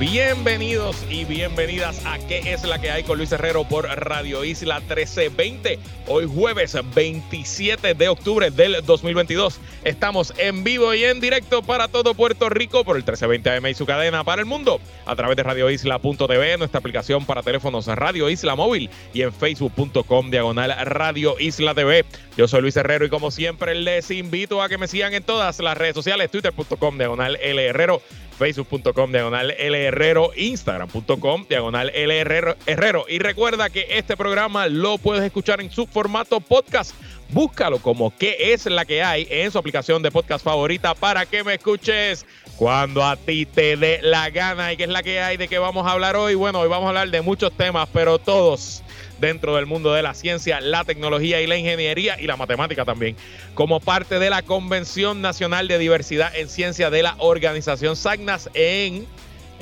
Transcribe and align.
Bienvenidos 0.00 1.04
y 1.10 1.26
bienvenidas 1.26 2.06
a 2.06 2.18
¿Qué 2.18 2.54
es 2.54 2.64
la 2.64 2.80
que 2.80 2.90
hay 2.90 3.02
con 3.02 3.18
Luis 3.18 3.32
Herrero 3.32 3.64
por 3.64 3.84
Radio 3.84 4.46
Isla 4.46 4.80
1320? 4.80 5.78
Hoy 6.06 6.26
jueves 6.26 6.74
27 6.94 7.92
de 7.92 8.08
octubre 8.08 8.50
del 8.50 8.82
2022. 8.82 9.60
Estamos 9.84 10.32
en 10.38 10.64
vivo 10.64 10.94
y 10.94 11.04
en 11.04 11.20
directo 11.20 11.62
para 11.62 11.86
todo 11.88 12.14
Puerto 12.14 12.48
Rico 12.48 12.82
por 12.82 12.96
el 12.96 13.02
1320 13.02 13.50
AM 13.50 13.66
y 13.66 13.74
su 13.74 13.84
cadena 13.84 14.24
para 14.24 14.40
el 14.40 14.46
mundo 14.46 14.80
a 15.04 15.14
través 15.16 15.36
de 15.36 15.42
radioisla.tv, 15.42 16.56
nuestra 16.56 16.78
aplicación 16.78 17.26
para 17.26 17.42
teléfonos 17.42 17.86
Radio 17.86 18.30
Isla 18.30 18.56
Móvil 18.56 18.88
y 19.12 19.20
en 19.20 19.34
facebook.com 19.34 20.30
diagonal 20.30 20.74
Radio 20.86 21.38
Isla 21.38 21.74
TV. 21.74 22.06
Yo 22.38 22.48
soy 22.48 22.62
Luis 22.62 22.76
Herrero 22.78 23.04
y 23.04 23.10
como 23.10 23.30
siempre 23.30 23.74
les 23.74 24.10
invito 24.10 24.62
a 24.62 24.70
que 24.70 24.78
me 24.78 24.88
sigan 24.88 25.12
en 25.12 25.24
todas 25.24 25.58
las 25.58 25.76
redes 25.76 25.94
sociales, 25.94 26.30
twitter.com 26.30 26.96
diagonal 26.96 27.36
L 27.42 27.62
Herrero 27.62 28.00
facebook.com 28.40 29.12
diagonal 29.12 29.50
L 29.50 29.86
Herrero, 29.90 30.30
instagram.com 30.36 31.46
diagonal 31.48 31.90
L 31.92 32.20
Herrero. 32.66 33.06
Y 33.08 33.18
recuerda 33.18 33.70
que 33.70 33.86
este 33.90 34.16
programa 34.16 34.68
lo 34.68 34.98
puedes 34.98 35.24
escuchar 35.24 35.60
en 35.60 35.68
su 35.68 35.88
formato 35.88 36.40
podcast. 36.40 36.94
Búscalo 37.30 37.80
como 37.80 38.16
qué 38.16 38.52
es 38.52 38.66
la 38.66 38.84
que 38.84 39.02
hay 39.02 39.26
en 39.28 39.50
su 39.50 39.58
aplicación 39.58 40.00
de 40.00 40.12
podcast 40.12 40.44
favorita 40.44 40.94
para 40.94 41.26
que 41.26 41.42
me 41.42 41.54
escuches 41.54 42.24
cuando 42.56 43.04
a 43.04 43.16
ti 43.16 43.46
te 43.46 43.76
dé 43.76 43.98
la 44.00 44.30
gana 44.30 44.72
y 44.72 44.76
qué 44.76 44.84
es 44.84 44.90
la 44.90 45.02
que 45.02 45.20
hay 45.20 45.36
de 45.36 45.48
qué 45.48 45.58
vamos 45.58 45.84
a 45.86 45.90
hablar 45.90 46.14
hoy. 46.14 46.36
Bueno, 46.36 46.60
hoy 46.60 46.68
vamos 46.68 46.86
a 46.86 46.88
hablar 46.90 47.10
de 47.10 47.20
muchos 47.20 47.50
temas, 47.56 47.88
pero 47.92 48.20
todos 48.20 48.84
dentro 49.18 49.56
del 49.56 49.66
mundo 49.66 49.92
de 49.92 50.02
la 50.02 50.14
ciencia, 50.14 50.60
la 50.60 50.84
tecnología 50.84 51.40
y 51.40 51.46
la 51.48 51.56
ingeniería 51.56 52.20
y 52.20 52.26
la 52.26 52.36
matemática 52.36 52.84
también, 52.84 53.16
como 53.54 53.80
parte 53.80 54.18
de 54.18 54.30
la 54.30 54.42
Convención 54.42 55.20
Nacional 55.20 55.68
de 55.68 55.78
Diversidad 55.78 56.34
en 56.34 56.48
Ciencia 56.48 56.90
de 56.90 57.02
la 57.02 57.16
organización 57.18 57.96
SAGNAS 57.96 58.50
en 58.54 59.06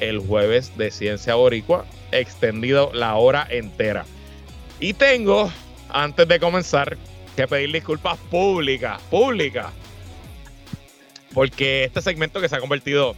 el 0.00 0.18
jueves 0.18 0.76
de 0.76 0.90
Ciencia 0.90 1.34
Boricua, 1.34 1.84
extendido 2.12 2.90
la 2.92 3.14
hora 3.16 3.46
entera. 3.50 4.04
Y 4.80 4.94
tengo, 4.94 5.50
antes 5.88 6.26
de 6.28 6.38
comenzar, 6.38 6.96
que 7.36 7.46
pedir 7.46 7.72
disculpas 7.72 8.18
públicas, 8.30 9.00
públicas, 9.10 9.66
porque 11.34 11.84
este 11.84 12.02
segmento 12.02 12.40
que 12.40 12.48
se 12.48 12.56
ha 12.56 12.60
convertido, 12.60 13.14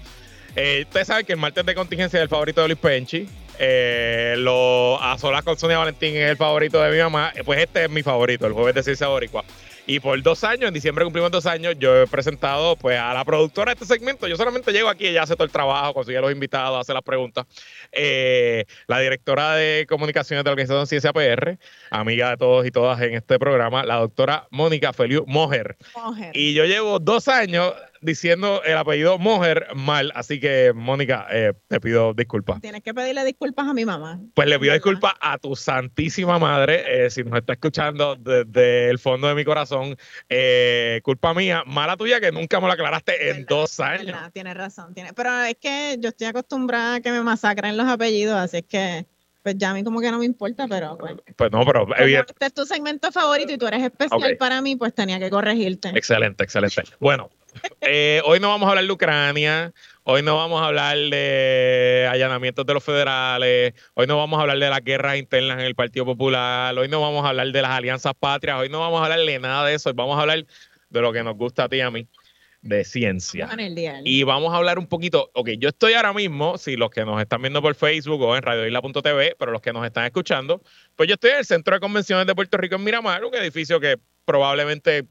eh, 0.56 0.84
ustedes 0.86 1.06
saben 1.06 1.24
que 1.24 1.32
el 1.32 1.38
martes 1.38 1.64
de 1.64 1.74
contingencia 1.74 2.18
es 2.18 2.22
el 2.24 2.28
favorito 2.28 2.60
de 2.62 2.68
Luis 2.68 2.78
Penchi, 2.78 3.26
eh, 3.62 4.36
lo, 4.38 4.98
a 5.02 5.18
solas 5.18 5.42
con 5.42 5.58
Sonia 5.58 5.76
Valentín 5.76 6.16
es 6.16 6.30
el 6.30 6.38
favorito 6.38 6.80
de 6.80 6.90
mi 6.92 6.98
mamá. 6.98 7.30
Pues 7.44 7.60
este 7.60 7.84
es 7.84 7.90
mi 7.90 8.02
favorito, 8.02 8.46
el 8.46 8.54
jueves 8.54 8.74
de 8.74 8.82
Ciencia 8.82 9.08
Boricua. 9.08 9.44
Y 9.86 10.00
por 10.00 10.20
dos 10.22 10.44
años, 10.44 10.68
en 10.68 10.74
diciembre 10.74 11.04
cumplimos 11.04 11.30
dos 11.30 11.46
años, 11.46 11.74
yo 11.78 12.02
he 12.02 12.06
presentado 12.06 12.76
pues 12.76 12.98
a 12.98 13.12
la 13.14 13.24
productora 13.24 13.74
de 13.74 13.82
este 13.82 13.86
segmento. 13.86 14.28
Yo 14.28 14.36
solamente 14.36 14.72
llego 14.72 14.88
aquí, 14.88 15.06
ella 15.06 15.22
hace 15.22 15.34
todo 15.34 15.44
el 15.44 15.50
trabajo, 15.50 15.94
consigue 15.94 16.20
los 16.20 16.32
invitados, 16.32 16.80
hace 16.80 16.92
las 16.92 17.02
preguntas. 17.02 17.46
Eh, 17.92 18.64
la 18.86 19.00
directora 19.00 19.54
de 19.54 19.86
comunicaciones 19.88 20.44
de 20.44 20.48
la 20.48 20.52
organización 20.52 20.86
Ciencia 20.86 21.12
PR, 21.12 21.58
amiga 21.90 22.30
de 22.30 22.36
todos 22.36 22.66
y 22.66 22.70
todas 22.70 23.00
en 23.00 23.14
este 23.14 23.38
programa, 23.38 23.84
la 23.84 23.96
doctora 23.96 24.46
Mónica 24.50 24.92
Feliu 24.92 25.24
Mojer. 25.26 25.76
Y 26.32 26.54
yo 26.54 26.64
llevo 26.64 26.98
dos 26.98 27.28
años 27.28 27.72
diciendo 28.00 28.62
el 28.64 28.76
apellido 28.76 29.18
Mojer 29.18 29.68
mal, 29.74 30.12
así 30.14 30.40
que 30.40 30.72
Mónica, 30.74 31.26
eh, 31.30 31.52
te 31.68 31.80
pido 31.80 32.14
disculpas. 32.14 32.60
Tienes 32.60 32.82
que 32.82 32.94
pedirle 32.94 33.24
disculpas 33.24 33.68
a 33.68 33.74
mi 33.74 33.84
mamá. 33.84 34.20
Pues 34.34 34.48
le 34.48 34.58
pido 34.58 34.72
disculpas 34.72 35.14
a 35.20 35.38
tu 35.38 35.54
santísima 35.56 36.38
madre, 36.38 37.06
eh, 37.06 37.10
si 37.10 37.22
nos 37.24 37.38
está 37.38 37.54
escuchando 37.54 38.16
desde 38.16 38.88
el 38.88 38.98
fondo 38.98 39.28
de 39.28 39.34
mi 39.34 39.44
corazón, 39.44 39.96
eh, 40.28 41.00
culpa 41.02 41.34
mía, 41.34 41.62
mala 41.66 41.96
tuya 41.96 42.20
que 42.20 42.32
nunca 42.32 42.60
me 42.60 42.66
lo 42.66 42.72
aclaraste 42.72 43.30
en 43.30 43.44
dos 43.46 43.80
años. 43.80 44.16
tienes 44.32 44.54
razón, 44.54 44.94
tiene, 44.94 45.12
pero 45.12 45.42
es 45.42 45.56
que 45.56 45.96
yo 45.98 46.08
estoy 46.08 46.28
acostumbrada 46.28 46.96
a 46.96 47.00
que 47.00 47.10
me 47.10 47.22
masacren 47.22 47.76
los 47.76 47.86
apellidos, 47.86 48.36
así 48.36 48.58
es 48.58 48.64
que 48.64 49.06
pues 49.42 49.56
ya 49.56 49.70
a 49.70 49.74
mí 49.74 49.82
como 49.82 50.00
que 50.00 50.10
no 50.10 50.18
me 50.18 50.26
importa, 50.26 50.66
pero 50.68 50.98
pues, 50.98 51.14
pues 51.36 51.50
no, 51.50 51.64
pero 51.64 51.86
este 51.96 52.46
es 52.46 52.54
tu 52.54 52.66
segmento 52.66 53.10
favorito 53.10 53.52
y 53.52 53.58
tú 53.58 53.66
eres 53.66 53.82
especial 53.82 54.36
para 54.36 54.60
mí, 54.60 54.76
pues 54.76 54.94
tenía 54.94 55.18
que 55.18 55.30
corregirte. 55.30 55.88
Excelente, 55.90 56.44
excelente. 56.44 56.82
Bueno, 56.98 57.30
eh, 57.80 58.22
hoy 58.24 58.40
no 58.40 58.48
vamos 58.48 58.66
a 58.66 58.70
hablar 58.70 58.84
de 58.84 58.92
Ucrania, 58.92 59.72
hoy 60.04 60.22
no 60.22 60.36
vamos 60.36 60.60
a 60.62 60.66
hablar 60.66 60.96
de 60.96 62.08
allanamientos 62.10 62.66
de 62.66 62.74
los 62.74 62.84
federales, 62.84 63.74
hoy 63.94 64.06
no 64.06 64.16
vamos 64.16 64.38
a 64.38 64.42
hablar 64.42 64.58
de 64.58 64.70
las 64.70 64.80
guerras 64.82 65.16
internas 65.16 65.58
en 65.58 65.66
el 65.66 65.74
Partido 65.74 66.04
Popular, 66.04 66.76
hoy 66.78 66.88
no 66.88 67.00
vamos 67.00 67.24
a 67.24 67.30
hablar 67.30 67.50
de 67.50 67.62
las 67.62 67.70
alianzas 67.70 68.12
patrias, 68.18 68.58
hoy 68.58 68.68
no 68.68 68.80
vamos 68.80 69.00
a 69.00 69.04
hablar 69.04 69.20
de 69.20 69.38
nada 69.38 69.66
de 69.66 69.74
eso, 69.74 69.90
hoy 69.90 69.94
vamos 69.96 70.18
a 70.18 70.22
hablar 70.22 70.46
de 70.88 71.00
lo 71.00 71.12
que 71.12 71.22
nos 71.22 71.36
gusta 71.36 71.64
a 71.64 71.68
ti 71.68 71.76
y 71.76 71.80
a 71.80 71.90
mí, 71.90 72.06
de 72.62 72.84
ciencia. 72.84 73.46
Y 74.04 74.22
vamos 74.24 74.52
a 74.52 74.56
hablar 74.56 74.78
un 74.78 74.86
poquito, 74.86 75.30
ok, 75.34 75.50
yo 75.58 75.68
estoy 75.68 75.94
ahora 75.94 76.12
mismo, 76.12 76.58
si 76.58 76.76
los 76.76 76.90
que 76.90 77.04
nos 77.04 77.20
están 77.20 77.42
viendo 77.42 77.62
por 77.62 77.74
Facebook 77.74 78.20
o 78.22 78.36
en 78.36 78.42
radioisla.tv, 78.42 79.36
pero 79.38 79.52
los 79.52 79.60
que 79.60 79.72
nos 79.72 79.86
están 79.86 80.04
escuchando, 80.04 80.62
pues 80.96 81.08
yo 81.08 81.14
estoy 81.14 81.30
en 81.30 81.38
el 81.38 81.44
Centro 81.44 81.74
de 81.74 81.80
Convenciones 81.80 82.26
de 82.26 82.34
Puerto 82.34 82.56
Rico 82.56 82.76
en 82.76 82.84
Miramar, 82.84 83.24
un 83.24 83.34
edificio 83.34 83.80
que 83.80 83.98
probablemente 84.24 85.06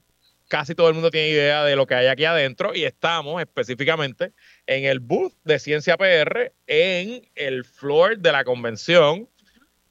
casi 0.50 0.76
todo 0.76 0.90
el 0.90 0.96
mundo 0.96 1.12
tiene 1.12 1.30
idea 1.30 1.64
de 1.64 1.78
lo 1.78 1.88
que 1.88 1.96
hay 1.96 2.08
aquí 2.08 2.26
adentro 2.26 2.76
y 2.76 2.84
estamos 2.84 3.40
específicamente 3.42 4.34
en 4.66 4.84
el 4.84 5.00
booth 5.00 5.34
de 5.46 5.60
Ciencia 5.60 5.96
PR 5.96 6.52
en 6.68 7.22
el 7.36 7.64
floor 7.64 8.18
de 8.18 8.32
la 8.34 8.44
convención, 8.44 9.30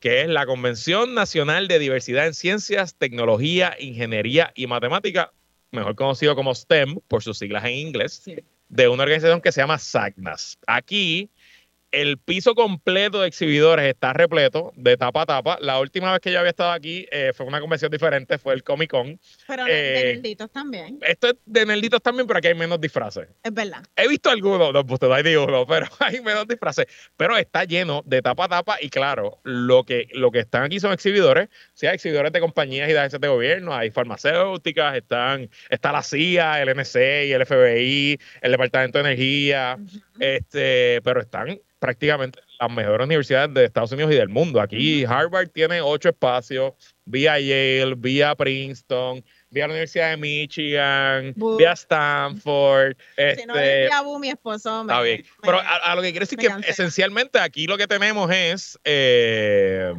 que 0.00 0.22
es 0.22 0.28
la 0.28 0.46
Convención 0.46 1.14
Nacional 1.14 1.68
de 1.68 1.78
Diversidad 1.78 2.26
en 2.26 2.34
Ciencias, 2.34 2.96
Tecnología, 2.96 3.76
Ingeniería 3.78 4.52
y 4.54 4.66
Matemática, 4.66 5.32
mejor 5.70 5.94
conocido 5.94 6.34
como 6.34 6.54
STEM 6.54 6.98
por 7.06 7.22
sus 7.22 7.38
siglas 7.38 7.64
en 7.64 7.74
inglés, 7.74 8.24
de 8.68 8.88
una 8.88 9.04
organización 9.04 9.40
que 9.40 9.52
se 9.52 9.60
llama 9.60 9.78
SAGNAS. 9.78 10.58
Aquí 10.66 11.30
el 11.90 12.18
piso 12.18 12.54
completo 12.54 13.20
de 13.20 13.28
exhibidores 13.28 13.86
está 13.86 14.12
repleto 14.12 14.72
de 14.76 14.96
tapa 14.96 15.22
a 15.22 15.26
tapa. 15.26 15.58
La 15.60 15.80
última 15.80 16.12
vez 16.12 16.20
que 16.20 16.32
yo 16.32 16.38
había 16.38 16.50
estado 16.50 16.72
aquí 16.72 17.06
eh, 17.10 17.32
fue 17.34 17.46
una 17.46 17.60
convención 17.60 17.90
diferente, 17.90 18.38
fue 18.38 18.54
el 18.54 18.62
Comic 18.62 18.90
Con. 18.90 19.18
Pero 19.46 19.64
de 19.64 20.10
eh, 20.10 20.14
nerditos 20.16 20.50
también. 20.50 20.98
Esto 21.02 21.28
es 21.28 21.34
de 21.46 21.66
nerditos 21.66 22.02
también, 22.02 22.26
pero 22.26 22.38
aquí 22.38 22.48
hay 22.48 22.54
menos 22.54 22.80
disfraces. 22.80 23.28
Es 23.42 23.52
verdad. 23.52 23.82
He 23.96 24.06
visto 24.08 24.30
algunos, 24.30 24.72
no, 24.72 24.86
pues 24.86 25.00
te 25.00 25.06
doy 25.06 25.36
uno, 25.36 25.66
pero 25.66 25.86
hay 26.00 26.20
menos 26.20 26.46
disfraces. 26.46 26.86
Pero 27.16 27.36
está 27.36 27.64
lleno 27.64 28.02
de 28.04 28.22
tapa 28.22 28.44
a 28.44 28.48
tapa 28.48 28.76
y 28.80 28.90
claro, 28.90 29.40
lo 29.44 29.84
que, 29.84 30.08
lo 30.12 30.30
que 30.30 30.40
están 30.40 30.64
aquí 30.64 30.80
son 30.80 30.92
exhibidores. 30.92 31.48
Sí, 31.74 31.86
hay 31.86 31.94
exhibidores 31.94 32.32
de 32.32 32.40
compañías 32.40 32.88
y 32.88 32.92
de 32.92 32.98
agencias 32.98 33.20
de 33.20 33.28
gobierno, 33.28 33.74
hay 33.74 33.90
farmacéuticas, 33.90 34.96
están, 34.96 35.48
está 35.70 35.92
la 35.92 36.02
CIA, 36.02 36.62
el 36.62 36.68
NC, 36.70 36.96
el 37.32 37.46
FBI, 37.46 38.18
el 38.42 38.52
Departamento 38.52 38.98
de 38.98 39.04
Energía, 39.04 39.78
este, 40.20 41.00
pero 41.02 41.20
están 41.20 41.60
prácticamente 41.78 42.40
las 42.58 42.70
mejores 42.70 43.06
universidades 43.06 43.54
de 43.54 43.64
Estados 43.64 43.92
Unidos 43.92 44.12
y 44.12 44.16
del 44.16 44.28
mundo. 44.28 44.60
Aquí 44.60 45.04
Harvard 45.04 45.48
tiene 45.48 45.80
ocho 45.80 46.08
espacios, 46.08 46.72
vía 47.04 47.38
Yale, 47.38 47.94
vía 47.96 48.34
Princeton, 48.34 49.24
vía 49.50 49.66
la 49.66 49.72
Universidad 49.72 50.10
de 50.10 50.16
Michigan, 50.16 51.34
vía 51.56 51.72
Stanford. 51.72 52.96
Si 53.16 53.46
no 53.46 53.54
este, 53.54 53.84
es 53.84 53.90
vía 53.90 54.02
mi 54.18 54.30
esposo 54.30 54.84
me, 54.84 54.92
Está 54.92 55.02
bien. 55.02 55.24
Pero 55.42 55.60
a, 55.60 55.94
lo 55.94 56.02
que 56.02 56.10
quiero 56.10 56.24
decir 56.24 56.38
que 56.38 56.50
esencialmente 56.66 57.38
aquí 57.38 57.66
lo 57.66 57.76
que 57.76 57.86
tenemos 57.86 58.30
es 58.30 58.78
eh, 58.84 59.94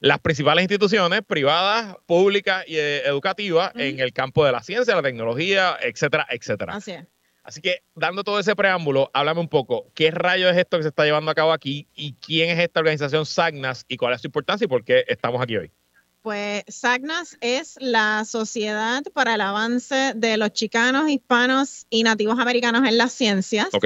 las 0.00 0.18
principales 0.18 0.62
instituciones 0.62 1.22
privadas, 1.26 1.96
públicas 2.04 2.64
y 2.66 2.76
eh, 2.76 3.06
educativas 3.06 3.72
en 3.74 4.00
el 4.00 4.12
campo 4.12 4.44
de 4.44 4.52
la 4.52 4.62
ciencia, 4.62 4.94
la 4.94 5.02
tecnología, 5.02 5.78
etcétera, 5.80 6.26
etcétera. 6.28 6.74
Así 6.74 6.92
es. 6.92 7.06
Así 7.44 7.60
que, 7.60 7.82
dando 7.94 8.24
todo 8.24 8.40
ese 8.40 8.56
preámbulo, 8.56 9.10
háblame 9.12 9.40
un 9.40 9.48
poco, 9.48 9.90
¿qué 9.94 10.10
rayo 10.10 10.48
es 10.48 10.56
esto 10.56 10.78
que 10.78 10.82
se 10.82 10.88
está 10.88 11.04
llevando 11.04 11.30
a 11.30 11.34
cabo 11.34 11.52
aquí 11.52 11.86
y 11.94 12.14
quién 12.14 12.48
es 12.48 12.58
esta 12.58 12.80
organización 12.80 13.26
SAGNAS 13.26 13.84
y 13.86 13.98
cuál 13.98 14.14
es 14.14 14.22
su 14.22 14.28
importancia 14.28 14.64
y 14.64 14.68
por 14.68 14.82
qué 14.82 15.04
estamos 15.06 15.42
aquí 15.42 15.58
hoy? 15.58 15.70
Pues 16.22 16.64
SAGNAS 16.68 17.36
es 17.42 17.76
la 17.80 18.24
Sociedad 18.24 19.02
para 19.12 19.34
el 19.34 19.42
Avance 19.42 20.14
de 20.16 20.38
los 20.38 20.54
Chicanos, 20.54 21.10
Hispanos 21.10 21.86
y 21.90 22.02
Nativos 22.02 22.38
Americanos 22.38 22.88
en 22.88 22.96
las 22.96 23.12
Ciencias. 23.12 23.68
Ok. 23.74 23.84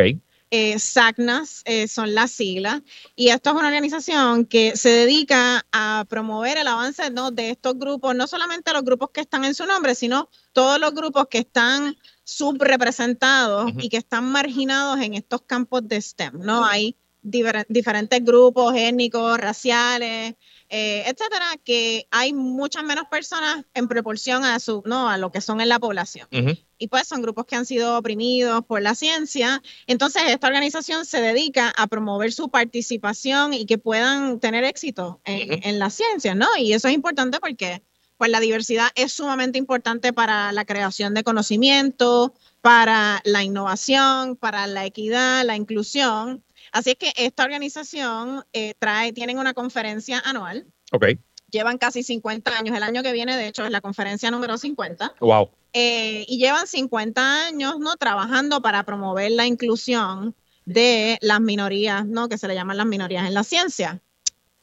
Eh, 0.50 0.78
SACNAS 0.78 1.62
eh, 1.64 1.88
son 1.88 2.14
las 2.14 2.30
siglas, 2.30 2.80
y 3.16 3.30
esto 3.30 3.50
es 3.50 3.56
una 3.56 3.66
organización 3.66 4.46
que 4.46 4.76
se 4.76 4.88
dedica 4.88 5.66
a 5.72 6.06
promover 6.08 6.56
el 6.56 6.68
avance 6.68 7.10
¿no? 7.10 7.32
de 7.32 7.50
estos 7.50 7.76
grupos, 7.76 8.14
no 8.14 8.26
solamente 8.26 8.72
los 8.72 8.82
grupos 8.82 9.10
que 9.10 9.20
están 9.20 9.44
en 9.44 9.54
su 9.54 9.66
nombre, 9.66 9.94
sino 9.94 10.30
todos 10.52 10.80
los 10.80 10.94
grupos 10.94 11.26
que 11.28 11.38
están 11.38 11.96
subrepresentados 12.28 13.72
y 13.78 13.88
que 13.88 13.96
están 13.96 14.30
marginados 14.30 15.00
en 15.00 15.14
estos 15.14 15.40
campos 15.40 15.88
de 15.88 15.98
STEM, 15.98 16.40
¿no? 16.40 16.62
Hay 16.62 16.94
diferentes 17.22 18.22
grupos 18.22 18.74
étnicos, 18.76 19.38
raciales, 19.38 20.34
eh, 20.68 21.04
etcétera, 21.06 21.46
que 21.64 22.06
hay 22.10 22.34
muchas 22.34 22.84
menos 22.84 23.04
personas 23.10 23.64
en 23.72 23.88
proporción 23.88 24.44
a 24.44 24.60
su, 24.60 24.82
no, 24.84 25.08
a 25.08 25.16
lo 25.16 25.32
que 25.32 25.40
son 25.40 25.62
en 25.62 25.70
la 25.70 25.78
población. 25.78 26.28
Y 26.76 26.88
pues 26.88 27.08
son 27.08 27.22
grupos 27.22 27.46
que 27.46 27.56
han 27.56 27.64
sido 27.64 27.96
oprimidos 27.96 28.62
por 28.66 28.82
la 28.82 28.94
ciencia. 28.94 29.62
Entonces, 29.86 30.22
esta 30.26 30.48
organización 30.48 31.06
se 31.06 31.22
dedica 31.22 31.72
a 31.78 31.86
promover 31.86 32.30
su 32.30 32.50
participación 32.50 33.54
y 33.54 33.64
que 33.64 33.78
puedan 33.78 34.38
tener 34.38 34.64
éxito 34.64 35.22
en, 35.24 35.66
en 35.66 35.78
la 35.78 35.88
ciencia, 35.88 36.34
¿no? 36.34 36.46
Y 36.58 36.74
eso 36.74 36.88
es 36.88 36.94
importante 36.94 37.40
porque 37.40 37.82
pues 38.18 38.30
la 38.30 38.40
diversidad 38.40 38.88
es 38.96 39.12
sumamente 39.12 39.58
importante 39.58 40.12
para 40.12 40.52
la 40.52 40.64
creación 40.64 41.14
de 41.14 41.24
conocimiento, 41.24 42.34
para 42.60 43.22
la 43.24 43.44
innovación, 43.44 44.36
para 44.36 44.66
la 44.66 44.84
equidad, 44.84 45.44
la 45.44 45.56
inclusión. 45.56 46.44
Así 46.72 46.90
es 46.90 46.96
que 46.96 47.12
esta 47.16 47.44
organización 47.44 48.44
eh, 48.52 48.74
trae, 48.78 49.12
tienen 49.12 49.38
una 49.38 49.54
conferencia 49.54 50.20
anual. 50.24 50.66
Ok. 50.92 51.06
Llevan 51.50 51.78
casi 51.78 52.02
50 52.02 52.58
años. 52.58 52.76
El 52.76 52.82
año 52.82 53.02
que 53.02 53.12
viene, 53.12 53.36
de 53.36 53.46
hecho, 53.46 53.64
es 53.64 53.70
la 53.70 53.80
conferencia 53.80 54.30
número 54.30 54.58
50. 54.58 55.14
Wow. 55.20 55.50
Eh, 55.72 56.26
y 56.28 56.38
llevan 56.38 56.66
50 56.66 57.46
años, 57.46 57.78
¿no? 57.78 57.96
Trabajando 57.96 58.60
para 58.60 58.82
promover 58.82 59.30
la 59.30 59.46
inclusión 59.46 60.34
de 60.66 61.18
las 61.22 61.40
minorías, 61.40 62.04
¿no? 62.04 62.28
Que 62.28 62.36
se 62.36 62.48
le 62.48 62.54
llaman 62.54 62.76
las 62.76 62.86
minorías 62.86 63.26
en 63.26 63.32
la 63.32 63.44
ciencia. 63.44 64.02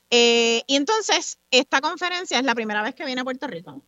Eh, 0.10 0.64
y 0.68 0.76
entonces, 0.76 1.40
esta 1.52 1.82
conferencia 1.82 2.38
es 2.38 2.46
la 2.46 2.56
primera 2.56 2.82
vez 2.82 2.96
que 2.96 3.06
viene 3.06 3.22
a 3.22 3.24
Puerto 3.24 3.48
Rico. 3.48 3.84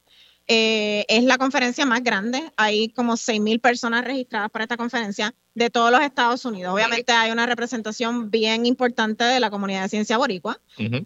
Eh, 0.50 1.06
es 1.10 1.24
la 1.26 1.38
conferencia 1.38 1.86
más 1.86 2.02
grande. 2.04 2.52
Hay 2.56 2.90
como 2.90 3.14
6.000 3.14 3.60
personas 3.60 4.06
registradas 4.06 4.50
para 4.50 4.64
esta 4.64 4.78
conferencia 4.78 5.36
de 5.56 5.70
todos 5.70 5.92
los 5.92 6.02
Estados 6.02 6.46
Unidos. 6.46 6.74
Obviamente 6.74 7.12
hay 7.12 7.32
una 7.32 7.46
representación 7.46 8.32
bien 8.32 8.66
importante 8.66 9.26
de 9.26 9.40
la 9.42 9.50
comunidad 9.50 9.84
de 9.84 9.90
ciencia 9.90 10.18
boricua, 10.18 10.62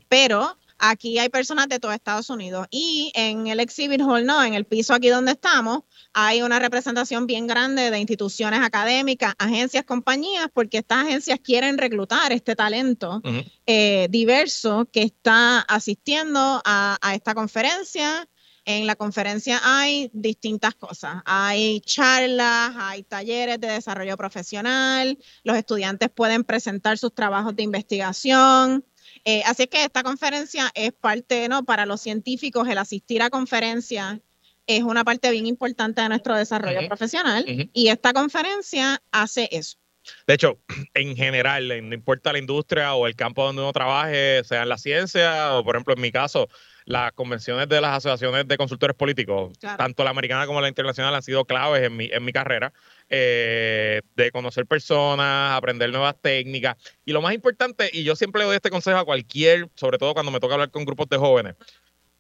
pero 0.09 0.57
aquí 0.81 1.19
hay 1.19 1.29
personas 1.29 1.69
de 1.69 1.79
todo 1.79 1.93
Estados 1.93 2.29
Unidos. 2.29 2.67
Y 2.71 3.11
en 3.15 3.47
el 3.47 3.59
exhibit 3.59 4.01
hall, 4.01 4.25
no, 4.25 4.43
en 4.43 4.53
el 4.53 4.65
piso 4.65 4.93
aquí 4.93 5.09
donde 5.09 5.31
estamos, 5.31 5.83
hay 6.13 6.41
una 6.41 6.59
representación 6.59 7.27
bien 7.27 7.47
grande 7.47 7.91
de 7.91 7.99
instituciones 7.99 8.61
académicas, 8.61 9.33
agencias, 9.37 9.85
compañías, 9.85 10.47
porque 10.53 10.79
estas 10.79 11.05
agencias 11.05 11.39
quieren 11.41 11.77
reclutar 11.77 12.33
este 12.33 12.55
talento 12.55 13.21
eh, 13.65 14.07
diverso 14.09 14.89
que 14.91 15.03
está 15.03 15.59
asistiendo 15.61 16.61
a 16.65 16.97
esta 17.13 17.33
conferencia 17.33 18.27
en 18.65 18.85
la 18.85 18.95
conferencia 18.95 19.59
hay 19.63 20.11
distintas 20.13 20.75
cosas. 20.75 21.21
Hay 21.25 21.81
charlas, 21.81 22.73
hay 22.77 23.03
talleres 23.03 23.59
de 23.59 23.67
desarrollo 23.67 24.15
profesional, 24.17 25.17
los 25.43 25.57
estudiantes 25.57 26.09
pueden 26.09 26.43
presentar 26.43 26.97
sus 26.97 27.13
trabajos 27.13 27.55
de 27.55 27.63
investigación. 27.63 28.85
Eh, 29.25 29.43
así 29.45 29.67
que 29.67 29.83
esta 29.83 30.03
conferencia 30.03 30.71
es 30.73 30.93
parte, 30.93 31.47
¿no? 31.47 31.63
Para 31.63 31.85
los 31.85 32.01
científicos, 32.01 32.67
el 32.67 32.77
asistir 32.77 33.21
a 33.21 33.29
conferencias 33.29 34.19
es 34.67 34.83
una 34.83 35.03
parte 35.03 35.31
bien 35.31 35.47
importante 35.47 36.01
de 36.01 36.09
nuestro 36.09 36.35
desarrollo 36.35 36.87
profesional 36.87 37.45
y 37.47 37.87
esta 37.87 38.13
conferencia 38.13 39.01
hace 39.11 39.49
eso. 39.51 39.77
De 40.25 40.33
hecho, 40.33 40.59
en 40.93 41.15
general, 41.15 41.67
no 41.67 41.95
importa 41.95 42.31
la 42.31 42.39
industria 42.39 42.93
o 42.95 43.07
el 43.07 43.15
campo 43.15 43.45
donde 43.45 43.61
uno 43.61 43.73
trabaje, 43.73 44.43
sea 44.43 44.63
en 44.63 44.69
la 44.69 44.77
ciencia 44.77 45.55
o, 45.55 45.63
por 45.63 45.75
ejemplo, 45.75 45.93
en 45.93 46.01
mi 46.01 46.11
caso, 46.11 46.47
las 46.85 47.11
convenciones 47.11 47.69
de 47.69 47.79
las 47.79 47.97
asociaciones 47.97 48.47
de 48.47 48.57
consultores 48.57 48.95
políticos, 48.95 49.57
tanto 49.59 50.03
la 50.03 50.09
americana 50.09 50.47
como 50.47 50.61
la 50.61 50.67
internacional, 50.67 51.13
han 51.13 51.21
sido 51.21 51.45
claves 51.45 51.83
en 51.83 51.95
mi, 51.95 52.09
en 52.11 52.25
mi 52.25 52.31
carrera, 52.31 52.73
eh, 53.13 54.01
de 54.15 54.31
conocer 54.31 54.65
personas, 54.65 55.57
aprender 55.57 55.89
nuevas 55.89 56.15
técnicas. 56.21 56.77
Y 57.03 57.11
lo 57.11 57.21
más 57.21 57.33
importante, 57.33 57.89
y 57.91 58.03
yo 58.03 58.15
siempre 58.15 58.39
le 58.39 58.45
doy 58.45 58.55
este 58.55 58.69
consejo 58.69 58.97
a 58.97 59.03
cualquier, 59.03 59.69
sobre 59.75 59.97
todo 59.97 60.13
cuando 60.13 60.31
me 60.31 60.39
toca 60.39 60.53
hablar 60.53 60.71
con 60.71 60.85
grupos 60.85 61.09
de 61.09 61.17
jóvenes, 61.17 61.55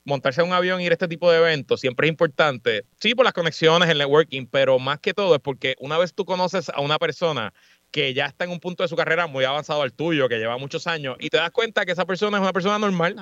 montarse 0.03 0.41
en 0.41 0.47
un 0.47 0.53
avión 0.53 0.81
y 0.81 0.85
ir 0.85 0.91
a 0.91 0.95
este 0.95 1.07
tipo 1.07 1.31
de 1.31 1.37
eventos 1.37 1.79
siempre 1.79 2.07
es 2.07 2.11
importante. 2.11 2.83
Sí, 2.99 3.15
por 3.15 3.23
las 3.23 3.33
conexiones, 3.33 3.87
el 3.87 3.99
networking, 3.99 4.45
pero 4.47 4.79
más 4.79 4.99
que 4.99 5.13
todo 5.13 5.33
es 5.33 5.41
porque 5.41 5.75
una 5.79 5.97
vez 5.97 6.13
tú 6.13 6.25
conoces 6.25 6.67
a 6.67 6.81
una 6.81 6.99
persona 6.99 7.53
que 7.91 8.13
ya 8.13 8.25
está 8.25 8.45
en 8.45 8.51
un 8.51 8.59
punto 8.59 8.83
de 8.83 8.89
su 8.89 8.95
carrera 8.95 9.27
muy 9.27 9.43
avanzado 9.43 9.81
al 9.81 9.93
tuyo, 9.93 10.29
que 10.29 10.37
lleva 10.39 10.57
muchos 10.57 10.87
años, 10.87 11.17
y 11.19 11.29
te 11.29 11.37
das 11.37 11.51
cuenta 11.51 11.85
que 11.85 11.91
esa 11.91 12.05
persona 12.05 12.37
es 12.37 12.41
una 12.41 12.53
persona 12.53 12.79
normal, 12.79 13.15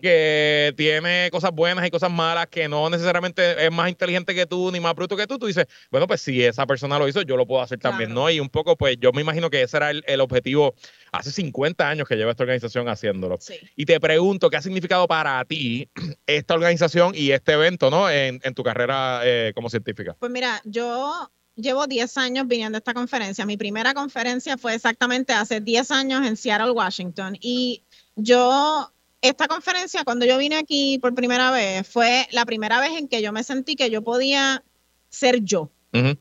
que 0.00 0.72
tiene 0.76 1.28
cosas 1.32 1.50
buenas 1.52 1.86
y 1.86 1.90
cosas 1.90 2.10
malas, 2.10 2.46
que 2.46 2.68
no 2.68 2.88
necesariamente 2.88 3.66
es 3.66 3.72
más 3.72 3.88
inteligente 3.88 4.34
que 4.34 4.46
tú 4.46 4.70
ni 4.70 4.80
más 4.80 4.94
bruto 4.94 5.16
que 5.16 5.26
tú, 5.26 5.38
tú 5.38 5.46
dices, 5.46 5.66
bueno, 5.90 6.06
pues 6.06 6.20
si 6.20 6.42
esa 6.44 6.66
persona 6.66 6.98
lo 6.98 7.08
hizo, 7.08 7.22
yo 7.22 7.36
lo 7.36 7.46
puedo 7.46 7.62
hacer 7.62 7.78
también, 7.78 8.14
¿no? 8.14 8.30
Y 8.30 8.40
un 8.40 8.48
poco, 8.48 8.76
pues 8.76 8.96
yo 9.00 9.12
me 9.12 9.22
imagino 9.22 9.50
que 9.50 9.62
ese 9.62 9.76
era 9.76 9.90
el, 9.90 10.20
objetivo 10.22 10.74
hace 11.10 11.32
50 11.32 11.88
años 11.88 12.06
que 12.06 12.14
lleva 12.14 12.30
esta 12.30 12.44
organización 12.44 12.88
haciéndolo. 12.88 13.38
Y 13.74 13.86
te 13.86 13.98
pregunto, 13.98 14.50
¿qué 14.50 14.56
ha 14.56 14.62
significado 14.62 15.08
para 15.08 15.44
ti 15.44 15.90
esta 16.26 16.54
organización 16.54 17.12
y 17.14 17.32
este 17.32 17.52
evento, 17.52 17.90
¿no? 17.90 18.08
En, 18.08 18.40
tu 18.54 18.62
carrera 18.62 19.22
eh, 19.24 19.52
como 19.54 19.70
científica. 19.70 20.14
Pues 20.18 20.30
mira, 20.30 20.60
yo 20.64 21.30
llevo 21.62 21.86
10 21.86 22.18
años 22.18 22.46
viniendo 22.46 22.76
a 22.76 22.80
esta 22.80 22.92
conferencia. 22.92 23.46
Mi 23.46 23.56
primera 23.56 23.94
conferencia 23.94 24.58
fue 24.58 24.74
exactamente 24.74 25.32
hace 25.32 25.60
10 25.60 25.90
años 25.92 26.26
en 26.26 26.36
Seattle, 26.36 26.72
Washington. 26.72 27.38
Y 27.40 27.84
yo, 28.16 28.92
esta 29.22 29.48
conferencia, 29.48 30.04
cuando 30.04 30.26
yo 30.26 30.36
vine 30.36 30.56
aquí 30.56 30.98
por 30.98 31.14
primera 31.14 31.50
vez, 31.50 31.88
fue 31.88 32.26
la 32.32 32.44
primera 32.44 32.80
vez 32.80 32.98
en 32.98 33.08
que 33.08 33.22
yo 33.22 33.32
me 33.32 33.44
sentí 33.44 33.76
que 33.76 33.88
yo 33.88 34.02
podía 34.02 34.62
ser 35.08 35.42
yo. 35.42 35.70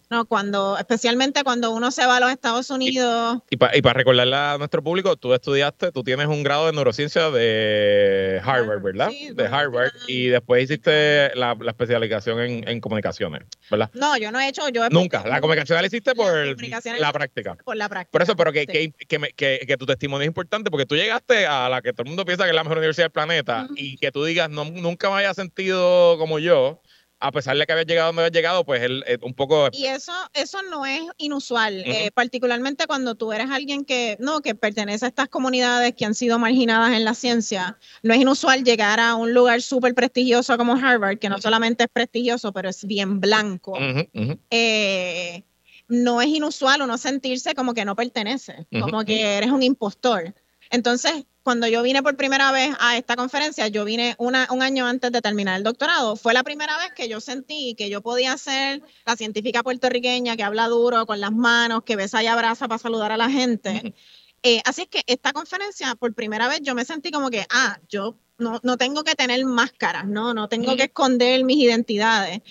No, 0.10 0.26
cuando, 0.26 0.78
especialmente 0.78 1.44
cuando 1.44 1.72
uno 1.72 1.92
se 1.92 2.06
va 2.06 2.18
a 2.18 2.20
los 2.20 2.32
Estados 2.32 2.70
Unidos. 2.70 3.40
Y, 3.50 3.58
para 3.58 3.94
recordarle 3.94 4.36
a 4.36 4.58
nuestro 4.58 4.84
público, 4.84 5.16
tú 5.16 5.34
estudiaste, 5.34 5.92
tú 5.92 6.04
tienes 6.04 6.28
un 6.28 6.44
grado 6.44 6.66
de 6.66 6.74
neurociencia 6.74 7.30
de 7.32 8.42
Harvard, 8.44 8.82
¿verdad? 8.82 9.10
de 9.10 9.46
Harvard. 9.48 9.92
Y 10.08 10.28
después 10.28 10.64
hiciste 10.64 11.34
la, 11.36 11.58
especialización 11.68 12.40
en, 12.68 12.82
comunicaciones, 12.82 13.44
¿verdad? 13.70 13.90
No, 13.94 14.18
yo 14.18 14.32
no 14.32 14.40
he 14.40 14.50
hecho. 14.50 14.68
Yo 14.70 14.90
Nunca. 14.90 15.24
La 15.26 15.40
comunicación 15.40 15.80
la 15.80 15.88
hiciste 15.88 16.16
por 16.16 16.34
la, 17.00 17.14
práctica. 17.14 17.56
Por 17.64 17.78
la 17.78 17.88
práctica. 17.88 18.12
Por 18.12 18.22
eso, 18.22 18.36
pero 18.36 18.52
que, 18.52 18.66
que, 18.68 19.78
tu 19.78 19.86
testimonio 19.86 20.24
es 20.24 20.28
importante 20.28 20.70
porque 20.70 20.86
tú 20.86 20.96
llegaste 20.96 21.46
a 21.46 21.70
la 21.70 21.82
que 21.82 21.94
todo 21.94 22.04
el 22.04 22.10
mundo 22.10 22.26
piensa 22.26 22.44
que 22.44 22.50
es 22.50 22.56
la 22.56 22.64
mejor 22.64 22.80
universidad 22.80 23.06
del 23.06 23.12
planeta 23.12 23.68
y 23.76 23.96
que 23.98 24.12
tú 24.12 24.26
digas, 24.26 24.50
no, 24.50 24.66
nunca 24.66 25.10
me 25.10 25.16
haya 25.18 25.34
sentido 25.34 26.18
como 26.18 26.40
yo 26.40 26.82
a 27.22 27.32
pesar 27.32 27.56
de 27.56 27.66
que 27.66 27.72
había 27.72 27.86
llegado 27.86 28.08
donde 28.08 28.24
había 28.24 28.32
llegado, 28.32 28.66
pues 28.66 28.82
él 28.82 29.04
eh, 29.08 29.18
un 29.22 29.34
poco... 29.34 29.70
Y 29.72 29.86
eso, 29.86 30.12
eso 30.34 30.62
no 30.64 30.86
es 30.86 31.02
inusual, 31.18 31.84
eh, 31.86 32.12
particularmente 32.14 32.88
cuando 32.88 33.16
tú 33.16 33.32
eres 33.32 33.50
alguien 33.52 33.86
que, 33.86 34.18
no, 34.20 34.42
que 34.42 34.56
pertenece 34.56 35.06
a 35.06 35.10
estas 35.10 35.30
comunidades 35.30 35.94
que 35.96 36.06
han 36.06 36.16
sido 36.16 36.40
marginadas 36.40 36.94
en 36.94 37.06
la 37.06 37.14
ciencia. 37.14 37.78
No 38.02 38.14
es 38.14 38.20
inusual 38.20 38.64
llegar 38.64 39.00
a 39.00 39.16
un 39.16 39.34
lugar 39.34 39.62
súper 39.62 39.94
prestigioso 39.94 40.58
como 40.58 40.74
Harvard, 40.74 41.20
que 41.20 41.30
no 41.30 41.40
solamente 41.40 41.84
es 41.84 41.90
prestigioso, 41.94 42.52
pero 42.52 42.70
es 42.70 42.86
bien 42.86 43.20
blanco. 43.20 43.78
Eh, 44.50 45.44
no 45.88 46.22
es 46.22 46.30
inusual 46.30 46.82
uno 46.82 46.98
sentirse 46.98 47.54
como 47.54 47.74
que 47.74 47.86
no 47.86 47.96
pertenece, 47.96 48.66
como 48.72 49.06
que 49.06 49.38
eres 49.38 49.52
un 49.52 49.62
impostor. 49.62 50.34
Entonces, 50.72 51.26
cuando 51.44 51.68
yo 51.68 51.84
vine 51.84 52.02
por 52.02 52.16
primera 52.16 52.52
vez 52.52 52.74
a 52.80 52.98
esta 52.98 53.16
conferencia, 53.16 53.68
yo 53.68 53.84
vine 53.84 54.16
un 54.18 54.36
año 54.36 54.88
antes 54.88 55.12
de 55.12 55.22
terminar 55.22 55.58
el 55.58 55.64
doctorado. 55.64 56.16
Fue 56.16 56.34
la 56.34 56.44
primera 56.44 56.78
vez 56.78 56.94
que 56.96 57.10
yo 57.10 57.20
sentí 57.20 57.76
que 57.76 57.90
yo 57.90 58.02
podía 58.02 58.38
ser 58.38 58.82
la 59.06 59.16
científica 59.18 59.64
puertorriqueña 59.64 60.38
que 60.38 60.44
habla 60.44 60.68
duro 60.68 61.06
con 61.06 61.20
las 61.20 61.32
manos, 61.32 61.84
que 61.84 61.96
besa 61.98 62.24
y 62.24 62.28
abraza 62.28 62.68
para 62.68 62.80
saludar 62.80 63.12
a 63.12 63.18
la 63.18 63.30
gente. 63.30 63.94
Eh, 64.44 64.62
así 64.66 64.84
es 64.84 64.88
que 64.88 65.04
esta 65.06 65.34
conferencia, 65.34 65.94
por 65.94 66.16
primera 66.16 66.48
vez, 66.48 66.62
yo 66.64 66.74
me 66.74 66.84
sentí 66.84 67.12
como 67.12 67.30
que, 67.30 67.46
ah, 67.52 67.80
yo 67.90 68.18
no, 68.40 68.60
no 68.64 68.78
tengo 68.78 69.04
que 69.04 69.14
tener 69.14 69.46
máscaras, 69.46 70.08
¿no? 70.08 70.34
No 70.34 70.50
tengo 70.50 70.76
que 70.76 70.86
esconder 70.86 71.44
mis 71.44 71.58
identidades 71.58 72.42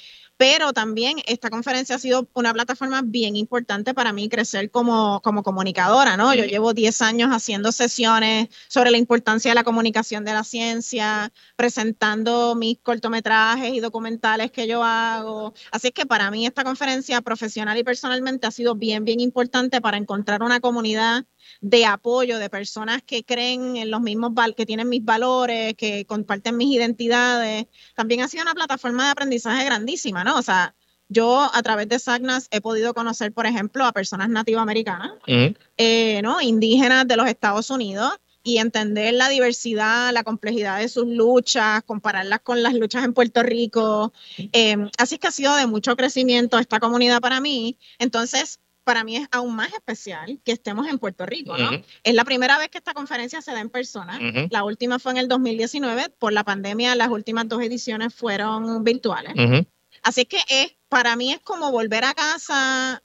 pero 0.41 0.73
también 0.73 1.19
esta 1.27 1.51
conferencia 1.51 1.97
ha 1.97 1.99
sido 1.99 2.27
una 2.33 2.55
plataforma 2.55 3.03
bien 3.05 3.37
importante 3.37 3.93
para 3.93 4.15
mí 4.15 4.31
crecer 4.31 4.71
como, 4.71 5.21
como 5.21 5.43
comunicadora, 5.43 6.17
¿no? 6.17 6.33
Yo 6.33 6.47
llevo 6.47 6.73
10 6.73 7.03
años 7.03 7.29
haciendo 7.31 7.73
sesiones 7.73 8.49
sobre 8.67 8.91
la 8.91 8.97
importancia 8.97 9.51
de 9.51 9.55
la 9.55 9.65
comunicación 9.65 10.25
de 10.25 10.33
la 10.33 10.43
ciencia, 10.43 11.31
presentando 11.57 12.55
mis 12.55 12.79
cortometrajes 12.79 13.75
y 13.75 13.81
documentales 13.81 14.51
que 14.51 14.67
yo 14.67 14.83
hago. 14.83 15.53
Así 15.73 15.91
que 15.91 16.07
para 16.07 16.31
mí 16.31 16.47
esta 16.47 16.65
conferencia 16.65 17.21
profesional 17.21 17.77
y 17.77 17.85
personalmente 17.85 18.47
ha 18.47 18.51
sido 18.51 18.75
bien, 18.75 19.05
bien 19.05 19.21
importante 19.21 19.83
para 19.83 19.99
encontrar 19.99 20.43
una 20.43 20.61
comunidad 20.61 21.27
de 21.61 21.87
apoyo 21.87 22.39
de 22.39 22.51
personas 22.51 23.03
que 23.03 23.25
creen 23.25 23.77
en 23.77 23.91
los 23.91 24.01
mismos, 24.01 24.33
que 24.57 24.67
tienen 24.67 24.89
mis 24.89 25.05
valores, 25.05 25.75
que 25.75 26.05
comparten 26.07 26.57
mis 26.57 26.75
identidades. 26.75 27.67
También 27.95 28.23
ha 28.23 28.29
sido 28.29 28.43
una 28.43 28.55
plataforma 28.55 29.05
de 29.07 29.11
aprendizaje 29.11 29.65
grandísima, 29.65 30.25
¿no? 30.25 30.39
O 30.39 30.43
sea, 30.43 30.75
yo 31.09 31.51
a 31.53 31.63
través 31.63 31.89
de 31.89 31.99
SAGNAS 31.99 32.47
he 32.51 32.61
podido 32.61 32.95
conocer, 32.95 33.33
por 33.33 33.47
ejemplo, 33.47 33.85
a 33.85 33.93
personas 33.93 34.29
nativoamericanas, 34.29 35.13
eh, 35.77 36.21
¿no? 36.23 36.41
Indígenas 36.41 37.07
de 37.09 37.17
los 37.17 37.27
Estados 37.27 37.69
Unidos 37.71 38.13
y 38.43 38.59
entender 38.59 39.15
la 39.15 39.29
diversidad, 39.29 40.13
la 40.13 40.23
complejidad 40.23 40.79
de 40.79 40.89
sus 40.89 41.07
luchas, 41.07 41.83
compararlas 41.85 42.41
con 42.41 42.63
las 42.63 42.75
luchas 42.75 43.05
en 43.05 43.13
Puerto 43.13 43.43
Rico. 43.43 44.13
Eh, 44.53 44.77
así 44.99 45.19
que 45.19 45.27
ha 45.27 45.33
sido 45.33 45.55
de 45.57 45.67
mucho 45.67 45.97
crecimiento 45.97 46.59
esta 46.59 46.81
comunidad 46.81 47.21
para 47.21 47.41
mí. 47.41 47.77
Entonces, 47.99 48.61
para 48.85 49.05
mí 49.05 49.17
es 49.17 49.29
aún 49.31 49.55
más 49.55 49.73
especial 49.73 50.41
que 50.45 50.53
estemos 50.53 50.87
en 50.89 50.99
Puerto 50.99 51.27
Rico, 51.27 51.57
¿no? 51.57 51.71
Es 52.03 52.15
la 52.15 52.25
primera 52.25 52.59
vez 52.59 52.69
que 52.69 52.79
esta 52.79 52.95
conferencia 52.95 53.43
se 53.43 53.53
da 53.53 53.61
en 53.61 53.71
persona. 53.71 54.19
La 54.51 54.65
última 54.65 54.99
fue 54.99 55.13
en 55.13 55.19
el 55.19 55.29
2019. 55.29 56.11
Por 56.19 56.33
la 56.33 56.45
pandemia, 56.45 56.95
las 56.95 57.09
últimas 57.09 57.49
dos 57.49 57.63
ediciones 57.63 58.15
fueron 58.15 58.83
virtuales. 58.85 59.35
Así 60.03 60.25
que 60.25 60.39
es, 60.49 60.75
para 60.89 61.15
mí 61.17 61.33
es 61.33 61.41
como 61.41 61.71
volver 61.71 62.05
a 62.05 62.15
casa 62.15 63.03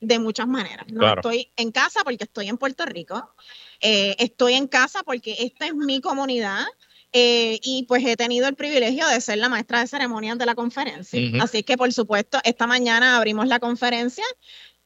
de 0.00 0.18
muchas 0.18 0.46
maneras. 0.46 0.86
¿no? 0.88 1.14
Estoy 1.14 1.52
en 1.56 1.72
casa 1.72 2.00
porque 2.04 2.24
estoy 2.24 2.48
en 2.48 2.58
Puerto 2.58 2.84
Rico. 2.86 3.34
Eh, 3.80 4.14
estoy 4.18 4.54
en 4.54 4.68
casa 4.68 5.02
porque 5.02 5.36
esta 5.40 5.66
es 5.66 5.74
mi 5.74 6.00
comunidad. 6.00 6.64
Eh, 7.12 7.60
y 7.62 7.84
pues 7.84 8.04
he 8.04 8.16
tenido 8.16 8.46
el 8.46 8.56
privilegio 8.56 9.06
de 9.08 9.20
ser 9.20 9.38
la 9.38 9.48
maestra 9.48 9.80
de 9.80 9.86
ceremonias 9.86 10.36
de 10.36 10.44
la 10.44 10.54
conferencia. 10.54 11.20
Así 11.40 11.62
que, 11.62 11.76
por 11.76 11.90
supuesto, 11.92 12.38
esta 12.44 12.66
mañana 12.66 13.16
abrimos 13.16 13.46
la 13.48 13.58
conferencia 13.58 14.24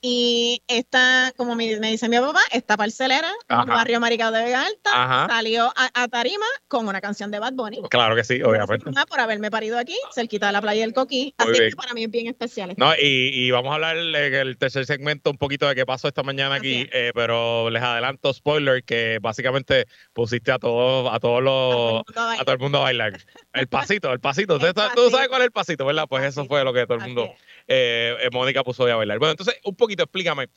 y 0.03 0.63
esta, 0.67 1.33
como 1.37 1.55
me, 1.55 1.67
dice 1.77 2.09
mi 2.09 2.19
papá, 2.19 2.41
esta 2.53 2.77
parcelera, 2.79 3.31
el 3.49 3.67
barrio 3.67 4.01
Maricao 4.01 4.31
de 4.33 4.45
Vega 4.45 4.65
Alta, 4.65 5.27
salió 5.29 5.73
a, 5.77 6.09
Tarima 6.09 6.47
con 6.69 6.89
una 6.89 7.01
canción 7.01 7.31
de 7.31 7.39
Bad 7.39 7.53
Bunny. 7.53 7.83
Claro 7.91 8.17
que 8.17 8.25
sí, 8.25 8.43
obviamente. 8.43 8.91
Por 9.09 9.21
haberme 9.21 9.51
parido 9.51 9.79
aquí, 9.79 9.97
cerquita 10.15 10.47
de 10.47 10.53
la 10.53 10.63
playa 10.63 10.83
del 10.83 10.95
Coquí. 10.95 11.35
así 11.37 11.53
que 11.53 11.77
para 11.77 11.93
mí 11.93 12.05
es 12.05 12.11
bien 12.11 12.29
especial. 12.29 12.75
No, 12.79 12.93
y, 12.99 13.51
vamos 13.51 13.73
a 13.73 13.75
hablar 13.75 13.97
en 13.99 14.35
el 14.35 14.57
tercer 14.57 14.87
segmento 14.87 15.31
un 15.31 15.37
poquito 15.37 15.69
de 15.69 15.75
qué 15.75 15.85
pasó 15.85 16.09
esta 16.09 16.23
mañana 16.23 16.55
aquí, 16.55 16.89
eh, 16.93 17.13
pero 17.15 17.69
les 17.69 17.83
adelanto, 17.83 18.33
spoiler, 18.33 18.83
que 18.85 19.19
básicamente 19.21 19.87
pusiste 20.15 20.51
a 20.51 20.59
todos, 20.59 21.13
a 21.13 21.21
todos 21.21 21.43
los, 21.43 22.03
a 22.17 22.45
todo 22.45 22.53
el 22.53 22.59
mundo 22.59 22.79
a 22.79 22.83
bailar. 22.83 23.21
El 23.53 23.67
pasito, 23.67 24.13
el 24.13 24.21
pasito. 24.21 24.59
Tú 24.95 25.11
sabes 25.11 25.29
cuál 25.29 25.43
es 25.43 25.47
el 25.47 25.53
pasito, 25.53 25.85
¿verdad? 25.85 26.07
Pues 26.09 26.25
eso 26.25 26.47
fue 26.47 26.65
lo 26.65 26.73
que 26.73 26.87
todo 26.87 26.99
el 26.99 27.05
mundo, 27.05 27.35
eh, 27.71 28.29
Mónica 28.33 28.65
puso 28.65 28.87
a 28.87 28.97
bailar. 28.97 29.19
Bueno, 29.19 29.31
entonces, 29.33 29.57
un 29.65 29.77
poquito, 29.77 30.03
explícame. 30.03 30.49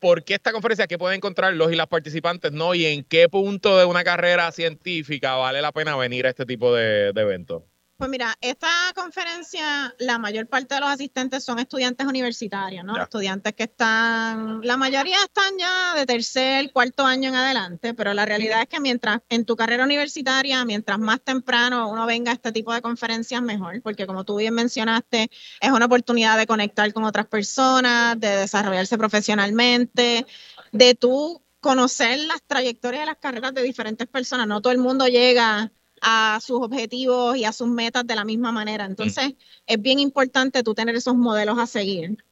¿Por 0.00 0.24
qué 0.24 0.34
esta 0.34 0.52
conferencia? 0.52 0.86
¿Qué 0.86 0.98
pueden 0.98 1.16
encontrar 1.16 1.52
los 1.54 1.72
y 1.72 1.76
las 1.76 1.86
participantes? 1.86 2.52
¿no? 2.52 2.74
¿Y 2.74 2.86
en 2.86 3.04
qué 3.04 3.28
punto 3.28 3.78
de 3.78 3.84
una 3.84 4.04
carrera 4.04 4.50
científica 4.52 5.36
vale 5.36 5.60
la 5.62 5.72
pena 5.72 5.96
venir 5.96 6.26
a 6.26 6.30
este 6.30 6.46
tipo 6.46 6.74
de, 6.74 7.12
de 7.12 7.20
eventos? 7.20 7.62
Pues 7.98 8.10
mira, 8.10 8.36
esta 8.42 8.68
conferencia, 8.94 9.94
la 9.98 10.18
mayor 10.18 10.48
parte 10.48 10.74
de 10.74 10.82
los 10.82 10.90
asistentes 10.90 11.42
son 11.42 11.58
estudiantes 11.58 12.06
universitarios, 12.06 12.84
¿no? 12.84 12.94
Estudiantes 13.02 13.54
que 13.54 13.62
están, 13.62 14.60
la 14.62 14.76
mayoría 14.76 15.16
están 15.24 15.56
ya 15.58 15.94
de 15.94 16.04
tercer, 16.04 16.72
cuarto 16.72 17.06
año 17.06 17.30
en 17.30 17.36
adelante, 17.36 17.94
pero 17.94 18.12
la 18.12 18.26
realidad 18.26 18.60
es 18.60 18.68
que 18.68 18.80
mientras 18.80 19.20
en 19.30 19.46
tu 19.46 19.56
carrera 19.56 19.84
universitaria, 19.84 20.62
mientras 20.66 20.98
más 20.98 21.22
temprano 21.22 21.88
uno 21.88 22.04
venga 22.04 22.32
a 22.32 22.34
este 22.34 22.52
tipo 22.52 22.74
de 22.74 22.82
conferencias, 22.82 23.40
mejor, 23.40 23.80
porque 23.80 24.06
como 24.06 24.24
tú 24.24 24.36
bien 24.36 24.52
mencionaste, 24.52 25.30
es 25.58 25.70
una 25.70 25.86
oportunidad 25.86 26.36
de 26.36 26.46
conectar 26.46 26.92
con 26.92 27.04
otras 27.04 27.26
personas, 27.28 28.20
de 28.20 28.28
desarrollarse 28.28 28.98
profesionalmente, 28.98 30.26
de 30.70 30.94
tú 30.94 31.42
conocer 31.60 32.18
las 32.18 32.42
trayectorias 32.46 33.02
de 33.02 33.06
las 33.06 33.16
carreras 33.16 33.54
de 33.54 33.62
diferentes 33.62 34.06
personas. 34.06 34.46
No 34.46 34.60
todo 34.60 34.72
el 34.72 34.78
mundo 34.78 35.06
llega 35.06 35.72
a 36.00 36.38
sus 36.42 36.60
objetivos 36.60 37.36
y 37.36 37.44
a 37.44 37.52
sus 37.52 37.68
metas 37.68 38.06
de 38.06 38.14
la 38.14 38.24
misma 38.24 38.52
manera. 38.52 38.84
Entonces, 38.84 39.34
es 39.66 39.80
bien 39.80 39.98
importante 39.98 40.62
tú 40.62 40.74
tener 40.74 40.94
esos 40.94 41.14
modelos 41.14 41.58
a 41.58 41.66
seguir. 41.66 42.22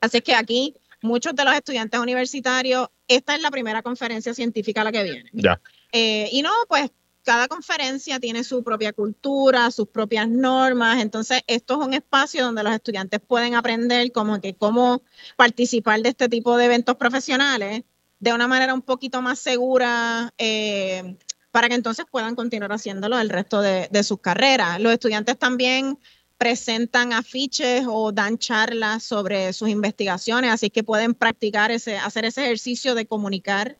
Así 0.00 0.20
que 0.20 0.34
aquí, 0.34 0.74
muchos 1.02 1.34
de 1.34 1.44
los 1.44 1.54
estudiantes 1.54 1.98
universitarios, 1.98 2.88
esta 3.06 3.34
es 3.34 3.42
la 3.42 3.50
primera 3.50 3.82
conferencia 3.82 4.34
científica 4.34 4.82
a 4.82 4.84
la 4.84 4.92
que 4.92 5.02
vienen. 5.02 5.30
Ya. 5.32 5.60
Eh, 5.92 6.28
y 6.32 6.42
no, 6.42 6.50
pues 6.68 6.90
cada 7.22 7.48
conferencia 7.48 8.18
tiene 8.20 8.44
su 8.44 8.62
propia 8.62 8.92
cultura, 8.92 9.70
sus 9.70 9.88
propias 9.88 10.28
normas. 10.28 11.02
Entonces, 11.02 11.42
esto 11.46 11.80
es 11.80 11.86
un 11.86 11.94
espacio 11.94 12.44
donde 12.44 12.62
los 12.62 12.72
estudiantes 12.72 13.20
pueden 13.20 13.54
aprender 13.54 14.12
como 14.12 14.40
que 14.40 14.54
cómo 14.54 15.02
participar 15.36 16.00
de 16.00 16.10
este 16.10 16.28
tipo 16.28 16.56
de 16.56 16.66
eventos 16.66 16.96
profesionales 16.96 17.84
de 18.20 18.32
una 18.32 18.48
manera 18.48 18.74
un 18.74 18.82
poquito 18.82 19.22
más 19.22 19.38
segura, 19.38 20.32
eh, 20.38 21.16
para 21.58 21.70
que 21.70 21.74
entonces 21.74 22.06
puedan 22.08 22.36
continuar 22.36 22.70
haciéndolo 22.70 23.18
el 23.18 23.30
resto 23.30 23.60
de, 23.60 24.02
sus 24.04 24.20
carreras. 24.20 24.80
Los 24.80 24.92
estudiantes 24.92 25.36
también 25.36 25.98
presentan 26.36 27.12
afiches 27.12 27.84
o 27.88 28.12
dan 28.12 28.38
charlas 28.38 29.02
sobre 29.02 29.52
sus 29.52 29.68
investigaciones, 29.68 30.52
así 30.52 30.70
que 30.70 30.84
pueden 30.84 31.14
practicar 31.14 31.72
ese, 31.72 31.98
hacer 31.98 32.26
ese 32.26 32.44
ejercicio 32.44 32.94
de 32.94 33.06
comunicar 33.06 33.76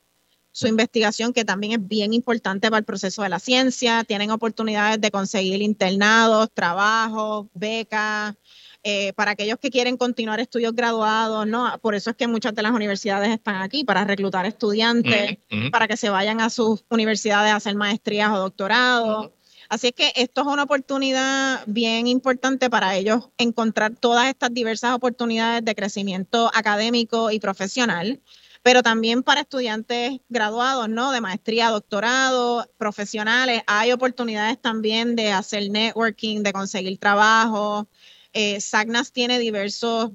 su 0.51 0.67
investigación, 0.67 1.31
que 1.31 1.45
también 1.45 1.71
es 1.71 1.87
bien 1.87 2.11
importante 2.11 2.69
para 2.69 2.79
el 2.79 2.83
proceso 2.83 3.23
de 3.23 3.29
la 3.29 3.39
ciencia. 3.39 4.03
Tienen 4.03 4.31
oportunidades 4.31 4.99
de 4.99 5.09
conseguir 5.09 5.61
internados, 5.61 6.49
trabajos, 6.53 7.47
becas, 7.53 8.35
eh, 8.83 9.11
para 9.13 9.31
aquellos 9.31 9.59
que 9.59 9.69
quieren 9.69 9.97
continuar 9.97 10.39
estudios 10.39 10.73
graduados, 10.73 11.45
¿no? 11.45 11.77
Por 11.81 11.95
eso 11.95 12.11
es 12.11 12.15
que 12.15 12.27
muchas 12.27 12.55
de 12.55 12.63
las 12.63 12.71
universidades 12.71 13.29
están 13.29 13.61
aquí, 13.61 13.83
para 13.83 14.05
reclutar 14.05 14.45
estudiantes, 14.45 15.37
para 15.71 15.87
que 15.87 15.97
se 15.97 16.09
vayan 16.09 16.39
a 16.39 16.49
sus 16.49 16.85
universidades 16.89 17.51
a 17.51 17.57
hacer 17.57 17.75
maestrías 17.75 18.31
o 18.31 18.37
doctorados. 18.37 19.31
Así 19.69 19.87
es 19.87 19.93
que 19.93 20.13
esto 20.15 20.41
es 20.41 20.47
una 20.47 20.63
oportunidad 20.63 21.61
bien 21.67 22.07
importante 22.07 22.69
para 22.71 22.95
ellos 22.95 23.29
encontrar 23.37 23.95
todas 23.95 24.27
estas 24.27 24.51
diversas 24.51 24.93
oportunidades 24.93 25.63
de 25.63 25.75
crecimiento 25.75 26.49
académico 26.55 27.29
y 27.29 27.39
profesional, 27.39 28.19
pero 28.63 28.81
también 28.81 29.23
para 29.23 29.41
estudiantes 29.41 30.21
graduados, 30.29 30.89
¿no? 30.89 31.11
De 31.11 31.21
maestría, 31.21 31.69
doctorado, 31.69 32.65
profesionales. 32.77 33.61
Hay 33.67 33.91
oportunidades 33.91 34.59
también 34.59 35.15
de 35.15 35.31
hacer 35.33 35.69
networking, 35.69 36.41
de 36.41 36.53
conseguir 36.53 36.97
trabajo, 36.97 37.87
eh, 38.33 38.61
SAGNAS 38.61 39.11
tiene 39.11 39.39
diversos 39.39 40.11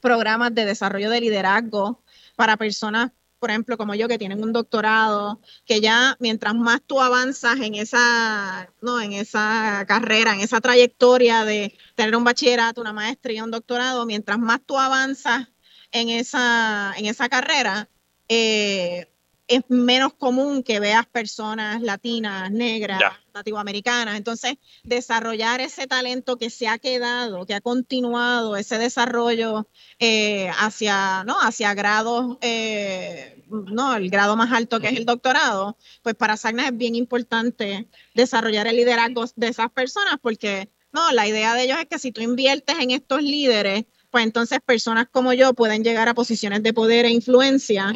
programas 0.00 0.54
de 0.54 0.64
desarrollo 0.64 1.10
de 1.10 1.20
liderazgo 1.20 2.02
para 2.36 2.56
personas, 2.56 3.12
por 3.38 3.50
ejemplo, 3.50 3.76
como 3.76 3.94
yo, 3.94 4.08
que 4.08 4.18
tienen 4.18 4.42
un 4.42 4.52
doctorado, 4.52 5.40
que 5.64 5.80
ya 5.80 6.16
mientras 6.20 6.54
más 6.54 6.80
tú 6.86 7.00
avanzas 7.00 7.60
en 7.60 7.74
esa, 7.74 8.72
no, 8.80 9.00
en 9.00 9.12
esa 9.12 9.84
carrera, 9.86 10.34
en 10.34 10.40
esa 10.40 10.60
trayectoria 10.60 11.44
de 11.44 11.76
tener 11.94 12.16
un 12.16 12.24
bachillerato, 12.24 12.80
una 12.80 12.92
maestría, 12.92 13.44
un 13.44 13.50
doctorado, 13.50 14.06
mientras 14.06 14.38
más 14.38 14.60
tú 14.64 14.78
avanzas 14.78 15.48
en 15.92 16.08
esa, 16.08 16.94
en 16.96 17.06
esa 17.06 17.28
carrera, 17.28 17.88
eh, 18.28 19.09
es 19.50 19.64
menos 19.68 20.14
común 20.14 20.62
que 20.62 20.78
veas 20.78 21.06
personas 21.06 21.82
latinas, 21.82 22.52
negras, 22.52 23.02
nativoamericanas. 23.34 24.16
Entonces, 24.16 24.54
desarrollar 24.84 25.60
ese 25.60 25.88
talento 25.88 26.38
que 26.38 26.50
se 26.50 26.68
ha 26.68 26.78
quedado, 26.78 27.44
que 27.46 27.54
ha 27.54 27.60
continuado, 27.60 28.56
ese 28.56 28.78
desarrollo 28.78 29.68
eh, 29.98 30.50
hacia, 30.56 31.24
¿no? 31.24 31.36
hacia 31.40 31.74
grados, 31.74 32.38
eh, 32.42 33.42
no, 33.48 33.96
el 33.96 34.08
grado 34.08 34.36
más 34.36 34.52
alto 34.52 34.78
que 34.78 34.86
es 34.86 34.96
el 34.96 35.04
doctorado, 35.04 35.76
pues 36.02 36.14
para 36.14 36.36
Sagna 36.36 36.68
es 36.68 36.76
bien 36.76 36.94
importante 36.94 37.88
desarrollar 38.14 38.68
el 38.68 38.76
liderazgo 38.76 39.24
de 39.34 39.48
esas 39.48 39.72
personas 39.72 40.14
porque, 40.22 40.70
no, 40.92 41.10
la 41.10 41.26
idea 41.26 41.54
de 41.54 41.64
ellos 41.64 41.78
es 41.80 41.86
que 41.86 41.98
si 41.98 42.12
tú 42.12 42.20
inviertes 42.20 42.78
en 42.78 42.92
estos 42.92 43.20
líderes, 43.20 43.84
pues 44.10 44.24
entonces 44.24 44.58
personas 44.64 45.06
como 45.10 45.32
yo 45.32 45.54
pueden 45.54 45.84
llegar 45.84 46.08
a 46.08 46.14
posiciones 46.14 46.62
de 46.62 46.72
poder 46.72 47.04
e 47.06 47.10
influencia 47.10 47.92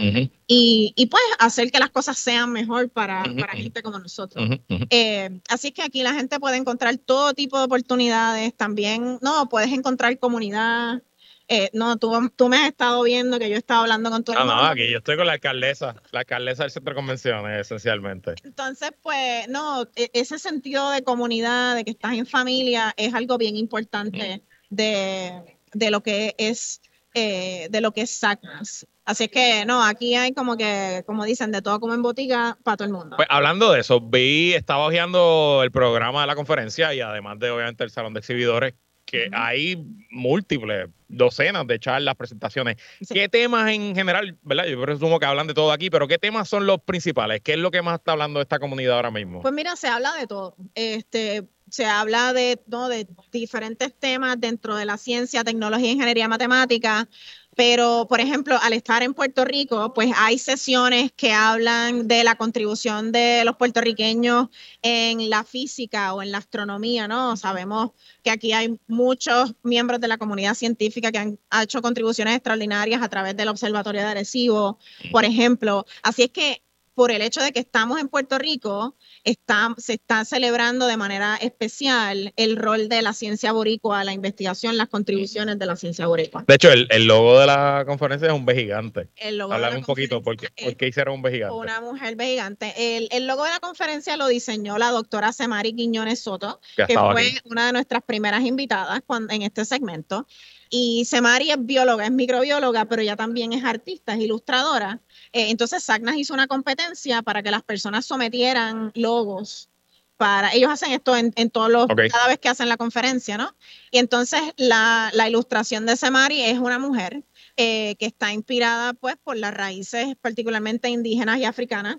y, 0.47 0.92
y, 0.97 1.06
pues 1.06 1.23
hacer 1.38 1.71
que 1.71 1.78
las 1.78 1.90
cosas 1.90 2.18
sean 2.18 2.52
mejor 2.52 2.90
para, 2.90 3.25
para 3.38 3.54
gente 3.54 3.83
como 3.83 3.99
nosotros. 3.99 4.49
Eh, 4.90 5.40
así 5.49 5.73
que 5.73 5.83
aquí 5.83 6.02
la 6.02 6.14
gente 6.14 6.38
puede 6.38 6.56
encontrar 6.56 6.97
todo 6.99 7.35
tipo 7.35 7.59
de 7.59 7.64
oportunidades, 7.64 8.54
también, 8.54 9.18
no, 9.23 9.49
puedes 9.49 9.73
encontrar 9.73 10.18
comunidad. 10.18 11.02
Eh, 11.47 11.68
no, 11.75 11.99
tú, 11.99 12.30
tú 12.37 12.49
me 12.49 12.56
has 12.56 12.68
estado 12.68 13.02
viendo 13.02 13.38
que 13.38 13.50
yo 13.50 13.56
he 13.56 13.59
estado 13.59 13.83
hablando 13.83 14.11
con 14.11 14.25
tu 14.25 14.33
No, 14.33 14.47
no, 14.47 14.64
aquí 14.64 14.90
yo 14.90 14.99
estoy 14.99 15.16
con 15.16 15.26
la 15.26 15.35
alcaldesa, 15.35 15.94
la 16.11 16.21
alcaldesa 16.21 16.62
del 16.62 16.73
centro 16.73 16.92
de 16.92 16.97
convenciones, 16.97 17.61
esencialmente. 17.61 18.35
Entonces, 18.44 18.92
pues, 19.02 19.47
no, 19.49 19.83
e, 19.94 20.11
ese 20.14 20.38
sentido 20.38 20.90
de 20.90 21.04
comunidad, 21.04 21.75
de 21.75 21.85
que 21.85 21.90
estás 21.90 22.14
en 22.14 22.25
familia, 22.25 22.94
es 22.97 23.12
algo 23.12 23.37
bien 23.37 23.56
importante 23.56 24.42
de 24.71 25.54
de 25.75 25.90
lo 25.90 26.02
que 26.02 26.35
es 26.38 26.81
eh, 27.16 27.69
de 27.71 27.81
lo 27.81 27.93
que 27.93 28.02
es 28.02 28.11
SACNAS. 28.11 28.87
Así 29.04 29.28
que 29.28 29.64
no, 29.66 29.85
aquí 29.85 30.16
hay 30.16 30.33
como 30.33 30.57
que, 30.57 31.04
como 31.07 31.25
dicen, 31.25 31.52
de 31.52 31.62
todo 31.62 31.78
como 31.78 31.95
en 31.95 32.02
botica 32.02 32.59
para 32.64 32.76
todo 32.76 32.87
el 32.87 32.93
mundo. 32.93 33.16
Pues 33.16 33.28
hablando 33.31 33.71
de 33.71 33.81
eso, 33.81 34.00
vi, 34.00 34.54
estaba 34.54 34.87
hojeando 34.87 35.61
el 35.62 35.71
programa 35.71 36.23
de 36.23 36.26
la 36.26 36.35
conferencia 36.35 36.93
y 36.93 37.00
además 37.00 37.38
de 37.38 37.50
obviamente 37.50 37.85
el 37.85 37.90
salón 37.90 38.14
de 38.14 38.21
exhibidores, 38.21 38.75
que 39.04 39.31
hay 39.33 39.76
múltiples, 40.11 40.88
docenas 41.07 41.66
de 41.66 41.78
charlas, 41.78 42.16
presentaciones. 42.16 42.76
¿Qué 43.09 43.28
temas 43.28 43.71
en 43.71 43.95
general, 43.95 44.37
verdad? 44.43 44.64
Yo 44.64 44.81
presumo 44.81 45.21
que 45.21 45.26
hablan 45.26 45.47
de 45.47 45.54
todo 45.54 45.71
aquí, 45.71 45.90
pero 45.90 46.09
¿qué 46.09 46.19
temas 46.19 46.49
son 46.49 46.66
los 46.66 46.81
principales? 46.81 47.43
¿Qué 47.43 47.52
es 47.52 47.59
lo 47.59 47.71
que 47.71 47.83
más 47.83 47.99
está 48.00 48.12
hablando 48.12 48.40
esta 48.40 48.59
comunidad 48.59 48.97
ahora 48.97 49.11
mismo? 49.11 49.43
Pues 49.43 49.54
mira, 49.54 49.76
se 49.76 49.87
habla 49.87 50.14
de 50.14 50.26
todo. 50.26 50.57
Este, 50.75 51.45
se 51.75 51.87
habla 51.87 52.33
de, 52.33 52.62
¿no? 52.69 52.88
de 52.88 53.09
diferentes 53.33 53.93
temas 53.99 54.40
dentro 54.40 54.76
de 54.76 54.85
la 54.85 54.97
ciencia, 54.97 55.43
tecnología, 55.43 55.90
ingeniería, 55.90 56.28
matemática. 56.28 57.09
pero, 57.57 58.07
por 58.09 58.21
ejemplo, 58.21 58.57
al 58.62 58.73
estar 58.73 59.02
en 59.02 59.14
Puerto 59.14 59.45
Rico, 59.45 59.93
pues 59.95 60.12
hay 60.16 60.38
sesiones 60.38 61.12
que 61.12 61.33
hablan 61.33 62.09
de 62.09 62.25
la 62.25 62.37
contribución 62.37 63.12
de 63.12 63.45
los 63.45 63.57
puertorriqueños 63.57 64.49
en 64.83 65.31
la 65.31 65.45
física 65.45 66.14
o 66.14 66.23
en 66.23 66.33
la 66.33 66.38
astronomía, 66.38 67.09
¿no? 67.09 67.37
Sabemos 67.37 67.90
que 68.23 68.31
aquí 68.31 68.52
hay 68.52 68.78
muchos 68.87 69.54
miembros 69.62 70.00
de 70.00 70.09
la 70.09 70.19
comunidad 70.19 70.54
científica 70.54 71.12
que 71.12 71.19
han 71.19 71.38
hecho 71.62 71.83
contribuciones 71.83 72.35
extraordinarias 72.37 73.02
a 73.02 73.09
través 73.09 73.37
del 73.37 73.49
Observatorio 73.49 74.00
de 74.02 74.09
Arecibo, 74.09 74.78
por 75.12 75.25
ejemplo. 75.25 75.87
Así 76.02 76.25
es 76.25 76.31
que 76.31 76.63
por 76.95 77.11
el 77.11 77.23
hecho 77.23 77.41
de 77.43 77.53
que 77.53 77.61
estamos 77.61 78.01
en 78.01 78.09
Puerto 78.09 78.39
Rico, 78.39 78.97
está, 79.25 79.75
se 79.79 79.95
está 79.95 80.25
celebrando 80.25 80.87
de 80.87 80.97
manera 80.97 81.37
especial 81.37 82.33
el 82.37 82.57
rol 82.57 82.89
de 82.89 83.03
la 83.03 83.13
ciencia 83.13 83.53
boricua, 83.53 84.05
la 84.05 84.13
investigación, 84.13 84.77
las 84.77 84.89
contribuciones 84.89 85.59
de 85.59 85.67
la 85.67 85.77
ciencia 85.77 86.07
boricua. 86.07 86.45
De 86.47 86.55
hecho, 86.55 86.71
el, 86.73 87.07
logo 87.07 87.39
de 87.41 87.47
la 87.47 87.85
conferencia 87.87 88.29
es 88.29 88.35
un 88.35 88.47
B 88.47 88.55
gigante. 88.55 89.09
Hablar 89.51 89.77
un 89.77 89.85
poquito, 89.85 90.23
¿por 90.23 90.37
qué, 90.37 90.87
hicieron 90.87 91.17
un 91.17 91.23
B 91.23 91.33
gigante? 91.33 91.55
Una 91.55 91.81
mujer 91.81 92.17
B 92.17 92.27
gigante. 92.27 92.97
El, 92.97 93.09
el, 93.11 93.27
logo 93.27 93.45
de 93.45 93.51
la 93.51 93.61
conferencia 93.61 94.17
lo 94.17 94.29
diseñó 94.29 94.79
la 94.79 94.91
doctora 94.91 95.33
Semari 95.33 95.75
Quiñones 95.75 96.21
Soto, 96.21 96.61
que, 96.77 96.95
fue 96.95 97.33
una 97.45 97.67
de 97.67 97.73
nuestras 97.73 98.03
primeras 98.03 98.43
invitadas 98.45 99.03
en 99.31 99.43
este 99.43 99.65
segmento. 99.65 100.27
Y 100.71 101.05
Semari 101.05 101.51
es 101.51 101.57
bióloga, 101.61 102.05
es 102.05 102.11
microbióloga, 102.11 102.87
pero 102.87 103.03
ella 103.03 103.17
también 103.17 103.53
es 103.53 103.65
artista, 103.65 104.15
es 104.15 104.21
ilustradora. 104.21 105.01
Eh, 105.35 105.50
entonces, 105.50 105.83
SACNAS 105.83 106.17
hizo 106.17 106.33
una 106.33 106.47
competencia 106.47 107.21
para 107.21 107.43
que 107.43 107.50
las 107.50 107.62
personas 107.62 108.07
sometieran 108.07 108.93
logos 108.95 109.69
para, 110.17 110.55
ellos 110.55 110.71
hacen 110.71 110.93
esto 110.93 111.17
en, 111.17 111.33
todos 111.50 111.71
los, 111.71 111.88
cada 111.88 112.29
vez 112.29 112.38
que 112.38 112.49
hacen 112.49 112.69
la 112.69 112.76
conferencia, 112.76 113.37
¿no? 113.37 113.55
Y 113.91 113.99
entonces 113.99 114.41
la, 114.57 115.11
ilustración 115.29 115.87
de 115.87 115.97
Semari 115.97 116.41
es 116.41 116.59
una 116.59 116.79
mujer 116.79 117.25
eh, 117.57 117.97
que 117.99 118.07
está 118.07 118.33
inspirada 118.33 118.93
pues 118.95 119.17
por 119.17 119.37
las 119.37 119.53
raíces 119.53 120.14
particularmente 120.21 120.88
indígenas 120.88 121.38
y 121.38 121.45
africanas 121.45 121.97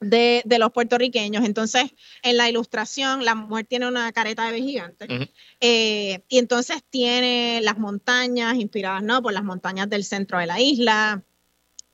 de, 0.00 0.42
los 0.58 0.72
puertorriqueños. 0.72 1.44
Entonces, 1.44 1.84
en 2.22 2.38
la 2.38 2.48
ilustración, 2.48 3.24
la 3.24 3.34
mujer 3.34 3.66
tiene 3.66 3.86
una 3.86 4.10
careta 4.12 4.50
de 4.50 4.62
gigante 4.62 5.30
eh, 5.60 6.22
y 6.28 6.38
entonces 6.38 6.82
tiene 6.88 7.60
las 7.62 7.78
montañas 7.78 8.56
inspiradas, 8.56 9.02
¿no? 9.02 9.22
Por 9.22 9.34
las 9.34 9.44
montañas 9.44 9.90
del 9.90 10.04
centro 10.04 10.38
de 10.38 10.46
la 10.46 10.58
isla, 10.58 11.22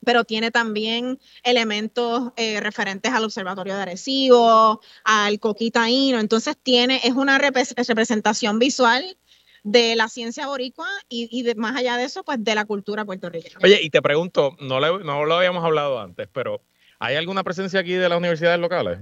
pero 0.04 0.24
tiene 0.24 0.50
también 0.50 1.18
elementos 1.44 2.32
eh, 2.36 2.60
referentes 2.60 3.12
al 3.12 3.24
Observatorio 3.24 3.74
de 3.74 3.82
Arecibo, 3.82 4.80
al 5.04 5.38
Coquitaíno. 5.38 6.18
Entonces, 6.18 6.56
tiene, 6.62 7.00
es 7.04 7.12
una 7.12 7.38
representación 7.38 8.58
visual 8.58 9.16
de 9.62 9.94
la 9.94 10.08
ciencia 10.08 10.46
boricua 10.46 10.88
y, 11.08 11.42
de, 11.42 11.54
más 11.54 11.76
allá 11.76 11.96
de 11.96 12.04
eso, 12.04 12.24
pues 12.24 12.42
de 12.42 12.54
la 12.54 12.64
cultura 12.64 13.04
puertorriqueña. 13.04 13.56
Oye, 13.62 13.80
y 13.82 13.90
te 13.90 14.02
pregunto, 14.02 14.56
no, 14.60 14.80
no 14.80 15.24
lo 15.24 15.34
habíamos 15.34 15.64
hablado 15.64 16.00
antes, 16.00 16.28
pero 16.32 16.62
¿hay 16.98 17.16
alguna 17.16 17.44
presencia 17.44 17.80
aquí 17.80 17.92
de 17.92 18.08
las 18.08 18.18
universidades 18.18 18.58
locales? 18.58 18.98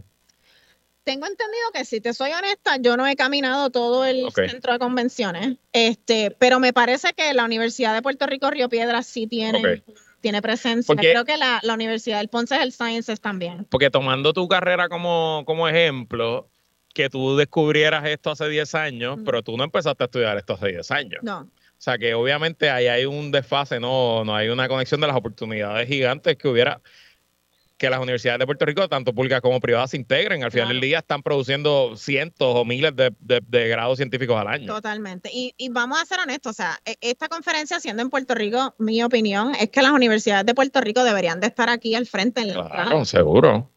Tengo 1.02 1.26
entendido 1.26 1.71
que 1.73 1.87
si 1.87 2.02
te 2.02 2.12
soy 2.12 2.30
honesta, 2.33 2.76
yo 2.76 2.99
no 2.99 3.07
he 3.07 3.16
caminado 3.16 3.71
todo 3.71 4.04
el 4.04 4.30
centro 4.33 4.75
de 4.75 4.78
convenciones, 4.78 5.57
este, 5.73 6.30
pero 6.38 6.61
me 6.61 6.75
parece 6.75 7.14
que 7.14 7.33
la 7.33 7.45
Universidad 7.45 7.95
de 7.95 8.02
Puerto 8.02 8.26
Rico 8.26 8.50
Río 8.50 8.69
Piedras 8.69 9.07
sí 9.07 9.26
tiene 9.26 9.83
tiene 10.21 10.43
presencia. 10.43 10.95
Creo 10.95 11.25
que 11.25 11.37
la, 11.37 11.61
Universidad 11.73 12.19
del 12.19 12.29
Ponce 12.29 12.55
Health 12.57 12.73
Sciences 12.73 13.21
también. 13.21 13.67
Porque 13.71 13.91
tomando 13.91 14.33
tu 14.33 14.49
carrera 14.49 14.89
como, 14.89 15.45
como 15.47 15.69
ejemplo, 15.69 16.49
que 16.93 17.09
tú 17.09 17.37
descubrieras 17.37 18.07
esto 18.07 18.31
hace 18.31 18.49
10 18.49 18.75
años, 18.75 19.19
pero 19.25 19.43
tú 19.43 19.57
no 19.57 19.65
empezaste 19.65 20.05
a 20.05 20.07
estudiar 20.07 20.37
esto 20.37 20.55
hace 20.55 20.69
10 20.69 20.91
años. 20.91 21.21
No. 21.23 21.41
O 21.41 21.83
sea 21.83 21.97
que 21.97 22.12
obviamente 22.12 22.69
ahí 22.69 22.89
hay 22.89 23.07
un 23.07 23.31
desfase, 23.31 23.81
no, 23.81 24.25
no 24.25 24.35
hay 24.35 24.50
una 24.50 24.69
conexión 24.69 25.00
de 25.00 25.07
las 25.07 25.17
oportunidades 25.17 25.89
gigantes 25.89 26.37
que 26.37 26.49
hubiera 26.49 26.81
que 27.81 27.89
las 27.89 27.99
universidades 27.99 28.39
de 28.39 28.45
Puerto 28.45 28.67
Rico, 28.67 28.87
tanto 28.91 29.15
públicas 29.15 29.41
como 29.41 29.59
privadas, 29.59 29.93
se 29.93 29.97
integren. 29.97 30.45
Al 30.45 30.53
final 30.53 30.69
del 30.69 30.83
día 30.83 30.99
están 30.99 31.23
produciendo 31.23 31.97
cientos 31.97 32.55
o 32.55 32.63
miles 32.67 32.93
de, 32.95 33.69
grados 33.69 33.97
científicos 33.97 34.39
al 34.39 34.49
año. 34.49 34.67
Totalmente. 34.67 35.31
Y, 35.33 35.55
vamos 35.71 35.99
a 35.99 36.05
ser 36.05 36.21
honestos, 36.21 36.51
o 36.51 36.53
sea, 36.53 36.79
e, 36.85 36.99
esta 37.01 37.29
conferencia 37.29 37.81
siendo 37.81 38.03
en 38.03 38.11
Puerto 38.11 38.35
Rico, 38.35 38.75
mi 38.77 39.03
opinión 39.03 39.55
es 39.55 39.71
que 39.71 39.81
las 39.81 39.93
universidades 39.93 40.45
de 40.45 40.55
Puerto 40.55 40.83
Rico 40.83 41.03
deberían 41.05 41.41
de 41.41 41.47
estar 41.47 41.71
aquí 41.71 41.95
al 41.95 42.05
frente. 42.05 42.43
En 42.43 42.53
claro, 42.53 43.03
seguro. 43.07 43.71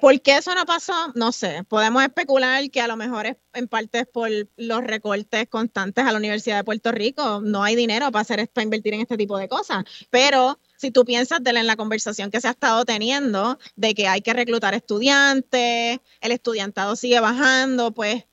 ¿Por 0.00 0.20
qué 0.20 0.38
eso 0.38 0.52
no 0.56 0.66
pasó? 0.66 1.12
No 1.14 1.30
sé. 1.30 1.62
Podemos 1.68 2.02
especular 2.02 2.68
que 2.70 2.80
a 2.80 2.88
lo 2.88 2.96
mejor 2.96 3.26
es 3.26 3.36
en 3.52 3.68
parte 3.68 4.00
es 4.00 4.06
por 4.08 4.28
los 4.56 4.82
recortes 4.82 5.48
constantes 5.48 6.04
a 6.04 6.10
la 6.10 6.18
Universidad 6.18 6.56
de 6.56 6.64
Puerto 6.64 6.90
Rico. 6.90 7.40
No 7.42 7.62
hay 7.62 7.76
dinero 7.76 8.10
para 8.10 8.22
hacer 8.22 8.48
para 8.48 8.64
invertir 8.64 8.94
en 8.94 9.02
este 9.02 9.16
tipo 9.16 9.38
de 9.38 9.48
cosas. 9.48 9.84
Pero 10.10 10.58
si 10.84 10.90
tú 10.90 11.06
piensas 11.06 11.42
de 11.42 11.54
en 11.54 11.66
la 11.66 11.76
conversación 11.76 12.30
que 12.30 12.42
se 12.42 12.48
ha 12.48 12.50
estado 12.50 12.84
teniendo 12.84 13.58
de 13.74 13.94
que 13.94 14.06
hay 14.06 14.20
que 14.20 14.34
reclutar 14.34 14.74
estudiantes, 14.74 15.98
el 16.20 16.32
estudiantado 16.32 16.94
sigue 16.94 17.20
bajando, 17.20 17.92
pues 17.92 18.24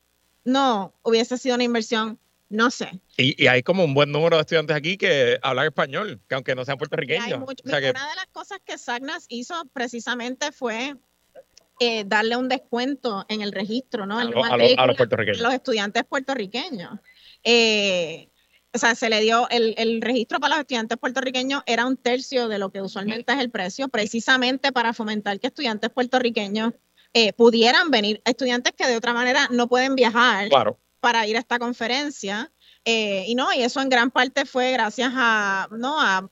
no, 0.43 0.93
hubiese 1.01 1.37
sido 1.37 1.55
una 1.55 1.63
inversión, 1.63 2.19
no 2.49 2.69
sé. 2.69 2.99
Y, 3.15 3.47
hay 3.47 3.63
como 3.63 3.85
un 3.85 3.93
buen 3.93 4.11
número 4.11 4.35
de 4.35 4.41
estudiantes 4.41 4.75
aquí 4.75 4.97
que 4.97 5.39
hablan 5.41 5.67
español, 5.67 6.19
que 6.27 6.35
aunque 6.35 6.53
no 6.55 6.65
sean 6.65 6.77
puertorriqueños. 6.77 7.41
Una 7.63 7.79
de 7.79 7.93
las 7.93 8.27
cosas 8.33 8.59
que 8.65 8.77
Sagnas 8.77 9.27
hizo 9.29 9.55
precisamente 9.71 10.51
fue 10.51 10.97
eh, 11.79 12.03
darle 12.05 12.35
un 12.35 12.49
descuento 12.49 13.25
en 13.29 13.41
el 13.41 13.53
registro, 13.53 14.05
¿no? 14.05 14.19
A, 14.19 14.25
los 14.25 14.97
puertorriqueños. 14.97 15.39
A 15.39 15.43
los 15.43 15.53
estudiantes 15.53 16.03
puertorriqueños. 16.03 16.99
Eh, 17.45 18.27
o 18.73 18.77
sea, 18.77 18.95
se 18.95 19.09
le 19.09 19.19
dio 19.21 19.47
el, 19.49 20.01
registro 20.01 20.39
para 20.39 20.55
los 20.55 20.61
estudiantes 20.61 20.97
puertorriqueños 20.97 21.61
era 21.65 21.85
un 21.85 21.97
tercio 21.97 22.47
de 22.47 22.57
lo 22.57 22.71
que 22.71 22.81
usualmente 22.81 23.33
es 23.33 23.39
el 23.39 23.49
precio, 23.49 23.89
precisamente 23.89 24.71
para 24.71 24.93
fomentar 24.93 25.39
que 25.39 25.47
estudiantes 25.47 25.89
puertorriqueños 25.89 26.73
eh, 27.13 27.33
pudieran 27.33 27.91
venir, 27.91 28.21
estudiantes 28.23 28.73
que 28.73 28.87
de 28.87 28.95
otra 28.95 29.13
manera 29.13 29.49
no 29.51 29.67
pueden 29.67 29.95
viajar 29.95 30.49
para 31.01 31.27
ir 31.27 31.35
a 31.35 31.39
esta 31.39 31.59
conferencia. 31.59 32.51
Eh, 32.85 33.25
y 33.27 33.35
no, 33.35 33.51
y 33.53 33.61
eso 33.61 33.81
en 33.81 33.89
gran 33.89 34.09
parte 34.09 34.45
fue 34.45 34.71
gracias 34.71 35.11
a, 35.13 35.67
¿no? 35.71 35.99
a, 35.99 36.29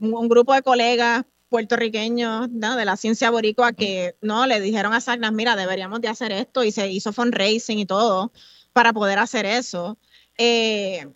un 0.00 0.28
grupo 0.28 0.54
de 0.54 0.62
colegas 0.62 1.24
puertorriqueños 1.48 2.48
de 2.50 2.84
la 2.84 2.96
ciencia 2.96 3.30
boricua 3.30 3.72
que 3.72 4.16
no 4.20 4.46
le 4.46 4.60
dijeron 4.60 4.92
a 4.92 5.00
Sagnas, 5.00 5.32
mira, 5.32 5.56
deberíamos 5.56 6.00
de 6.00 6.08
hacer 6.08 6.32
esto 6.32 6.64
y 6.64 6.72
se 6.72 6.88
hizo 6.90 7.12
fundraising 7.12 7.78
y 7.78 7.86
todo 7.86 8.32
para 8.72 8.92
poder 8.92 9.18
hacer 9.18 9.46
eso. 9.46 9.98
Eh, 10.38 11.06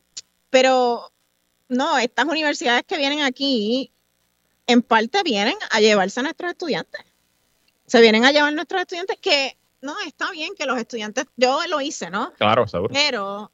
pero 0.50 1.10
no, 1.68 1.98
estas 1.98 2.26
universidades 2.26 2.82
que 2.86 2.98
vienen 2.98 3.22
aquí, 3.22 3.92
en 4.66 4.82
parte 4.82 5.22
vienen 5.22 5.56
a 5.70 5.80
llevarse 5.80 6.20
a 6.20 6.24
nuestros 6.24 6.50
estudiantes. 6.50 7.02
Se 7.86 8.00
vienen 8.00 8.24
a 8.24 8.32
llevar 8.32 8.52
a 8.52 8.56
nuestros 8.56 8.82
estudiantes 8.82 9.18
que, 9.20 9.56
no, 9.80 9.94
está 10.06 10.30
bien 10.32 10.54
que 10.56 10.66
los 10.66 10.78
estudiantes, 10.78 11.24
yo 11.36 11.60
lo 11.68 11.80
hice, 11.80 12.10
¿no? 12.10 12.32
Claro, 12.34 12.66
seguro. 12.68 12.92
Pero 12.92 13.50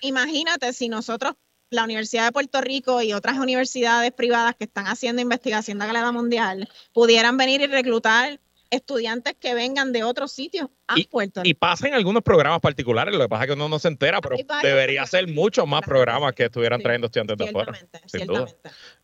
imagínate 0.00 0.72
si 0.72 0.88
nosotros, 0.88 1.34
la 1.70 1.84
Universidad 1.84 2.26
de 2.26 2.32
Puerto 2.32 2.60
Rico 2.60 3.00
y 3.02 3.12
otras 3.12 3.38
universidades 3.38 4.12
privadas 4.12 4.54
que 4.56 4.64
están 4.64 4.86
haciendo 4.86 5.22
investigación 5.22 5.78
de 5.78 5.86
calidad 5.86 6.12
mundial, 6.12 6.68
pudieran 6.92 7.36
venir 7.36 7.62
y 7.62 7.66
reclutar 7.66 8.38
estudiantes 8.72 9.34
que 9.38 9.54
vengan 9.54 9.92
de 9.92 10.02
otros 10.02 10.32
sitios 10.32 10.68
a 10.88 10.98
y, 10.98 11.04
Puerto 11.04 11.42
Rico. 11.42 11.50
Y 11.50 11.54
pasen 11.54 11.92
algunos 11.92 12.22
programas 12.22 12.60
particulares, 12.60 13.14
lo 13.14 13.20
que 13.20 13.28
pasa 13.28 13.44
es 13.44 13.48
que 13.48 13.52
uno 13.52 13.68
no 13.68 13.78
se 13.78 13.88
entera, 13.88 14.20
pero 14.22 14.36
debería 14.62 15.04
ser 15.06 15.28
muchos 15.28 15.68
más 15.68 15.82
programas 15.82 16.32
que 16.32 16.44
estuvieran 16.44 16.80
trayendo 16.80 17.06
estudiantes 17.06 17.36
de 17.36 17.48
afuera. 17.50 17.72
Sin 18.06 18.26
duda. 18.26 18.46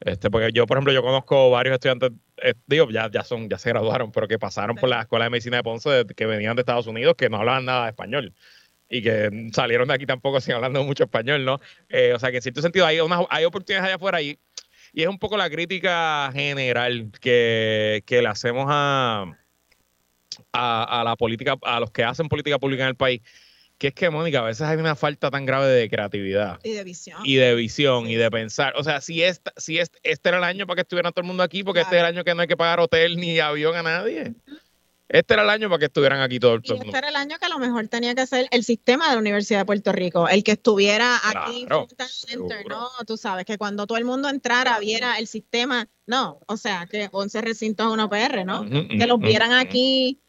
Este, 0.00 0.30
porque 0.30 0.52
yo, 0.52 0.66
por 0.66 0.78
ejemplo, 0.78 0.92
yo 0.94 1.02
conozco 1.02 1.50
varios 1.50 1.74
estudiantes, 1.74 2.12
eh, 2.38 2.54
digo, 2.66 2.90
ya, 2.90 3.10
ya 3.10 3.22
son, 3.22 3.48
ya 3.50 3.58
se 3.58 3.68
graduaron, 3.68 4.10
pero 4.10 4.26
que 4.26 4.38
pasaron 4.38 4.74
por 4.74 4.88
la 4.88 5.02
Escuela 5.02 5.26
de 5.26 5.30
Medicina 5.30 5.58
de 5.58 5.62
Ponce, 5.62 6.06
que 6.16 6.24
venían 6.24 6.56
de 6.56 6.62
Estados 6.62 6.86
Unidos, 6.86 7.14
que 7.16 7.28
no 7.28 7.36
hablaban 7.36 7.66
nada 7.66 7.84
de 7.84 7.90
español 7.90 8.34
y 8.88 9.02
que 9.02 9.50
salieron 9.52 9.88
de 9.88 9.94
aquí 9.94 10.06
tampoco 10.06 10.40
sin 10.40 10.54
hablando 10.54 10.82
mucho 10.82 11.04
español, 11.04 11.44
¿no? 11.44 11.60
Eh, 11.90 12.14
o 12.14 12.18
sea 12.18 12.30
que 12.30 12.36
en 12.36 12.42
cierto 12.42 12.62
sentido 12.62 12.86
hay, 12.86 13.00
unas, 13.00 13.22
hay 13.28 13.44
oportunidades 13.44 13.86
allá 13.86 13.96
afuera 13.96 14.22
y, 14.22 14.38
y 14.94 15.02
es 15.02 15.08
un 15.08 15.18
poco 15.18 15.36
la 15.36 15.50
crítica 15.50 16.30
general 16.32 17.12
que, 17.20 18.02
que 18.06 18.22
le 18.22 18.28
hacemos 18.28 18.64
a, 18.66 19.36
a, 20.52 21.02
la 21.04 21.16
política, 21.16 21.56
a 21.62 21.80
los 21.80 21.90
que 21.90 22.04
hacen 22.04 22.28
política 22.28 22.58
pública 22.58 22.82
en 22.84 22.90
el 22.90 22.96
país, 22.96 23.22
que 23.78 23.88
es 23.88 23.94
que, 23.94 24.10
Mónica, 24.10 24.40
a 24.40 24.42
veces 24.42 24.62
hay 24.62 24.76
una 24.76 24.96
falta 24.96 25.30
tan 25.30 25.46
grave 25.46 25.68
de 25.68 25.88
creatividad. 25.88 26.58
Y 26.64 26.72
de 26.72 26.82
visión. 26.82 27.20
Y 27.24 27.36
de 27.36 27.54
visión 27.54 28.08
y 28.08 28.16
de 28.16 28.30
pensar. 28.30 28.74
O 28.76 28.82
sea, 28.82 29.00
si, 29.00 29.22
esta, 29.22 29.52
si 29.56 29.78
este, 29.78 29.98
este 30.02 30.28
era 30.28 30.38
el 30.38 30.44
año 30.44 30.66
para 30.66 30.76
que 30.76 30.80
estuviera 30.82 31.12
todo 31.12 31.22
el 31.22 31.28
mundo 31.28 31.44
aquí, 31.44 31.62
porque 31.62 31.82
este 31.82 31.96
es 31.96 32.00
el 32.00 32.06
año 32.06 32.24
que 32.24 32.34
no 32.34 32.42
hay 32.42 32.48
que 32.48 32.56
pagar 32.56 32.80
hotel 32.80 33.16
ni 33.16 33.38
avión 33.38 33.76
a 33.76 33.82
nadie. 33.82 34.34
Este 35.08 35.34
era 35.34 35.42
el 35.42 35.48
año 35.48 35.68
para 35.68 35.78
que 35.78 35.84
estuvieran 35.86 36.20
aquí 36.20 36.38
todo, 36.38 36.54
el 36.54 36.60
mundo. 36.60 36.84
Este 36.84 36.98
era 36.98 37.08
el 37.08 37.16
año 37.16 37.38
que 37.38 37.46
a 37.46 37.48
lo 37.48 37.58
mejor 37.58 37.88
tenía 37.88 38.14
que 38.14 38.26
ser 38.26 38.46
el 38.50 38.62
sistema 38.62 39.08
de 39.08 39.14
la 39.14 39.20
Universidad 39.20 39.60
de 39.60 39.64
Puerto 39.64 39.92
Rico, 39.92 40.28
el 40.28 40.44
que 40.44 40.52
estuviera 40.52 41.16
aquí 41.24 41.66
Center, 42.26 42.66
¿no? 42.68 42.88
Tú 43.06 43.16
sabes, 43.16 43.46
que 43.46 43.56
cuando 43.56 43.86
todo 43.86 43.96
el 43.96 44.04
mundo 44.04 44.28
entrara, 44.28 44.78
viera 44.80 45.18
el 45.18 45.26
sistema, 45.26 45.88
no, 46.06 46.40
o 46.46 46.58
sea, 46.58 46.86
que 46.90 47.08
11 47.10 47.40
recintos 47.40 47.86
a 47.86 47.90
una 47.90 48.10
PR, 48.10 48.44
¿no? 48.44 48.68
que 48.68 49.06
los 49.06 49.18
vieran 49.18 49.52
aquí 49.52 50.20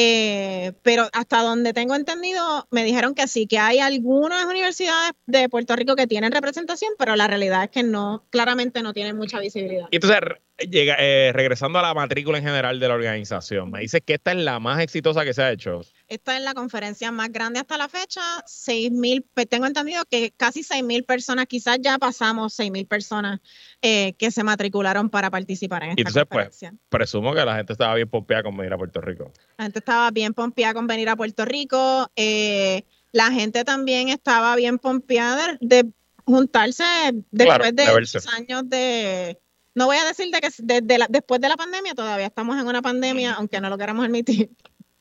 Eh, 0.00 0.74
pero 0.82 1.08
hasta 1.12 1.42
donde 1.42 1.72
tengo 1.72 1.96
entendido, 1.96 2.68
me 2.70 2.84
dijeron 2.84 3.16
que 3.16 3.26
sí, 3.26 3.48
que 3.48 3.58
hay 3.58 3.80
algunas 3.80 4.44
universidades 4.44 5.10
de 5.26 5.48
Puerto 5.48 5.74
Rico 5.74 5.96
que 5.96 6.06
tienen 6.06 6.30
representación, 6.30 6.92
pero 6.96 7.16
la 7.16 7.26
realidad 7.26 7.64
es 7.64 7.70
que 7.70 7.82
no, 7.82 8.24
claramente 8.30 8.80
no 8.84 8.92
tienen 8.92 9.16
mucha 9.16 9.40
visibilidad. 9.40 9.88
Y 9.90 9.96
entonces, 9.96 10.20
llega, 10.58 10.96
eh, 10.98 11.32
regresando 11.32 11.78
a 11.78 11.82
la 11.82 11.94
matrícula 11.94 12.38
en 12.38 12.44
general 12.44 12.80
de 12.80 12.88
la 12.88 12.94
organización, 12.94 13.70
me 13.70 13.80
dice 13.80 14.00
que 14.00 14.14
esta 14.14 14.32
es 14.32 14.38
la 14.38 14.58
más 14.58 14.80
exitosa 14.80 15.24
que 15.24 15.34
se 15.34 15.42
ha 15.42 15.52
hecho. 15.52 15.82
Esta 16.08 16.36
es 16.36 16.42
la 16.42 16.54
conferencia 16.54 17.12
más 17.12 17.30
grande 17.30 17.60
hasta 17.60 17.76
la 17.76 17.88
fecha, 17.88 18.22
6 18.46 18.90
mil, 18.92 19.26
pues, 19.34 19.48
tengo 19.48 19.66
entendido 19.66 20.04
que 20.10 20.32
casi 20.36 20.62
6 20.62 20.82
mil 20.82 21.04
personas, 21.04 21.46
quizás 21.46 21.78
ya 21.80 21.98
pasamos 21.98 22.54
6 22.54 22.70
mil 22.70 22.86
personas 22.86 23.40
eh, 23.82 24.14
que 24.14 24.30
se 24.30 24.42
matricularon 24.42 25.10
para 25.10 25.30
participar 25.30 25.84
en 25.84 25.90
esta 25.90 26.00
entonces, 26.00 26.22
pues, 26.22 26.28
conferencia. 26.28 26.70
Pues, 26.70 26.80
presumo 26.88 27.34
que 27.34 27.44
la 27.44 27.56
gente 27.56 27.72
estaba 27.72 27.94
bien 27.94 28.08
pompeada 28.08 28.42
con 28.42 28.56
venir 28.56 28.72
a 28.72 28.78
Puerto 28.78 29.00
Rico. 29.00 29.32
La 29.56 29.64
gente 29.64 29.78
estaba 29.78 30.10
bien 30.10 30.34
pompeada 30.34 30.74
con 30.74 30.86
venir 30.86 31.08
a 31.08 31.16
Puerto 31.16 31.44
Rico. 31.44 32.10
Eh, 32.16 32.84
la 33.12 33.30
gente 33.30 33.64
también 33.64 34.08
estaba 34.08 34.56
bien 34.56 34.78
pompeada 34.78 35.56
de, 35.60 35.86
juntarse 36.24 36.84
después 37.30 37.74
de, 37.74 37.84
de 37.84 38.20
años 38.36 38.68
de... 38.68 39.38
No 39.78 39.86
voy 39.86 39.96
a 39.96 40.04
decir 40.04 40.28
de 40.32 40.40
que 40.40 40.48
desde 40.58 41.06
después 41.08 41.40
de 41.40 41.48
la 41.48 41.56
pandemia, 41.56 41.94
todavía 41.94 42.26
estamos 42.26 42.60
en 42.60 42.66
una 42.66 42.82
pandemia, 42.82 43.34
aunque 43.34 43.60
no 43.60 43.70
lo 43.70 43.78
queramos 43.78 44.04
admitir. 44.04 44.50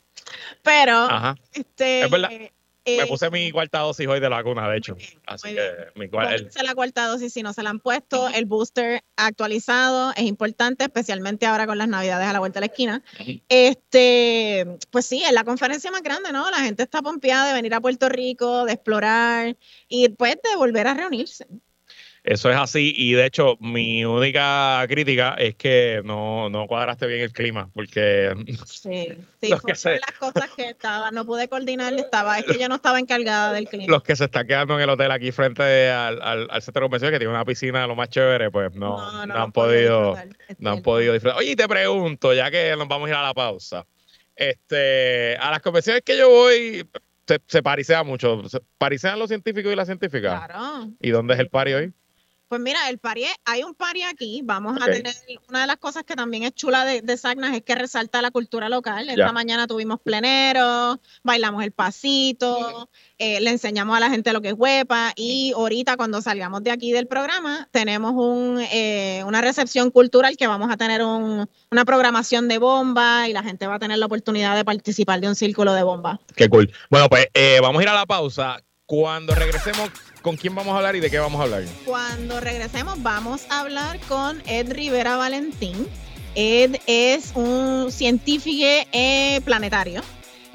Pero, 0.61 1.07
este, 1.51 2.03
es 2.03 2.11
verdad. 2.11 2.29
Me 2.29 2.51
eh, 2.85 3.07
puse 3.07 3.29
mi 3.31 3.51
cuarta 3.51 3.79
dosis 3.79 4.07
hoy 4.07 4.19
de 4.19 4.29
la 4.29 4.37
vacuna, 4.37 4.69
de 4.69 4.77
hecho. 4.77 4.95
Así 5.25 5.55
que 5.55 5.87
mi 5.95 6.07
cuarta. 6.07 6.63
la 6.63 6.75
cuarta 6.75 7.07
dosis 7.07 7.33
si 7.33 7.41
no 7.41 7.53
se 7.53 7.63
la 7.63 7.71
han 7.71 7.79
puesto. 7.79 8.29
El 8.29 8.45
booster 8.45 9.01
actualizado 9.15 10.13
es 10.15 10.23
importante, 10.23 10.83
especialmente 10.83 11.47
ahora 11.47 11.65
con 11.65 11.79
las 11.79 11.87
navidades 11.87 12.27
a 12.27 12.33
la 12.33 12.39
vuelta 12.39 12.59
de 12.59 12.67
la 12.67 12.71
esquina. 12.71 13.03
Este, 13.49 14.77
pues 14.91 15.07
sí, 15.07 15.23
es 15.23 15.33
la 15.33 15.43
conferencia 15.43 15.89
más 15.89 16.03
grande, 16.03 16.31
¿no? 16.31 16.51
La 16.51 16.59
gente 16.59 16.83
está 16.83 17.01
pompeada 17.01 17.47
de 17.47 17.53
venir 17.53 17.73
a 17.73 17.81
Puerto 17.81 18.09
Rico, 18.09 18.65
de 18.65 18.73
explorar 18.73 19.57
y 19.87 20.07
después 20.07 20.35
de 20.35 20.55
volver 20.55 20.87
a 20.87 20.93
reunirse. 20.93 21.47
Eso 22.27 22.49
es 22.49 22.57
así 22.57 22.93
y 22.93 23.13
de 23.13 23.25
hecho 23.25 23.55
mi 23.61 24.03
única 24.03 24.83
crítica 24.89 25.35
es 25.39 25.55
que 25.55 26.01
no, 26.03 26.49
no 26.49 26.67
cuadraste 26.67 27.07
bien 27.07 27.21
el 27.21 27.31
clima 27.31 27.69
porque 27.73 28.33
sí, 28.65 29.07
sí 29.41 29.53
fue 29.61 29.93
de 29.93 29.99
las 30.01 30.11
cosas 30.19 30.49
que 30.53 30.71
estaba, 30.71 31.09
no 31.11 31.25
pude 31.25 31.47
coordinar, 31.47 31.93
estaba, 31.93 32.37
es 32.37 32.43
que 32.43 32.59
yo 32.59 32.67
no 32.67 32.75
estaba 32.75 32.99
encargada 32.99 33.53
del 33.53 33.69
clima. 33.69 33.85
Los 33.87 34.03
que 34.03 34.13
se 34.17 34.25
están 34.25 34.45
quedando 34.45 34.75
en 34.75 34.81
el 34.81 34.89
hotel 34.89 35.09
aquí 35.11 35.31
frente 35.31 35.89
al, 35.89 36.21
al, 36.21 36.61
centro 36.61 36.81
de 36.81 36.85
convención 36.87 37.11
que 37.13 37.17
tiene 37.17 37.33
una 37.33 37.45
piscina 37.45 37.87
lo 37.87 37.95
más 37.95 38.09
chévere, 38.09 38.51
pues 38.51 38.75
no, 38.75 39.25
no, 39.25 39.33
han 39.33 39.53
podido, 39.53 40.17
no 40.57 40.71
han 40.71 40.81
podido 40.81 41.13
disfrutar. 41.13 41.39
Oye, 41.39 41.55
te 41.55 41.65
pregunto, 41.65 42.33
ya 42.33 42.51
que 42.51 42.75
nos 42.75 42.89
vamos 42.89 43.07
a 43.07 43.11
ir 43.11 43.15
a 43.15 43.23
la 43.23 43.33
pausa, 43.33 43.85
este, 44.35 45.37
a 45.37 45.49
las 45.49 45.61
convenciones 45.61 46.01
que 46.01 46.17
yo 46.17 46.29
voy, 46.29 46.85
se, 47.25 47.39
se 47.47 47.63
parisea 47.63 48.03
mucho. 48.03 48.49
¿Se 48.49 48.59
parisean 48.77 49.17
los 49.17 49.29
científicos 49.29 49.71
y 49.71 49.77
las 49.77 49.87
científicas? 49.87 50.45
Claro. 50.45 50.89
¿Y 50.99 51.11
dónde 51.11 51.33
es 51.33 51.39
el 51.39 51.47
pari 51.47 51.73
hoy? 51.73 51.93
Pues 52.47 52.61
mira, 52.61 52.89
el 52.89 52.97
pari, 52.97 53.25
hay 53.43 53.63
un 53.63 53.75
pari 53.75 54.03
aquí. 54.03 54.41
Vamos 54.43 54.77
a 54.81 54.85
tener, 54.85 55.13
una 55.49 55.61
de 55.61 55.67
las 55.67 55.77
cosas 55.77 56.03
que 56.03 56.15
también 56.15 56.43
es 56.43 56.53
chula 56.53 56.85
de, 56.85 57.01
de 57.01 57.17
Sagnas 57.17 57.53
es 57.53 57.61
que 57.61 57.75
resalta 57.75 58.21
la 58.21 58.31
cultura 58.31 58.69
local. 58.69 59.09
Esta 59.09 59.33
mañana 59.33 59.67
tuvimos 59.67 59.99
plenero, 59.99 60.99
bailamos 61.23 61.63
el 61.63 61.71
pasito, 61.71 62.89
eh, 63.17 63.41
le 63.41 63.49
enseñamos 63.49 63.97
a 63.97 63.99
la 63.99 64.09
gente 64.09 64.31
lo 64.31 64.41
que 64.41 64.49
es 64.49 64.55
huepa 64.57 65.11
y 65.15 65.51
ahorita 65.55 65.97
cuando 65.97 66.21
salgamos 66.21 66.63
de 66.63 66.71
aquí 66.71 66.91
del 66.91 67.07
programa 67.07 67.67
tenemos 67.71 68.13
un, 68.13 68.61
eh, 68.71 69.23
una 69.25 69.41
recepción 69.41 69.91
cultural 69.91 70.37
que 70.37 70.47
vamos 70.47 70.71
a 70.71 70.77
tener 70.77 71.03
un, 71.03 71.49
una 71.69 71.85
programación 71.85 72.47
de 72.47 72.59
bomba 72.59 73.27
y 73.27 73.33
la 73.33 73.43
gente 73.43 73.67
va 73.67 73.75
a 73.75 73.79
tener 73.79 73.97
la 73.97 74.05
oportunidad 74.05 74.55
de 74.55 74.63
participar 74.63 75.19
de 75.19 75.27
un 75.27 75.35
círculo 75.35 75.73
de 75.73 75.83
bomba. 75.83 76.19
Qué 76.35 76.47
cool. 76.47 76.71
Bueno, 76.89 77.09
pues 77.09 77.27
eh, 77.33 77.59
vamos 77.61 77.79
a 77.79 77.83
ir 77.83 77.89
a 77.89 77.93
la 77.93 78.05
pausa. 78.05 78.63
Cuando 78.85 79.35
regresemos, 79.35 79.89
¿con 80.21 80.35
quién 80.35 80.55
vamos 80.55 80.73
a 80.73 80.77
hablar 80.77 80.95
y 80.95 80.99
de 80.99 81.09
qué 81.09 81.19
vamos 81.19 81.39
a 81.39 81.43
hablar? 81.43 81.63
Cuando 81.85 82.39
regresemos, 82.39 83.01
vamos 83.01 83.45
a 83.49 83.61
hablar 83.61 83.99
con 84.01 84.41
Ed 84.45 84.71
Rivera 84.71 85.17
Valentín. 85.17 85.87
Ed 86.35 86.77
es 86.85 87.31
un 87.35 87.91
científico 87.91 88.65
eh, 88.91 89.41
planetario. 89.43 90.01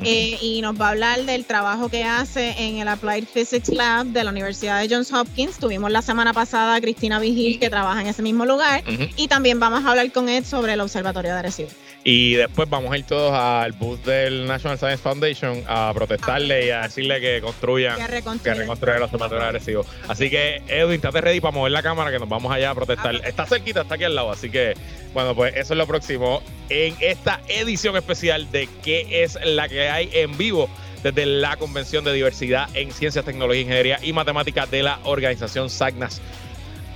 Eh, 0.05 0.37
y 0.41 0.63
nos 0.63 0.81
va 0.81 0.89
a 0.89 0.91
hablar 0.91 1.25
del 1.25 1.45
trabajo 1.45 1.89
que 1.89 2.03
hace 2.03 2.55
en 2.59 2.79
el 2.79 2.89
Applied 2.89 3.25
Physics 3.25 3.69
Lab 3.69 4.07
de 4.07 4.25
la 4.25 4.31
Universidad 4.31 4.81
de 4.81 4.93
Johns 4.93 5.13
Hopkins. 5.13 5.59
Tuvimos 5.59 5.93
la 5.93 6.03
semana 6.03 6.33
pasada 6.33 6.75
a 6.75 6.81
Cristina 6.81 7.21
Vigil, 7.21 7.61
que 7.61 7.71
trabaja 7.71 8.01
en 8.01 8.09
ese 8.09 8.23
mismo 8.23 8.45
lugar, 8.45 8.83
y 9.17 9.29
también 9.29 9.61
vamos 9.61 9.85
a 9.85 9.91
hablar 9.91 10.11
con 10.11 10.29
Ed 10.29 10.45
sobre 10.45 10.73
el 10.73 10.81
Observatorio 10.81 11.33
de 11.33 11.39
Arecibo. 11.39 11.71
Y 12.05 12.35
después 12.35 12.69
vamos 12.69 12.91
a 12.93 12.99
ir 12.99 13.05
todos 13.05 13.33
al 13.33 13.73
bus 13.73 14.05
del 14.05 14.47
National 14.47 14.77
Science 14.77 14.99
Foundation 14.99 15.63
a 15.69 15.93
protestarle 15.95 16.67
y 16.67 16.71
a 16.71 16.83
decirle 16.83 17.21
que 17.21 17.41
construyan, 17.41 17.97
que 17.97 18.07
reconstruyan, 18.09 18.63
el 18.63 19.03
observatorio 19.03 19.45
agresivo. 19.45 19.87
Así 20.09 20.29
que, 20.29 20.63
Edwin, 20.67 20.97
estate 20.97 21.21
ready 21.21 21.41
para 21.41 21.53
mover 21.53 21.71
la 21.71 21.83
cámara 21.83 22.11
que 22.11 22.19
nos 22.19 22.29
vamos 22.29 22.53
allá 22.53 22.71
a 22.71 22.75
protestar. 22.75 23.15
Está 23.25 23.47
cerquita, 23.47 23.83
está 23.83 23.95
aquí 23.95 24.05
al 24.05 24.17
lado. 24.17 24.33
Así 24.33 24.51
que, 24.51 24.75
bueno, 25.15 25.37
pues 25.37 25.55
eso 25.55 25.75
es 25.75 25.79
lo 25.79 25.87
próximo 25.87 26.43
en 26.69 26.97
esta 27.01 27.41
edición 27.49 27.97
especial 27.97 28.51
de 28.51 28.69
¿Qué 28.83 29.23
es 29.23 29.39
la 29.45 29.69
que 29.69 29.89
hay 29.89 30.11
en 30.13 30.37
vivo? 30.37 30.69
desde 31.03 31.27
la 31.27 31.57
Convención 31.57 32.05
de 32.05 32.13
Diversidad 32.13 32.69
en 32.75 32.93
Ciencias, 32.93 33.25
Tecnología, 33.25 33.63
Ingeniería 33.63 33.99
y 34.03 34.13
Matemáticas 34.13 34.71
de 34.71 34.85
la 34.85 35.01
organización 35.03 35.69
SAGNAS. 35.69 36.21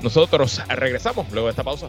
Nosotros 0.00 0.62
regresamos 0.68 1.30
luego 1.32 1.48
de 1.48 1.50
esta 1.50 1.64
pausa. 1.64 1.88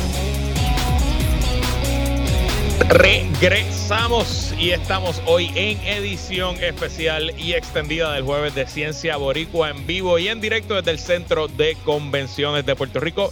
Regresamos 2.93 4.53
y 4.59 4.71
estamos 4.71 5.21
hoy 5.25 5.49
en 5.55 5.79
edición 5.87 6.61
especial 6.61 7.31
y 7.39 7.53
extendida 7.53 8.11
del 8.11 8.25
jueves 8.25 8.53
de 8.53 8.67
Ciencia 8.67 9.15
Boricua 9.15 9.69
en 9.69 9.87
vivo 9.87 10.19
y 10.19 10.27
en 10.27 10.41
directo 10.41 10.75
desde 10.75 10.91
el 10.91 10.99
Centro 10.99 11.47
de 11.47 11.77
Convenciones 11.85 12.65
de 12.65 12.75
Puerto 12.75 12.99
Rico, 12.99 13.31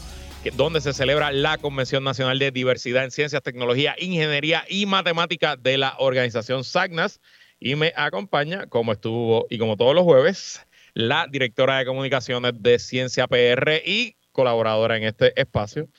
donde 0.55 0.79
se 0.79 0.93
celebra 0.93 1.33
la 1.33 1.57
Convención 1.57 2.05
Nacional 2.05 2.39
de 2.39 2.51
Diversidad 2.51 3.03
en 3.03 3.11
Ciencias, 3.11 3.43
Tecnología, 3.43 3.95
Ingeniería 3.99 4.63
y 4.69 4.85
Matemática 4.85 5.57
de 5.57 5.77
la 5.77 5.93
organización 5.99 6.63
SAGNAS. 6.63 7.19
Y 7.59 7.75
me 7.75 7.91
acompaña, 7.97 8.65
como 8.67 8.93
estuvo 8.93 9.45
y 9.49 9.57
como 9.57 9.75
todos 9.75 9.93
los 9.93 10.05
jueves, 10.05 10.65
la 10.93 11.27
directora 11.29 11.79
de 11.79 11.85
comunicaciones 11.85 12.53
de 12.55 12.79
Ciencia 12.79 13.27
PR 13.27 13.81
y 13.85 14.15
colaboradora 14.31 14.95
en 14.95 15.03
este 15.03 15.37
espacio, 15.39 15.89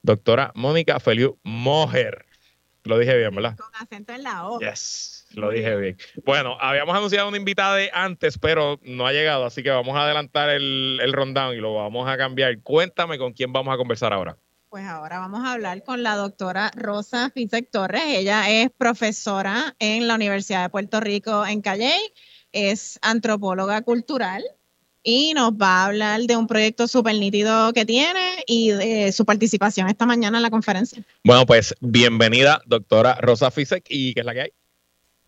doctora 0.00 0.52
Mónica 0.54 0.98
Feliu 1.00 1.38
Mojer. 1.42 2.29
Lo 2.84 2.98
dije 2.98 3.16
bien, 3.16 3.34
¿verdad? 3.34 3.56
Con 3.56 3.74
acento 3.74 4.12
en 4.12 4.22
la 4.22 4.48
O. 4.48 4.58
Yes, 4.60 5.26
lo 5.32 5.50
dije 5.50 5.76
bien. 5.76 5.96
Bueno, 6.24 6.56
habíamos 6.60 6.96
anunciado 6.96 7.28
una 7.28 7.36
invitada 7.36 7.76
de 7.76 7.90
antes, 7.92 8.38
pero 8.38 8.80
no 8.82 9.06
ha 9.06 9.12
llegado, 9.12 9.44
así 9.44 9.62
que 9.62 9.70
vamos 9.70 9.96
a 9.96 10.04
adelantar 10.04 10.48
el, 10.50 10.98
el 11.02 11.12
rundown 11.12 11.54
y 11.54 11.58
lo 11.60 11.74
vamos 11.74 12.08
a 12.08 12.16
cambiar. 12.16 12.60
Cuéntame 12.62 13.18
con 13.18 13.32
quién 13.32 13.52
vamos 13.52 13.74
a 13.74 13.76
conversar 13.76 14.12
ahora. 14.12 14.36
Pues 14.70 14.86
ahora 14.86 15.18
vamos 15.18 15.44
a 15.44 15.52
hablar 15.52 15.82
con 15.82 16.02
la 16.04 16.14
doctora 16.14 16.70
Rosa 16.76 17.30
Fitzek 17.30 17.70
Torres. 17.70 18.04
Ella 18.06 18.48
es 18.50 18.70
profesora 18.70 19.74
en 19.80 20.06
la 20.06 20.14
Universidad 20.14 20.62
de 20.62 20.68
Puerto 20.68 21.00
Rico 21.00 21.44
en 21.44 21.60
Calley, 21.60 21.98
es 22.52 22.98
antropóloga 23.02 23.82
cultural 23.82 24.44
y 25.02 25.32
nos 25.34 25.52
va 25.52 25.82
a 25.82 25.86
hablar 25.86 26.20
de 26.22 26.36
un 26.36 26.46
proyecto 26.46 26.86
súper 26.86 27.14
nítido 27.16 27.72
que 27.72 27.84
tiene 27.84 28.44
y 28.46 28.70
de 28.70 29.12
su 29.12 29.24
participación 29.24 29.88
esta 29.88 30.06
mañana 30.06 30.38
en 30.38 30.42
la 30.42 30.50
conferencia. 30.50 31.02
Bueno, 31.24 31.46
pues 31.46 31.74
bienvenida, 31.80 32.60
doctora 32.66 33.14
Rosa 33.20 33.50
Fisek, 33.50 33.84
y 33.88 34.14
¿qué 34.14 34.20
es 34.20 34.26
la 34.26 34.34
que 34.34 34.40
hay? 34.42 34.50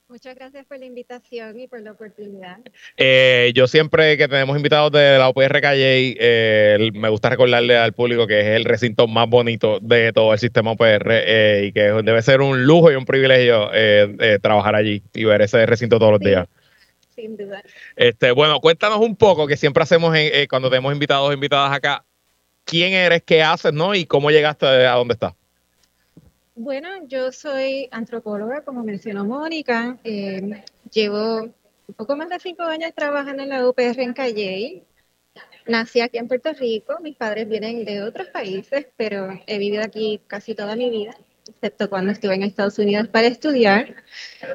Muchas 0.09 0.35
gracias 0.35 0.67
por 0.67 0.79
la 0.79 0.85
invitación 0.85 1.59
y 1.59 1.69
por 1.69 1.81
la 1.81 1.93
oportunidad. 1.93 2.59
Eh, 2.99 3.51
yo 3.55 3.67
siempre 3.67 4.19
que 4.19 4.29
tenemos 4.29 4.55
invitados 4.59 4.93
de 4.93 5.17
la 5.17 5.31
UPR 5.31 5.63
Calle, 5.63 6.15
eh, 6.21 6.91
me 6.93 7.09
gusta 7.09 7.31
recordarle 7.31 7.79
al 7.79 7.95
público 7.95 8.27
que 8.27 8.41
es 8.41 8.47
el 8.49 8.67
recinto 8.67 9.09
más 9.09 9.27
bonito 9.27 9.79
de 9.81 10.13
todo 10.13 10.35
el 10.35 10.39
sistema 10.39 10.73
UPR 10.73 11.07
eh, 11.09 11.65
y 11.69 11.73
que 11.73 11.81
debe 11.81 12.21
ser 12.21 12.43
un 12.43 12.67
lujo 12.67 12.93
y 12.93 12.95
un 12.95 13.07
privilegio 13.07 13.71
trabajar 14.43 14.75
allí 14.75 15.03
y 15.15 15.25
ver 15.25 15.41
ese 15.41 15.65
recinto 15.65 15.99
todos 15.99 16.13
los 16.13 16.21
días 16.21 16.47
sin 17.15 17.37
duda. 17.37 17.63
Este, 17.97 18.33
bueno, 18.33 18.61
cuéntanos 18.61 18.99
un 18.99 19.17
poco, 19.17 19.47
que 19.47 19.57
siempre 19.57 19.83
hacemos 19.83 20.15
eh, 20.17 20.47
cuando 20.49 20.71
tenemos 20.71 20.93
invitados 20.93 21.31
o 21.31 21.33
invitadas 21.33 21.73
acá, 21.73 22.05
quién 22.65 22.93
eres, 22.93 23.23
qué 23.23 23.43
haces, 23.43 23.73
¿no? 23.73 23.95
Y 23.95 24.07
cómo 24.07 24.31
llegaste 24.31 24.67
a 24.67 24.95
dónde 24.95 25.15
estás. 25.15 25.35
Bueno, 26.55 26.89
yo 27.09 27.33
soy 27.33 27.89
antropóloga, 27.91 28.63
como 28.63 28.85
mencionó 28.85 29.25
Mónica. 29.25 29.99
Eh, 30.05 30.63
llevo 30.93 31.43
un 31.43 31.95
poco 31.97 32.17
más 32.17 32.29
de 32.29 32.39
cinco 32.39 32.63
años 32.63 32.93
trabajando 32.95 33.43
en 33.43 33.49
la 33.49 33.67
UPR 33.67 34.01
en 34.01 34.13
Calle. 34.13 34.85
nací 35.67 36.01
aquí 36.01 36.19
en 36.19 36.29
Puerto 36.29 36.53
Rico, 36.53 36.99
mis 37.01 37.17
padres 37.17 37.49
vienen 37.49 37.85
de 37.85 38.03
otros 38.03 38.29
países, 38.29 38.87
pero 38.97 39.31
he 39.47 39.59
vivido 39.59 39.83
aquí 39.83 40.21
casi 40.27 40.55
toda 40.55 40.77
mi 40.77 40.91
vida 40.91 41.17
excepto 41.63 41.89
cuando 41.89 42.11
estuve 42.11 42.35
en 42.35 42.43
Estados 42.43 42.79
Unidos 42.81 43.07
para 43.07 43.29
estudiar. 43.29 43.95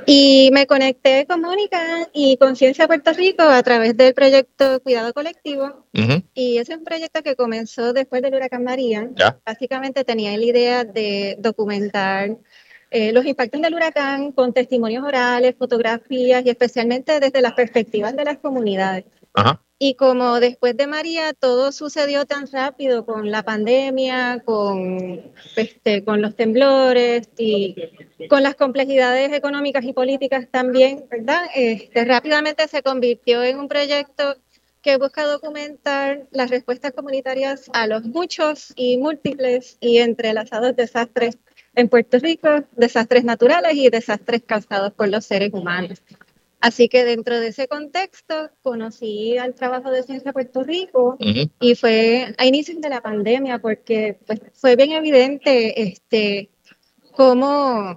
Y 0.06 0.50
me 0.52 0.68
conecté 0.68 1.26
con 1.26 1.40
Mónica 1.40 2.10
y 2.12 2.36
Conciencia 2.36 2.86
Puerto 2.86 3.14
Rico 3.14 3.44
a 3.44 3.64
través 3.64 3.96
del 3.96 4.14
proyecto 4.14 4.82
Cuidado 4.82 5.14
Colectivo. 5.14 5.86
Y 6.34 6.58
ese 6.58 6.74
es 6.74 6.80
un 6.80 6.84
proyecto 6.84 7.24
que 7.24 7.38
comenzó 7.38 7.94
después 7.94 8.22
del 8.22 8.36
huracán 8.36 8.66
María. 8.66 9.10
Básicamente 9.46 10.04
tenía 10.04 10.38
la 10.38 10.44
idea 10.44 10.84
de 10.84 11.38
documentar 11.40 12.38
eh, 12.92 13.14
los 13.14 13.26
impactos 13.26 13.62
del 13.62 13.74
huracán 13.74 14.34
con 14.34 14.52
testimonios 14.52 15.04
orales, 15.04 15.56
fotografías 15.58 16.46
y 16.46 16.50
especialmente 16.50 17.22
desde 17.22 17.42
las 17.42 17.54
perspectivas 17.54 18.16
de 18.18 18.26
las 18.26 18.38
comunidades. 18.38 19.06
Y 19.80 19.94
como 19.94 20.40
después 20.40 20.76
de 20.76 20.88
María 20.88 21.34
todo 21.34 21.72
sucedió 21.72 22.26
tan 22.26 22.48
rápido 22.52 23.06
con 23.06 23.30
la 23.30 23.44
pandemia, 23.44 24.42
con, 24.44 25.22
este, 25.56 26.04
con 26.04 26.22
los 26.22 26.36
temblores 26.36 27.30
y 27.38 27.76
con 28.28 28.42
las 28.42 28.56
complejidades 28.56 29.32
económicas 29.34 29.86
y 29.86 29.94
políticas 29.94 30.48
también. 30.50 31.06
Este, 31.54 32.06
rápidamente 32.06 32.68
se 32.68 32.82
convirtió 32.82 33.44
en 33.44 33.60
un 33.60 33.68
proyecto 33.68 34.38
que 34.82 34.98
busca 34.98 35.26
documentar 35.26 36.28
las 36.32 36.50
respuestas 36.50 36.94
comunitarias 36.94 37.70
a 37.74 37.86
los 37.86 38.04
muchos 38.04 38.74
y 38.76 38.98
múltiples 38.98 39.78
y 39.80 40.00
entrelazados 40.00 40.76
desastres 40.76 41.38
en 41.76 41.90
Puerto 41.90 42.18
Rico, 42.18 42.64
desastres 42.72 43.24
naturales 43.24 43.76
y 43.76 43.90
desastres 43.90 44.42
causados 44.44 44.94
por 44.94 45.10
los 45.10 45.26
seres 45.26 45.54
humanos. 45.54 46.02
Así 46.68 46.90
que 46.90 47.06
dentro 47.06 47.40
de 47.40 47.48
ese 47.48 47.70
contexto 47.70 48.52
conocí 48.62 49.38
al 49.38 49.56
trabajo 49.56 49.90
de 49.90 50.04
Ciencia 50.04 50.34
Puerto 50.34 50.64
Rico 50.64 51.16
y 51.62 51.76
fue 51.76 52.36
a 52.38 52.46
inicios 52.46 52.82
de 52.82 52.90
la 52.90 53.00
pandemia 53.00 53.60
porque 53.60 54.20
pues, 54.28 54.42
fue 54.54 54.76
bien 54.76 54.92
evidente 54.92 55.82
este, 55.82 56.50
cómo, 57.14 57.96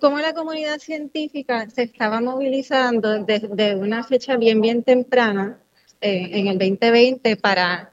cómo 0.00 0.18
la 0.18 0.32
comunidad 0.32 0.80
científica 0.80 1.70
se 1.70 1.82
estaba 1.82 2.20
movilizando 2.20 3.22
desde 3.22 3.76
una 3.76 4.02
fecha 4.02 4.36
bien, 4.36 4.60
bien 4.60 4.82
temprana 4.82 5.62
eh, 6.00 6.30
en 6.32 6.48
el 6.48 6.58
2020 6.58 7.36
para, 7.36 7.92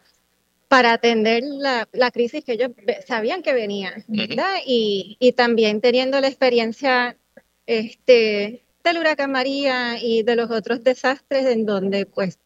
para 0.68 0.94
atender 0.94 1.44
la, 1.44 1.88
la, 1.94 2.10
crisis 2.10 2.44
que 2.44 2.54
ellos 2.54 2.72
sabían 3.06 3.44
que 3.44 3.54
venía, 3.54 3.94
¿verdad? 4.08 4.56
Y, 4.66 5.18
y 5.20 5.34
también 5.34 5.82
teniendo 5.82 6.20
la 6.20 6.30
experiencia 6.30 7.16
este, 7.68 8.65
del 8.86 9.00
huracán 9.00 9.32
María 9.32 9.98
y 10.02 10.24
de 10.24 10.36
los 10.36 10.52
otros 10.52 10.84
desastres 10.84 11.46
en 11.48 11.66
donde 11.66 12.06
pues 12.06 12.40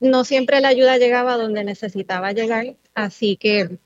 no 0.00 0.24
siempre 0.24 0.60
la 0.60 0.68
ayuda 0.68 0.98
llegaba 0.98 1.36
donde 1.36 1.64
necesitaba 1.64 2.32
llegar, 2.32 2.76
así 2.94 3.36
que 3.36 3.78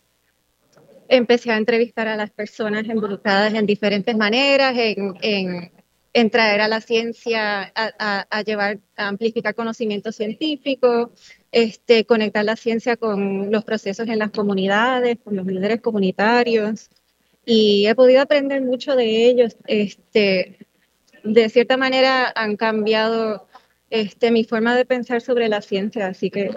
empecé 1.08 1.52
a 1.52 1.56
entrevistar 1.56 2.08
a 2.08 2.16
las 2.16 2.30
personas 2.30 2.86
involucradas 2.86 3.54
en 3.54 3.66
diferentes 3.66 4.16
maneras, 4.16 4.74
en, 4.76 5.70
en, 6.12 6.30
traer 6.30 6.62
a 6.62 6.68
la 6.68 6.80
ciencia 6.80 7.72
a, 7.74 8.42
llevar, 8.42 8.78
a 8.96 9.08
amplificar 9.08 9.54
conocimiento 9.54 10.10
científico, 10.12 11.12
este, 11.52 12.04
conectar 12.06 12.44
la 12.44 12.56
ciencia 12.56 12.96
con 12.96 13.52
los 13.52 13.64
procesos 13.64 14.08
en 14.08 14.18
las 14.18 14.30
comunidades, 14.30 15.18
con 15.22 15.36
los 15.36 15.46
líderes 15.46 15.80
comunitarios, 15.82 16.88
y 17.44 17.86
he 17.86 17.94
podido 17.94 18.22
aprender 18.22 18.62
mucho 18.62 18.96
de 18.96 19.28
ellos. 19.28 19.56
Este, 19.66 20.65
de 21.26 21.48
cierta 21.48 21.76
manera 21.76 22.32
han 22.34 22.56
cambiado 22.56 23.46
este, 23.90 24.30
mi 24.30 24.44
forma 24.44 24.74
de 24.76 24.84
pensar 24.84 25.20
sobre 25.20 25.48
la 25.48 25.62
ciencia, 25.62 26.08
así 26.08 26.30
que... 26.30 26.50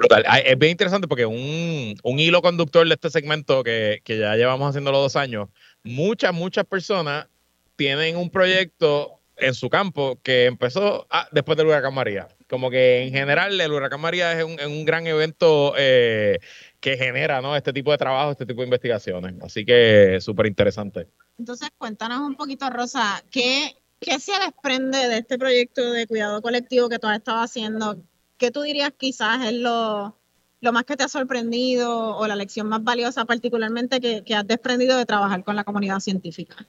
Es 0.46 0.60
bien 0.60 0.72
interesante 0.72 1.08
porque 1.08 1.26
un, 1.26 1.96
un 2.04 2.20
hilo 2.20 2.42
conductor 2.42 2.88
de 2.88 2.94
este 2.94 3.10
segmento 3.10 3.64
que, 3.64 4.02
que 4.04 4.18
ya 4.18 4.36
llevamos 4.36 4.70
haciendo 4.70 4.92
los 4.92 5.02
dos 5.02 5.16
años, 5.16 5.50
muchas, 5.84 6.34
muchas 6.34 6.66
personas 6.66 7.28
tienen 7.76 8.18
un 8.18 8.30
proyecto 8.30 9.20
en 9.38 9.54
su 9.54 9.70
campo 9.70 10.20
que 10.22 10.46
empezó 10.46 11.08
después 11.32 11.58
del 11.58 11.68
huracán 11.68 11.94
María. 11.94 12.28
Como 12.50 12.70
que 12.70 13.04
en 13.04 13.14
general 13.14 13.60
el 13.60 13.72
huracán 13.72 14.02
María 14.02 14.38
es 14.38 14.44
un, 14.44 14.60
un 14.60 14.86
gran 14.86 15.08
evento 15.08 15.74
eh, 15.78 16.40
que 16.80 16.98
genera 16.98 17.42
¿no? 17.42 17.56
este 17.56 17.72
tipo 17.72 17.92
de 17.92 17.98
trabajo, 17.98 18.32
este 18.32 18.46
tipo 18.46 18.62
de 18.62 18.68
investigaciones. 18.68 19.36
Así 19.42 19.66
que 19.66 20.18
súper 20.20 20.48
interesante. 20.48 21.08
Entonces, 21.38 21.70
cuéntanos 21.78 22.20
un 22.20 22.36
poquito, 22.36 22.70
Rosa, 22.70 23.24
¿qué 23.32 23.79
¿Qué 24.00 24.20
se 24.20 24.32
desprende 24.40 24.98
de 24.98 25.18
este 25.18 25.38
proyecto 25.38 25.92
de 25.92 26.08
cuidado 26.08 26.42
colectivo 26.42 26.90
que 26.90 27.00
tú 27.00 27.08
has 27.08 27.18
estado 27.18 27.42
haciendo? 27.42 28.02
¿Qué 28.38 28.52
tú 28.52 28.62
dirías 28.62 28.94
quizás 28.98 29.46
es 29.46 29.54
lo, 29.54 30.18
lo 30.62 30.72
más 30.72 30.86
que 30.86 30.96
te 30.96 31.04
ha 31.04 31.10
sorprendido 31.10 32.16
o 32.16 32.28
la 32.28 32.36
lección 32.36 32.68
más 32.68 32.84
valiosa 32.84 33.26
particularmente 33.26 34.00
que, 34.00 34.24
que 34.24 34.36
has 34.36 34.48
desprendido 34.48 34.98
de 34.98 35.06
trabajar 35.06 35.44
con 35.44 35.56
la 35.56 35.66
comunidad 35.66 36.00
científica? 36.00 36.68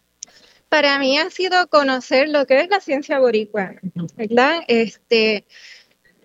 Para 0.69 0.99
mí 0.99 1.19
ha 1.19 1.31
sido 1.31 1.69
conocer 1.69 2.29
lo 2.29 2.47
que 2.47 2.61
es 2.61 2.69
la 2.69 2.81
ciencia 2.81 3.19
boricua, 3.19 3.75
¿verdad? 4.17 4.63
Este, 4.69 5.45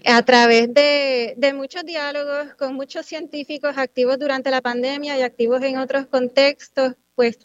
a 0.05 0.21
través 0.23 0.71
de, 0.73 1.33
de, 1.37 1.53
muchos 1.53 1.83
diálogos 1.83 2.53
con 2.53 2.75
muchos 2.75 3.07
científicos 3.07 3.77
activos 3.77 4.19
durante 4.19 4.51
la 4.51 4.61
pandemia 4.61 5.17
y 5.17 5.23
activos 5.23 5.63
en 5.63 5.77
otros 5.77 6.05
contextos, 6.07 6.93
pues 7.15 7.39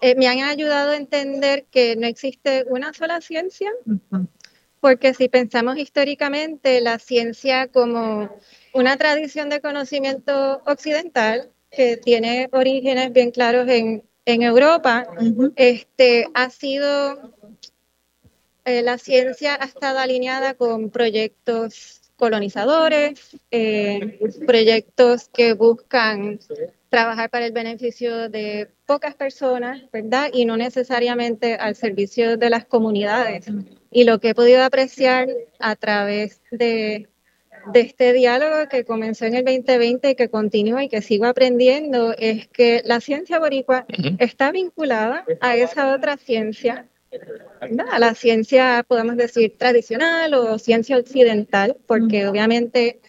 eh, 0.00 0.14
me 0.16 0.28
han 0.28 0.40
ayudado 0.40 0.92
a 0.92 0.96
entender 0.96 1.66
que 1.70 1.96
no 1.96 2.06
existe 2.06 2.64
una 2.68 2.92
sola 2.92 3.20
ciencia, 3.20 3.70
porque 4.80 5.14
si 5.14 5.28
pensamos 5.28 5.76
históricamente 5.76 6.80
la 6.80 6.98
ciencia 6.98 7.68
como 7.68 8.30
una 8.72 8.96
tradición 8.96 9.48
de 9.50 9.60
conocimiento 9.60 10.62
occidental 10.66 11.50
que 11.70 11.96
tiene 11.96 12.48
orígenes 12.52 13.12
bien 13.12 13.30
claros 13.30 13.68
en, 13.68 14.02
en 14.24 14.42
Europa, 14.42 15.06
este, 15.56 16.26
ha 16.34 16.50
sido, 16.50 17.34
eh, 18.64 18.82
la 18.82 18.98
ciencia 18.98 19.58
ha 19.60 19.66
estado 19.66 19.98
alineada 19.98 20.54
con 20.54 20.90
proyectos 20.90 22.00
colonizadores, 22.16 23.36
eh, 23.50 24.20
proyectos 24.46 25.28
que 25.28 25.54
buscan 25.54 26.38
trabajar 26.90 27.30
para 27.30 27.46
el 27.46 27.52
beneficio 27.52 28.28
de 28.28 28.68
pocas 28.84 29.14
personas, 29.14 29.80
¿verdad? 29.92 30.28
Y 30.32 30.44
no 30.44 30.56
necesariamente 30.56 31.54
al 31.54 31.76
servicio 31.76 32.36
de 32.36 32.50
las 32.50 32.66
comunidades. 32.66 33.46
Y 33.90 34.04
lo 34.04 34.20
que 34.20 34.30
he 34.30 34.34
podido 34.34 34.62
apreciar 34.62 35.28
a 35.60 35.76
través 35.76 36.42
de, 36.50 37.08
de 37.72 37.80
este 37.80 38.12
diálogo 38.12 38.68
que 38.68 38.84
comenzó 38.84 39.24
en 39.24 39.36
el 39.36 39.44
2020 39.44 40.10
y 40.10 40.14
que 40.16 40.28
continúa 40.28 40.84
y 40.84 40.88
que 40.88 41.00
sigo 41.00 41.26
aprendiendo 41.26 42.12
es 42.18 42.48
que 42.48 42.82
la 42.84 43.00
ciencia 43.00 43.38
boricua 43.38 43.86
está 44.18 44.50
vinculada 44.50 45.24
a 45.40 45.56
esa 45.56 45.94
otra 45.94 46.16
ciencia 46.16 46.86
a 47.90 47.98
la 47.98 48.14
ciencia, 48.14 48.84
podemos 48.86 49.16
decir, 49.16 49.56
tradicional 49.58 50.32
o 50.34 50.58
ciencia 50.58 50.96
occidental, 50.96 51.76
porque 51.86 52.28
obviamente 52.28 53.00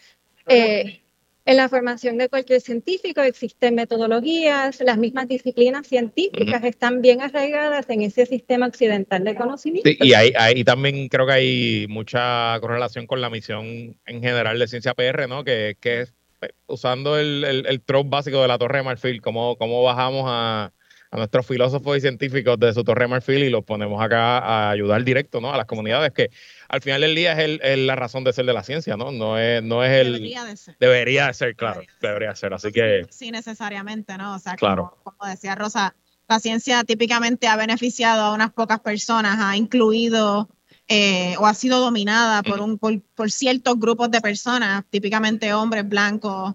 eh, 0.48 1.01
en 1.44 1.56
la 1.56 1.68
formación 1.68 2.18
de 2.18 2.28
cualquier 2.28 2.60
científico 2.60 3.20
existen 3.20 3.74
metodologías, 3.74 4.80
las 4.80 4.98
mismas 4.98 5.28
disciplinas 5.28 5.86
científicas 5.86 6.62
están 6.64 7.02
bien 7.02 7.20
arraigadas 7.20 7.88
en 7.90 8.02
ese 8.02 8.26
sistema 8.26 8.66
occidental 8.66 9.24
de 9.24 9.34
conocimiento. 9.34 9.90
y 9.90 10.12
ahí, 10.14 10.64
también 10.64 11.08
creo 11.08 11.26
que 11.26 11.32
hay 11.32 11.86
mucha 11.88 12.58
correlación 12.60 13.06
con 13.06 13.20
la 13.20 13.30
misión 13.30 13.96
en 14.06 14.22
general 14.22 14.58
de 14.58 14.68
Ciencia 14.68 14.94
PR, 14.94 15.28
¿no? 15.28 15.42
Que, 15.44 15.76
que 15.80 16.02
es 16.02 16.14
eh, 16.42 16.50
usando 16.66 17.18
el, 17.18 17.44
el, 17.44 17.66
el 17.66 17.80
trope 17.80 18.10
básico 18.10 18.40
de 18.40 18.48
la 18.48 18.58
Torre 18.58 18.78
de 18.78 18.84
Marfil, 18.84 19.20
cómo, 19.20 19.56
cómo 19.56 19.82
bajamos 19.82 20.24
a, 20.26 20.72
a 21.12 21.18
nuestros 21.18 21.46
filósofos 21.46 21.98
y 21.98 22.00
científicos 22.00 22.58
de 22.58 22.72
su 22.72 22.84
torre 22.84 23.06
marfil 23.06 23.42
y 23.44 23.50
los 23.50 23.62
ponemos 23.64 24.02
acá 24.02 24.38
a 24.38 24.70
ayudar 24.70 25.04
directo 25.04 25.42
¿no? 25.42 25.52
a 25.52 25.58
las 25.58 25.66
comunidades, 25.66 26.10
que 26.12 26.30
al 26.68 26.80
final 26.80 27.02
del 27.02 27.14
día 27.14 27.32
es, 27.32 27.60
el, 27.62 27.86
la 27.86 27.94
razón 27.96 28.24
de 28.24 28.32
ser 28.32 28.46
de 28.46 28.54
la 28.54 28.64
ciencia, 28.64 28.96
¿no? 28.96 29.12
No 29.12 29.38
es, 29.38 29.62
no 29.62 29.84
es 29.84 29.92
el... 29.92 30.14
Debería 30.14 30.44
de 30.44 30.56
ser. 30.56 30.76
Debería 30.80 31.26
de 31.26 31.34
ser, 31.34 31.54
claro, 31.54 31.82
debería, 32.00 32.30
de 32.30 32.36
ser. 32.36 32.54
Así 32.54 32.72
que... 32.72 33.06
Sí, 33.10 33.30
necesariamente, 33.30 34.16
¿no? 34.16 34.36
O 34.36 34.38
sea, 34.38 34.56
claro. 34.56 34.96
como, 35.04 35.30
decía 35.30 35.54
Rosa, 35.54 35.94
la 36.26 36.40
ciencia 36.40 36.82
típicamente 36.82 37.46
ha 37.46 37.56
beneficiado 37.56 38.22
a 38.22 38.34
unas 38.34 38.50
pocas 38.50 38.80
personas, 38.80 39.36
ha 39.38 39.54
incluido 39.54 40.48
eh, 40.88 41.36
o 41.38 41.44
ha 41.44 41.52
sido 41.52 41.80
dominada 41.80 42.42
por, 42.42 42.62
un, 42.62 42.78
por, 42.78 43.02
por, 43.14 43.30
ciertos 43.30 43.78
grupos 43.78 44.10
de 44.10 44.22
personas, 44.22 44.84
típicamente 44.88 45.52
hombres 45.52 45.86
blancos, 45.86 46.54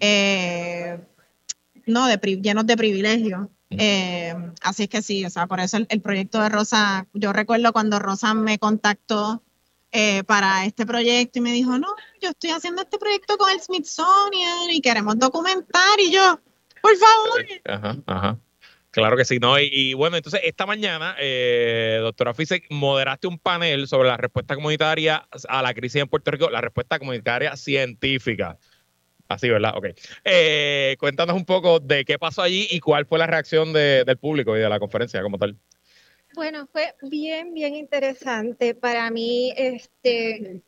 eh, 0.00 0.98
no, 1.84 2.06
de, 2.06 2.16
llenos 2.42 2.66
de 2.66 2.76
privilegios. 2.78 3.48
Eh, 3.70 4.34
así 4.62 4.84
es 4.84 4.88
que 4.88 5.02
sí, 5.02 5.24
o 5.24 5.30
sea, 5.30 5.46
por 5.46 5.60
eso 5.60 5.76
el, 5.88 6.00
proyecto 6.00 6.40
de 6.40 6.48
Rosa, 6.48 7.06
yo 7.12 7.32
recuerdo 7.32 7.72
cuando 7.72 7.98
Rosa 7.98 8.32
me 8.34 8.58
contactó 8.58 9.42
eh, 9.92 10.24
para 10.24 10.64
este 10.64 10.86
proyecto 10.86 11.38
y 11.38 11.42
me 11.42 11.52
dijo, 11.52 11.78
no, 11.78 11.88
yo 12.20 12.30
estoy 12.30 12.50
haciendo 12.50 12.82
este 12.82 12.98
proyecto 12.98 13.36
con 13.36 13.50
el 13.50 13.60
Smithsonian 13.60 14.70
y 14.70 14.80
queremos 14.80 15.18
documentar 15.18 16.00
y 16.00 16.12
yo, 16.12 16.40
por 16.80 16.96
favor. 16.96 17.46
Ajá, 17.64 17.96
ajá. 18.06 18.38
Claro 18.90 19.16
que 19.16 19.24
sí, 19.24 19.38
¿no? 19.38 19.58
Y, 19.60 19.92
bueno, 19.94 20.16
entonces 20.16 20.40
esta 20.44 20.64
mañana, 20.64 21.14
eh, 21.20 21.98
doctora 22.00 22.32
Fisek, 22.32 22.66
moderaste 22.70 23.26
un 23.26 23.38
panel 23.38 23.86
sobre 23.86 24.08
la 24.08 24.16
respuesta 24.16 24.54
comunitaria 24.54 25.28
a 25.48 25.62
la 25.62 25.74
crisis 25.74 26.00
en 26.00 26.08
Puerto 26.08 26.30
Rico, 26.30 26.48
la 26.48 26.62
respuesta 26.62 26.98
comunitaria 26.98 27.54
científica. 27.56 28.58
Así, 29.28 29.48
¿verdad? 29.50 29.74
Ok. 29.76 29.88
Eh, 30.24 30.96
cuéntanos 30.98 31.36
un 31.36 31.44
poco 31.44 31.80
de 31.80 32.04
qué 32.04 32.18
pasó 32.18 32.42
allí 32.42 32.66
y 32.70 32.80
cuál 32.80 33.04
fue 33.04 33.18
la 33.18 33.26
reacción 33.26 33.72
del 33.74 34.16
público 34.16 34.56
y 34.56 34.60
de 34.60 34.68
la 34.68 34.80
conferencia 34.80 35.22
como 35.22 35.38
tal. 35.38 35.56
Bueno, 36.34 36.66
fue 36.72 36.94
bien, 37.02 37.52
bien 37.52 37.74
interesante. 37.74 38.74
Para 38.74 39.10
mí, 39.10 39.52
este, 39.56 40.62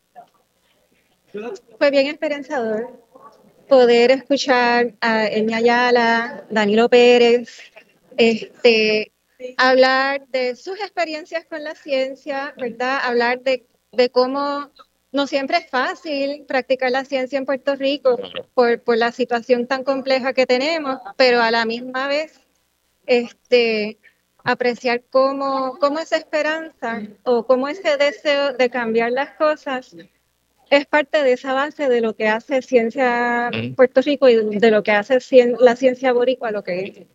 fue 1.78 1.90
bien 1.90 2.08
esperanzador 2.08 3.00
poder 3.68 4.10
escuchar 4.10 4.94
a 5.00 5.26
Emi 5.28 5.54
Ayala, 5.54 6.44
Danilo 6.50 6.88
Pérez, 6.88 7.60
este, 8.16 9.12
hablar 9.56 10.26
de 10.28 10.56
sus 10.56 10.78
experiencias 10.80 11.46
con 11.46 11.64
la 11.64 11.74
ciencia, 11.74 12.52
¿verdad? 12.58 12.98
Hablar 13.04 13.40
de, 13.40 13.64
de 13.92 14.10
cómo 14.10 14.70
no 15.12 15.26
siempre 15.26 15.58
es 15.58 15.68
fácil 15.68 16.44
practicar 16.46 16.90
la 16.90 17.04
ciencia 17.04 17.38
en 17.38 17.46
Puerto 17.46 17.74
Rico 17.74 18.18
por, 18.54 18.80
por, 18.80 18.96
la 18.96 19.12
situación 19.12 19.66
tan 19.66 19.84
compleja 19.84 20.32
que 20.32 20.46
tenemos, 20.46 20.98
pero 21.16 21.42
a 21.42 21.50
la 21.50 21.64
misma 21.64 22.06
vez 22.06 22.40
este, 23.06 23.98
apreciar 24.44 25.02
cómo, 25.10 25.78
cómo 25.80 25.98
esa 25.98 26.16
esperanza 26.16 27.02
o 27.24 27.46
cómo 27.46 27.68
ese 27.68 27.96
deseo 27.96 28.52
de 28.52 28.70
cambiar 28.70 29.12
las 29.12 29.32
cosas 29.32 29.96
es 30.70 30.86
parte 30.86 31.22
de 31.24 31.32
esa 31.32 31.52
base 31.52 31.88
de 31.88 32.00
lo 32.00 32.14
que 32.14 32.28
hace 32.28 32.62
ciencia 32.62 33.50
Puerto 33.74 34.00
Rico 34.02 34.28
y 34.28 34.36
de 34.36 34.70
lo 34.70 34.84
que 34.84 34.92
hace 34.92 35.18
la 35.58 35.74
ciencia 35.74 36.12
boricua, 36.12 36.52
lo 36.52 36.62
que 36.62 36.80
es. 36.80 37.06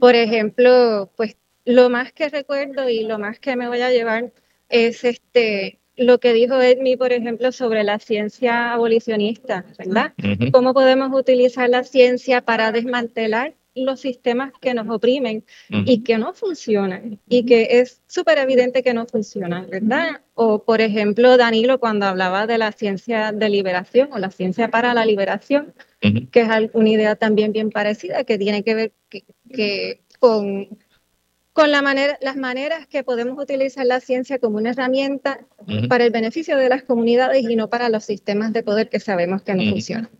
Por 0.00 0.14
ejemplo, 0.14 1.10
pues 1.16 1.36
lo 1.66 1.90
más 1.90 2.12
que 2.12 2.30
recuerdo 2.30 2.88
y 2.88 3.04
lo 3.04 3.18
más 3.18 3.38
que 3.38 3.56
me 3.56 3.68
voy 3.68 3.82
a 3.82 3.90
llevar 3.90 4.32
es 4.70 5.04
este 5.04 5.78
lo 5.96 6.18
que 6.18 6.32
dijo 6.32 6.60
Edmi, 6.60 6.96
por 6.96 7.12
ejemplo, 7.12 7.52
sobre 7.52 7.84
la 7.84 7.98
ciencia 7.98 8.72
abolicionista, 8.72 9.64
¿verdad? 9.78 10.12
¿Cómo 10.52 10.74
podemos 10.74 11.10
utilizar 11.12 11.68
la 11.70 11.84
ciencia 11.84 12.40
para 12.40 12.72
desmantelar 12.72 13.54
los 13.74 14.00
sistemas 14.00 14.52
que 14.60 14.74
nos 14.74 14.88
oprimen 14.88 15.44
y 15.68 16.02
que 16.02 16.16
no 16.16 16.32
funcionan 16.32 17.18
y 17.28 17.44
que 17.44 17.80
es 17.80 18.02
súper 18.06 18.38
evidente 18.38 18.82
que 18.82 18.94
no 18.94 19.06
funcionan, 19.06 19.68
¿verdad? 19.68 20.20
O 20.34 20.62
por 20.62 20.80
ejemplo, 20.80 21.36
Danilo 21.36 21.80
cuando 21.80 22.06
hablaba 22.06 22.46
de 22.46 22.58
la 22.58 22.72
ciencia 22.72 23.32
de 23.32 23.48
liberación 23.48 24.10
o 24.12 24.18
la 24.18 24.30
ciencia 24.30 24.68
para 24.68 24.94
la 24.94 25.04
liberación, 25.04 25.74
que 26.00 26.40
es 26.40 26.48
una 26.72 26.88
idea 26.88 27.16
también 27.16 27.52
bien 27.52 27.70
parecida, 27.70 28.24
que 28.24 28.38
tiene 28.38 28.62
que 28.62 28.74
ver 28.74 28.92
que, 29.50 30.00
con, 30.20 30.68
con 31.54 31.70
la 31.70 31.82
manera, 31.82 32.18
las 32.20 32.36
maneras 32.36 32.88
que 32.88 33.04
podemos 33.04 33.38
utilizar 33.40 33.86
la 33.86 34.00
ciencia 34.00 34.40
como 34.40 34.56
una 34.56 34.70
herramienta 34.70 35.46
para 35.88 36.04
el 36.04 36.10
beneficio 36.10 36.58
de 36.58 36.68
las 36.68 36.82
comunidades 36.82 37.48
y 37.48 37.54
no 37.54 37.70
para 37.70 37.88
los 37.88 38.04
sistemas 38.04 38.52
de 38.52 38.64
poder 38.64 38.88
que 38.88 38.98
sabemos 38.98 39.42
que 39.42 39.54
no 39.54 39.70
funcionan. 39.70 40.10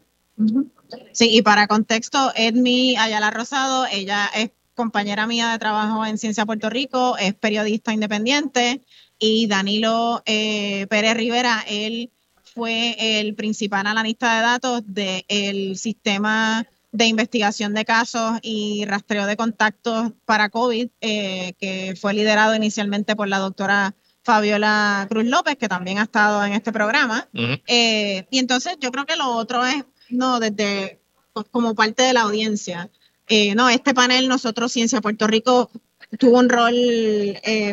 Sí, 1.11 1.37
y 1.37 1.42
para 1.42 1.66
contexto, 1.66 2.33
Edmi 2.37 2.97
Ayala 2.97 3.33
Rosado, 3.33 3.85
ella 3.90 4.31
es 4.37 4.51
compañera 4.77 5.27
mía 5.27 5.51
de 5.51 5.59
trabajo 5.59 6.07
en 6.07 6.18
Ciencia 6.18 6.47
Puerto 6.47 6.70
Rico, 6.70 7.16
es 7.18 7.35
periodista 7.35 7.92
independiente, 7.92 8.83
y 9.18 9.49
Danilo 9.49 10.23
eh, 10.27 10.87
Pérez 10.88 11.16
Rivera, 11.16 11.64
él 11.68 12.11
fue 12.44 13.18
el 13.18 13.35
principal 13.35 13.88
analista 13.88 14.37
de 14.37 14.42
datos 14.42 14.83
del 14.87 15.77
sistema 15.77 16.64
de 16.95 17.07
investigación 17.07 17.75
de 17.75 17.85
casos 17.85 18.39
y 18.41 18.85
rastreo 18.87 19.27
de 19.27 19.37
contactos 19.37 20.13
para 20.25 20.49
COVID, 20.49 20.89
eh, 21.01 21.55
que 21.59 21.95
fue 22.01 22.15
liderado 22.15 22.55
inicialmente 22.55 23.17
por 23.17 23.27
la 23.27 23.39
doctora 23.39 23.97
Fabiola 24.23 25.05
Cruz 25.11 25.25
López, 25.25 25.57
que 25.57 25.69
también 25.69 25.99
ha 25.99 26.05
estado 26.05 26.45
en 26.45 26.53
este 26.53 26.71
programa. 26.71 27.29
Eh, 27.67 28.29
y 28.31 28.39
entonces 28.39 28.77
yo 28.79 28.93
creo 28.93 29.07
que 29.07 29.17
lo 29.17 29.29
otro 29.33 29.67
es 29.67 29.85
no, 30.09 30.39
desde 30.39 31.01
pues, 31.33 31.47
como 31.51 31.75
parte 31.75 32.05
de 32.05 32.13
la 32.13 32.23
audiencia. 32.23 32.89
Eh, 33.27 33.57
no, 33.57 33.69
este 33.69 33.93
panel, 33.93 34.29
nosotros, 34.29 34.71
Ciencia 34.71 35.01
Puerto 35.01 35.27
Rico, 35.27 35.73
tuvo 36.17 36.39
un 36.39 36.49
rol 36.49 36.75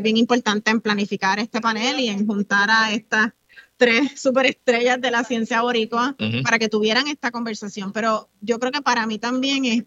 bien 0.02 0.18
importante 0.18 0.72
en 0.72 0.82
planificar 0.82 1.38
este 1.38 1.62
panel 1.62 2.00
y 2.00 2.08
en 2.08 2.26
juntar 2.26 2.72
a 2.72 2.92
estas 2.92 3.34
tres 3.82 4.22
superestrellas 4.22 5.02
de 5.02 5.10
la 5.10 5.24
ciencia 5.24 5.64
boricua 5.64 6.16
para 6.44 6.60
que 6.60 6.70
tuvieran 6.70 7.08
esta 7.08 7.32
conversación. 7.32 7.92
Pero 7.92 8.30
yo 8.40 8.60
creo 8.60 8.72
que 8.72 8.84
para 8.84 9.08
mí 9.08 9.18
también 9.18 9.66
es 9.66 9.84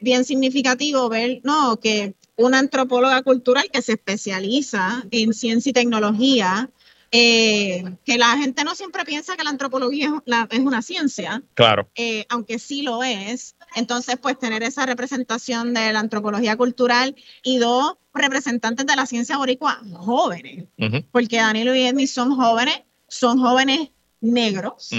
bien 0.00 0.24
significativo 0.24 1.08
ver, 1.08 1.40
no, 1.44 1.78
que 1.78 2.16
una 2.34 2.58
antropóloga 2.58 3.22
cultural 3.22 3.66
que 3.72 3.80
se 3.80 3.92
especializa 3.92 5.04
en 5.12 5.32
ciencia 5.34 5.70
y 5.70 5.72
tecnología, 5.72 6.68
eh, 7.12 7.84
que 8.04 8.18
la 8.18 8.36
gente 8.38 8.64
no 8.64 8.74
siempre 8.74 9.04
piensa 9.04 9.36
que 9.36 9.44
la 9.44 9.50
antropología 9.50 10.20
es, 10.50 10.58
una 10.58 10.82
ciencia. 10.82 11.44
Claro. 11.54 11.88
Eh, 11.94 12.26
aunque 12.28 12.58
sí 12.58 12.82
lo 12.82 13.04
es. 13.04 13.54
Entonces, 13.76 14.16
pues 14.20 14.36
tener 14.36 14.64
esa 14.64 14.84
representación 14.84 15.74
de 15.74 15.92
la 15.92 16.00
antropología 16.00 16.56
cultural 16.56 17.14
y 17.44 17.58
dos 17.58 17.94
representantes 18.12 18.84
de 18.84 18.96
la 18.96 19.06
ciencia 19.06 19.36
boricua 19.36 19.80
jóvenes, 19.92 20.64
porque 21.12 21.36
Danilo 21.36 21.72
y 21.76 21.82
Edmi 21.86 22.08
son 22.08 22.34
jóvenes, 22.34 22.82
son 23.12 23.38
jóvenes 23.38 23.90
negros. 24.20 24.90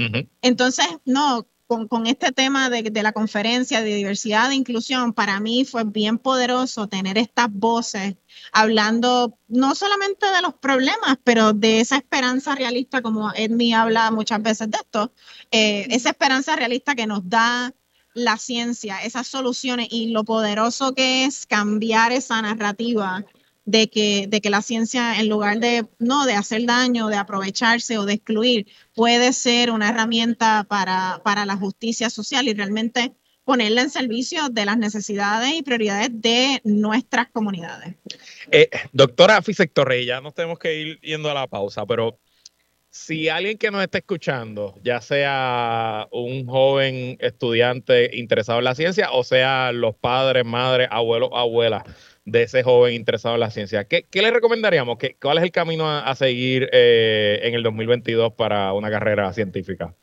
Entonces, 0.41 0.86
no, 1.06 1.47
con, 1.65 2.06
este 2.06 2.32
tema 2.32 2.69
de, 2.69 2.84
de, 2.84 3.04
la 3.04 3.12
conferencia 3.12 3.82
de 3.82 3.95
diversidad 3.95 4.52
e 4.52 4.56
inclusión, 4.56 5.13
para 5.13 5.39
mí 5.39 5.65
fue 5.65 5.84
bien 5.84 6.19
poderoso 6.19 6.88
tener 6.88 7.17
estas 7.17 7.47
voces 7.52 8.15
hablando 8.52 9.38
no 9.47 9.73
solamente 9.73 10.28
de 10.28 10.41
los 10.41 10.54
problemas, 10.54 11.17
pero 11.23 11.54
de 11.54 11.80
esa 11.80 11.95
esperanza 11.95 12.54
realista, 12.54 13.02
como 13.02 13.32
Edmi 13.34 13.73
habla 13.73 14.12
muchas 14.12 14.41
veces 14.43 14.69
de 14.69 14.78
esto, 14.78 15.12
eh, 15.52 15.88
esa 15.89 16.10
esperanza 16.10 16.56
realista 16.56 16.93
que 16.93 17.08
nos 17.08 17.28
da 17.28 17.73
la 18.13 18.38
ciencia, 18.38 18.99
esas 18.99 19.28
soluciones 19.28 19.88
y 19.89 20.10
lo 20.10 20.23
poderoso 20.23 20.93
que 20.93 21.26
es 21.26 21.47
cambiar 21.47 22.12
esa 22.12 22.39
narrativa 22.43 23.26
de 23.65 23.89
que, 23.89 24.28
de 24.28 24.41
que 24.41 24.49
la 24.49 24.62
ciencia, 24.62 25.19
en 25.19 25.30
lugar 25.30 25.60
de, 25.60 25.86
no, 25.99 26.26
de 26.26 26.34
hacer 26.34 26.65
daño, 26.65 27.08
de 27.08 27.15
aprovecharse 27.15 27.97
o 27.97 28.06
de 28.06 28.13
excluir, 28.13 28.67
puede 28.93 29.34
ser 29.34 29.71
una 29.71 29.89
herramienta 29.89 30.65
para, 30.67 31.21
para 31.23 31.45
la 31.45 31.56
justicia 31.56 32.10
social 32.10 32.47
y 32.47 32.54
realmente 32.54 33.13
ponerla 33.45 33.82
en 33.82 33.89
servicio 33.89 34.49
de 34.49 34.65
las 34.65 34.78
necesidades 34.78 35.54
y 35.54 35.63
prioridades 35.63 36.10
de 36.12 36.62
nuestras 36.63 37.30
comunidades. 37.30 37.95
Eh, 38.52 38.69
doctora 38.91 39.41
Fisek 39.41 39.71
ya 40.06 40.21
nos 40.21 40.34
tenemos 40.34 40.60
que 40.60 40.80
ir 40.80 40.99
yendo 41.02 41.30
a 41.30 41.34
la 41.34 41.47
pausa, 41.47 41.86
pero 41.86 42.19
si 42.89 43.28
alguien 43.28 43.58
que 43.58 43.71
nos 43.71 43.82
está 43.82 43.97
escuchando, 43.97 44.80
ya 44.84 45.02
sea 45.02 46.08
un 46.12 46.45
joven 46.45 47.17
estudiante 47.19 48.15
interesado 48.15 48.60
en 48.60 48.65
la 48.65 48.76
ciencia 48.76 49.12
o 49.12 49.23
sea 49.23 49.71
los 49.71 49.95
padres, 49.95 50.45
madres, 50.45 50.88
abuelos, 50.91 51.32
abuelas, 51.34 51.84
de 52.25 52.43
ese 52.43 52.63
joven 52.63 52.93
interesado 52.93 53.36
en 53.36 53.41
la 53.41 53.51
ciencia. 53.51 53.86
¿Qué, 53.86 54.05
le 54.13 54.31
recomendaríamos? 54.31 54.97
¿Qué, 54.97 55.15
¿Cuál 55.21 55.39
es 55.39 55.43
el 55.43 55.51
camino 55.51 55.89
a, 55.89 56.15
seguir 56.15 56.69
eh, 56.71 57.39
en 57.43 57.53
el 57.53 57.63
2022 57.63 58.33
para 58.33 58.73
una 58.73 58.89
carrera 58.89 59.31
científica? 59.33 59.93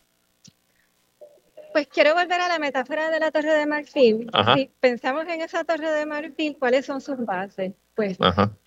Pues 1.73 1.87
quiero 1.87 2.15
volver 2.15 2.41
a 2.41 2.49
la 2.49 2.59
metáfora 2.59 3.11
de 3.11 3.21
la 3.21 3.31
Torre 3.31 3.55
de 3.55 3.67
Marfil. 3.67 4.29
Si 4.57 4.71
pensamos 4.81 5.25
en 5.29 5.41
esa 5.41 5.65
Torre 5.65 5.91
de 5.93 6.05
Marfil, 6.05 6.57
¿cuáles 6.59 6.87
son 6.87 7.01
sus 7.01 7.25
bases? 7.25 7.73
Pues 7.95 8.19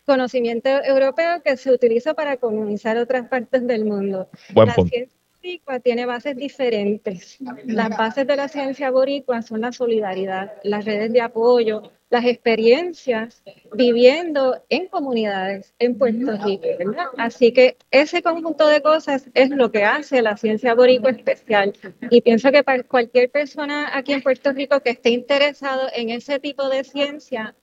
conocimiento 0.06 0.70
europeo 0.70 1.42
que 1.44 1.58
se 1.58 1.72
utiliza 1.72 2.14
para 2.14 2.38
colonizar 2.38 2.98
otras 2.98 3.28
partes 3.28 3.66
del 3.68 3.86
mundo. 3.86 4.30
la 4.56 4.74
ciencia 4.74 5.10
boricua 5.42 5.80
tiene 5.80 6.06
bases 6.06 6.38
diferentes. 6.38 7.38
Las 7.66 7.90
bases 7.98 8.26
de 8.26 8.36
la 8.36 8.48
ciencia 8.48 8.92
boricua 8.92 9.42
son 9.42 9.62
la 9.62 9.72
solidaridad, 9.72 10.54
las 10.64 10.86
redes 10.86 11.12
de 11.12 11.22
apoyo, 11.22 11.92
las 12.14 12.26
experiencias 12.26 13.42
viviendo 13.74 14.64
en 14.70 14.86
comunidades 14.88 15.74
en 15.80 15.98
Puerto 15.98 16.38
Rico, 16.46 16.68
¿verdad? 16.78 17.08
Así 17.18 17.52
que 17.52 17.76
ese 17.90 18.22
conjunto 18.22 18.68
de 18.68 18.84
cosas 18.84 19.32
es 19.34 19.50
lo 19.50 19.72
que 19.72 19.84
hace 19.84 20.22
la 20.22 20.38
ciencia 20.38 20.76
boricua 20.76 21.10
especial. 21.10 21.74
Y 22.12 22.22
pienso 22.22 22.52
que 22.52 22.64
para 22.64 22.84
cualquier 22.84 23.32
persona 23.32 23.98
aquí 23.98 24.14
en 24.14 24.22
Puerto 24.22 24.52
Rico 24.54 24.80
que 24.82 24.92
esté 24.92 25.10
interesado 25.10 25.88
en 25.92 26.12
ese 26.12 26.38
tipo 26.38 26.70
de 26.70 26.84
ciencia, 26.84 27.56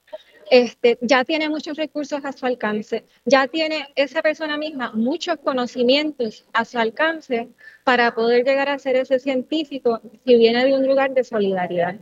este, 0.51 0.99
ya 1.01 1.25
tiene 1.25 1.49
muchos 1.49 1.77
recursos 1.77 2.25
a 2.25 2.33
su 2.33 2.45
alcance, 2.45 3.05
ya 3.25 3.47
tiene 3.47 3.87
esa 3.95 4.21
persona 4.21 4.59
misma 4.59 4.91
muchos 4.95 5.37
conocimientos 5.37 6.45
a 6.53 6.65
su 6.65 6.77
alcance 6.77 7.51
para 7.85 8.17
poder 8.17 8.45
llegar 8.45 8.69
a 8.69 8.81
ser 8.81 8.97
ese 8.97 9.21
científico 9.21 10.01
si 10.27 10.35
viene 10.35 10.65
de 10.65 10.75
un 10.75 10.89
lugar 10.89 11.15
de 11.15 11.23
solidaridad. 11.23 12.01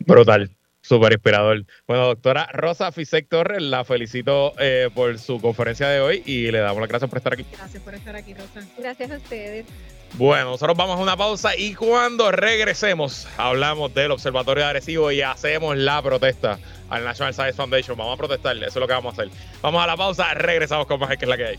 Brutal. 0.00 0.50
Súper 0.86 1.14
inspirador. 1.14 1.64
Bueno, 1.88 2.06
doctora 2.06 2.48
Rosa 2.52 2.92
Fisek 2.92 3.28
Torres, 3.28 3.60
la 3.60 3.84
felicito 3.84 4.52
eh, 4.60 4.88
por 4.94 5.18
su 5.18 5.40
conferencia 5.40 5.88
de 5.88 6.00
hoy 6.00 6.22
y 6.24 6.52
le 6.52 6.60
damos 6.60 6.78
las 6.78 6.88
gracias 6.88 7.10
por 7.10 7.18
estar 7.18 7.32
aquí. 7.32 7.44
Gracias 7.50 7.82
por 7.82 7.94
estar 7.94 8.14
aquí, 8.14 8.34
Rosa. 8.34 8.64
Gracias 8.78 9.10
a 9.10 9.16
ustedes. 9.16 9.66
Bueno, 10.12 10.50
nosotros 10.50 10.76
vamos 10.76 11.00
a 11.00 11.02
una 11.02 11.16
pausa 11.16 11.56
y 11.56 11.74
cuando 11.74 12.30
regresemos 12.30 13.26
hablamos 13.36 13.92
del 13.94 14.12
Observatorio 14.12 14.62
de 14.62 14.70
Arecibo 14.70 15.10
y 15.10 15.22
hacemos 15.22 15.76
la 15.76 16.00
protesta 16.02 16.60
al 16.88 17.04
National 17.04 17.34
Science 17.34 17.54
Foundation. 17.54 17.98
Vamos 17.98 18.14
a 18.14 18.16
protestar, 18.16 18.56
eso 18.56 18.66
es 18.66 18.76
lo 18.76 18.86
que 18.86 18.92
vamos 18.92 19.18
a 19.18 19.22
hacer. 19.22 19.36
Vamos 19.62 19.82
a 19.82 19.88
la 19.88 19.96
pausa, 19.96 20.34
regresamos 20.34 20.86
con 20.86 21.00
más 21.00 21.16
que 21.16 21.24
es 21.24 21.28
la 21.28 21.36
que 21.36 21.46
hay. 21.46 21.58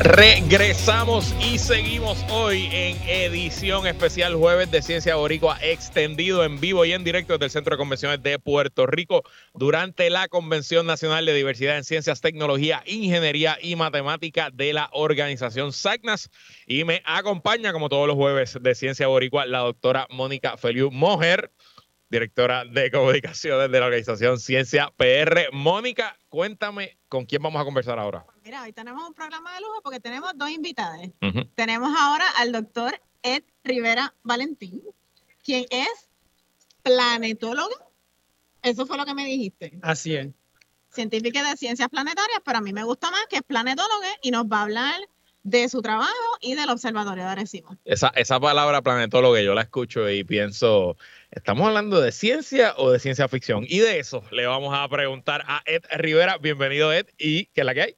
Regresamos 0.00 1.34
y 1.40 1.58
seguimos 1.58 2.24
hoy 2.30 2.68
en 2.72 2.96
edición 3.08 3.86
especial 3.86 4.34
jueves 4.34 4.70
de 4.70 4.82
Ciencia 4.82 5.16
Boricua 5.16 5.58
extendido 5.62 6.44
en 6.44 6.60
vivo 6.60 6.84
y 6.84 6.92
en 6.92 7.04
directo 7.04 7.34
desde 7.34 7.44
el 7.44 7.50
Centro 7.50 7.76
de 7.76 7.78
Convenciones 7.78 8.22
de 8.22 8.38
Puerto 8.38 8.86
Rico 8.86 9.22
durante 9.54 10.10
la 10.10 10.28
Convención 10.28 10.86
Nacional 10.86 11.26
de 11.26 11.34
Diversidad 11.34 11.76
en 11.76 11.84
Ciencias, 11.84 12.20
Tecnología, 12.20 12.82
Ingeniería 12.86 13.58
y 13.60 13.76
Matemática 13.76 14.50
de 14.50 14.72
la 14.72 14.88
organización 14.92 15.72
SACNAS. 15.72 16.30
Y 16.66 16.84
me 16.84 17.02
acompaña, 17.04 17.72
como 17.72 17.88
todos 17.88 18.06
los 18.06 18.16
jueves 18.16 18.58
de 18.60 18.74
Ciencia 18.74 19.06
Boricua, 19.06 19.46
la 19.46 19.60
doctora 19.60 20.06
Mónica 20.10 20.56
Feliu 20.56 20.90
Mojer 20.90 21.50
directora 22.12 22.66
de 22.66 22.90
comunicaciones 22.90 23.72
de 23.72 23.80
la 23.80 23.86
organización 23.86 24.38
Ciencia 24.38 24.92
PR. 24.96 25.50
Mónica, 25.50 26.18
cuéntame 26.28 26.98
con 27.08 27.24
quién 27.24 27.42
vamos 27.42 27.60
a 27.60 27.64
conversar 27.64 27.98
ahora. 27.98 28.26
Mira, 28.44 28.62
hoy 28.62 28.72
tenemos 28.72 29.02
un 29.08 29.14
programa 29.14 29.54
de 29.54 29.62
lujo 29.62 29.80
porque 29.82 29.98
tenemos 29.98 30.30
dos 30.36 30.50
invitadas. 30.50 31.08
Tenemos 31.54 31.90
ahora 31.98 32.26
al 32.36 32.52
doctor 32.52 33.00
Ed 33.22 33.42
Rivera 33.64 34.14
Valentín, 34.22 34.82
quien 35.42 35.64
es 35.70 36.10
planetólogo. 36.82 37.74
Eso 38.62 38.86
fue 38.86 38.98
lo 38.98 39.06
que 39.06 39.14
me 39.14 39.24
dijiste. 39.24 39.78
Así 39.80 40.14
es. 40.14 40.28
Científica 40.90 41.42
de 41.48 41.56
ciencias 41.56 41.88
planetarias, 41.88 42.42
pero 42.44 42.58
a 42.58 42.60
mí 42.60 42.74
me 42.74 42.84
gusta 42.84 43.10
más 43.10 43.24
que 43.30 43.36
es 43.36 43.42
planetólogo 43.42 44.04
y 44.20 44.30
nos 44.30 44.44
va 44.44 44.58
a 44.58 44.62
hablar 44.64 45.00
de 45.44 45.68
su 45.68 45.82
trabajo 45.82 46.12
y 46.40 46.54
del 46.54 46.70
Observatorio 46.70 47.24
de 47.24 47.30
Arecibo. 47.30 47.76
Esa, 47.84 48.08
esa 48.08 48.38
palabra 48.38 48.82
planetólogo 48.82 49.38
yo 49.38 49.54
la 49.54 49.62
escucho 49.62 50.08
y 50.08 50.24
pienso, 50.24 50.96
¿estamos 51.32 51.66
hablando 51.66 52.00
de 52.00 52.12
ciencia 52.12 52.74
o 52.76 52.90
de 52.90 52.98
ciencia 52.98 53.26
ficción? 53.28 53.64
Y 53.68 53.78
de 53.78 53.98
eso 53.98 54.22
le 54.30 54.46
vamos 54.46 54.74
a 54.76 54.86
preguntar 54.88 55.42
a 55.46 55.62
Ed 55.66 55.82
Rivera. 55.96 56.38
Bienvenido, 56.38 56.92
Ed. 56.92 57.06
¿Y 57.18 57.46
qué 57.46 57.62
es 57.62 57.64
la 57.64 57.74
que 57.74 57.82
hay? 57.82 57.96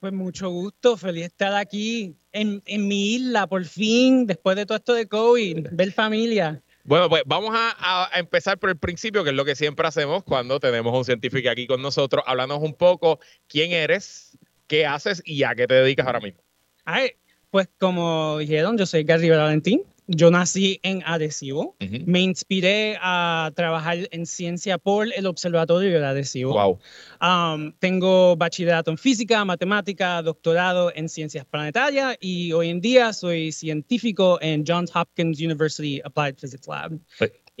Pues 0.00 0.12
mucho 0.12 0.48
gusto, 0.50 0.96
feliz 0.96 1.26
estar 1.26 1.54
aquí 1.54 2.14
en, 2.30 2.62
en 2.66 2.86
mi 2.86 3.14
isla, 3.14 3.48
por 3.48 3.64
fin, 3.64 4.26
después 4.26 4.56
de 4.56 4.64
todo 4.64 4.78
esto 4.78 4.94
de 4.94 5.08
COVID, 5.08 5.68
ver 5.72 5.92
familia. 5.92 6.62
Bueno, 6.84 7.08
pues 7.08 7.22
vamos 7.26 7.50
a, 7.52 7.74
a, 8.14 8.18
empezar 8.18 8.58
por 8.58 8.70
el 8.70 8.76
principio, 8.76 9.24
que 9.24 9.30
es 9.30 9.36
lo 9.36 9.44
que 9.44 9.56
siempre 9.56 9.88
hacemos 9.88 10.22
cuando 10.22 10.60
tenemos 10.60 10.96
un 10.96 11.04
científico 11.04 11.50
aquí 11.50 11.66
con 11.66 11.82
nosotros. 11.82 12.22
Háblanos 12.26 12.60
un 12.60 12.74
poco 12.74 13.18
quién 13.48 13.72
eres, 13.72 14.38
qué 14.68 14.86
haces 14.86 15.20
y 15.24 15.42
a 15.42 15.54
qué 15.54 15.66
te 15.66 15.74
dedicas 15.74 16.06
ahora 16.06 16.20
mismo. 16.20 16.40
Ay, 16.84 17.10
pues 17.50 17.68
como 17.78 18.38
dijeron, 18.38 18.78
yo 18.78 18.86
soy 18.86 19.02
Gary 19.02 19.28
Valentín. 19.30 19.82
Yo 20.10 20.30
nací 20.30 20.80
en 20.82 21.02
Adhesivo. 21.04 21.76
Me 22.06 22.20
inspiré 22.20 22.96
a 23.00 23.52
trabajar 23.54 24.08
en 24.10 24.24
ciencia 24.24 24.78
por 24.78 25.12
el 25.14 25.26
Observatorio 25.26 26.00
de 26.00 26.06
Adhesivo. 26.06 26.54
Wow. 26.54 26.78
Um, 27.20 27.72
tengo 27.78 28.34
bachillerato 28.34 28.90
en 28.90 28.96
física, 28.96 29.44
matemática, 29.44 30.22
doctorado 30.22 30.90
en 30.94 31.10
ciencias 31.10 31.44
planetarias 31.44 32.16
y 32.20 32.52
hoy 32.52 32.70
en 32.70 32.80
día 32.80 33.12
soy 33.12 33.52
científico 33.52 34.38
en 34.40 34.64
Johns 34.66 34.90
Hopkins 34.96 35.38
University 35.40 36.00
Applied 36.02 36.36
Physics 36.36 36.66
Lab. 36.66 36.98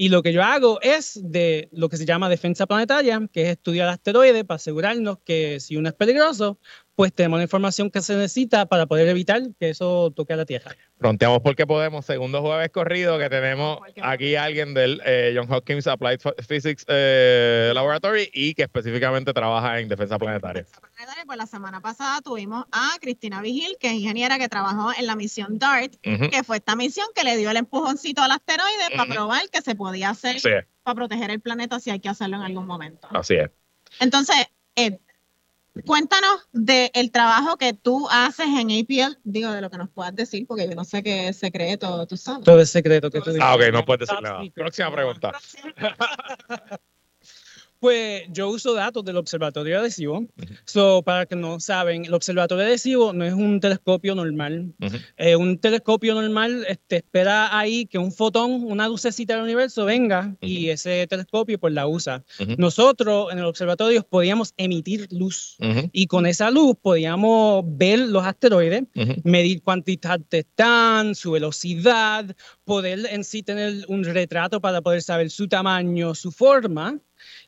Y 0.00 0.08
lo 0.08 0.22
que 0.22 0.32
yo 0.32 0.42
hago 0.42 0.80
es 0.80 1.20
de 1.22 1.68
lo 1.72 1.88
que 1.88 1.96
se 1.96 2.06
llama 2.06 2.28
defensa 2.30 2.66
planetaria, 2.66 3.20
que 3.30 3.42
es 3.42 3.48
estudiar 3.50 3.88
asteroides 3.88 4.44
para 4.44 4.56
asegurarnos 4.56 5.18
que 5.24 5.60
si 5.60 5.76
uno 5.76 5.88
es 5.88 5.94
peligroso, 5.94 6.58
pues 6.98 7.14
tenemos 7.14 7.38
la 7.38 7.44
información 7.44 7.92
que 7.92 8.02
se 8.02 8.16
necesita 8.16 8.66
para 8.66 8.86
poder 8.86 9.06
evitar 9.06 9.40
que 9.60 9.70
eso 9.70 10.10
toque 10.10 10.32
a 10.32 10.36
la 10.36 10.44
Tierra. 10.44 10.74
Fronteamos 10.98 11.38
porque 11.42 11.64
podemos, 11.64 12.04
segundo 12.04 12.42
jueves 12.42 12.70
corrido, 12.70 13.20
que 13.20 13.30
tenemos 13.30 13.78
aquí 14.02 14.34
a 14.34 14.42
alguien 14.42 14.74
del 14.74 15.00
eh, 15.06 15.32
John 15.32 15.46
Hopkins 15.48 15.86
Applied 15.86 16.18
Physics 16.48 16.84
eh, 16.88 17.70
Laboratory 17.72 18.28
y 18.34 18.52
que 18.54 18.64
específicamente 18.64 19.32
trabaja 19.32 19.78
en 19.78 19.88
defensa 19.88 20.18
planetaria. 20.18 20.66
Pues 21.24 21.38
la 21.38 21.46
semana 21.46 21.80
pasada 21.80 22.20
tuvimos 22.20 22.64
a 22.72 22.96
Cristina 23.00 23.42
Vigil, 23.42 23.76
que 23.78 23.86
es 23.86 23.92
ingeniera 23.92 24.36
que 24.36 24.48
trabajó 24.48 24.90
en 24.98 25.06
la 25.06 25.14
misión 25.14 25.60
DART, 25.60 25.94
que 26.02 26.42
fue 26.42 26.56
esta 26.56 26.74
misión 26.74 27.06
que 27.14 27.22
le 27.22 27.36
dio 27.36 27.48
el 27.48 27.58
empujoncito 27.58 28.22
al 28.22 28.32
asteroide 28.32 28.96
para 28.96 29.08
probar 29.08 29.48
que 29.52 29.62
se 29.62 29.76
podía 29.76 30.10
hacer 30.10 30.38
para 30.82 30.96
proteger 30.96 31.30
el 31.30 31.40
planeta 31.40 31.78
si 31.78 31.90
hay 31.90 32.00
que 32.00 32.08
hacerlo 32.08 32.38
en 32.38 32.42
algún 32.42 32.66
momento. 32.66 33.06
Así 33.12 33.34
es. 33.34 33.50
Entonces, 34.00 34.34
eh, 34.74 34.98
Cuéntanos 35.86 36.48
del 36.52 37.10
trabajo 37.10 37.56
que 37.56 37.72
tú 37.72 38.08
haces 38.10 38.46
en 38.46 38.70
APL, 38.70 39.18
digo, 39.24 39.50
de 39.52 39.60
lo 39.60 39.70
que 39.70 39.78
nos 39.78 39.90
puedas 39.90 40.14
decir, 40.14 40.46
porque 40.46 40.68
yo 40.68 40.74
no 40.74 40.84
sé 40.84 41.02
qué 41.02 41.28
es 41.28 41.38
secreto, 41.38 42.06
tú 42.06 42.16
sabes. 42.16 42.44
Todo 42.44 42.60
es 42.60 42.70
secreto 42.70 43.10
que 43.10 43.20
tú 43.20 43.30
dices. 43.30 43.42
Ah, 43.44 43.54
ok, 43.54 43.62
no 43.72 43.84
puedes 43.84 44.08
decir 44.08 44.22
nada. 44.22 44.40
Próxima 44.54 44.92
pregunta. 44.92 45.32
Pues 47.80 48.24
yo 48.30 48.48
uso 48.48 48.74
datos 48.74 49.04
del 49.04 49.16
Observatorio 49.16 49.74
de 49.74 49.80
Adhesivo. 49.80 50.26
So, 50.64 51.02
para 51.02 51.26
que 51.26 51.36
no 51.36 51.60
saben, 51.60 52.04
el 52.04 52.14
Observatorio 52.14 52.64
de 52.64 52.70
Adhesivo 52.70 53.12
no 53.12 53.24
es 53.24 53.32
un 53.32 53.60
telescopio 53.60 54.14
normal. 54.14 54.74
Eh, 55.16 55.36
un 55.36 55.58
telescopio 55.58 56.14
normal 56.14 56.64
este, 56.68 56.96
espera 56.96 57.56
ahí 57.56 57.86
que 57.86 57.98
un 57.98 58.12
fotón, 58.12 58.64
una 58.64 58.88
lucecita 58.88 59.34
del 59.34 59.44
universo 59.44 59.84
venga 59.84 60.36
y 60.40 60.70
ese 60.70 61.06
telescopio 61.06 61.58
pues 61.58 61.72
la 61.72 61.86
usa. 61.86 62.24
Nosotros 62.56 63.32
en 63.32 63.38
el 63.38 63.44
observatorio 63.44 64.02
podíamos 64.02 64.54
emitir 64.56 65.06
luz. 65.10 65.56
Y 65.92 66.06
con 66.06 66.26
esa 66.26 66.50
luz 66.50 66.76
podíamos 66.80 67.64
ver 67.66 68.00
los 68.00 68.24
asteroides, 68.24 68.84
medir 69.24 69.62
cuántas 69.62 69.88
están, 70.30 71.14
su 71.14 71.32
velocidad, 71.32 72.34
poder 72.64 73.06
en 73.10 73.24
sí 73.24 73.42
tener 73.42 73.84
un 73.88 74.04
retrato 74.04 74.60
para 74.60 74.82
poder 74.82 75.02
saber 75.02 75.30
su 75.30 75.48
tamaño, 75.48 76.14
su 76.14 76.32
forma 76.32 76.98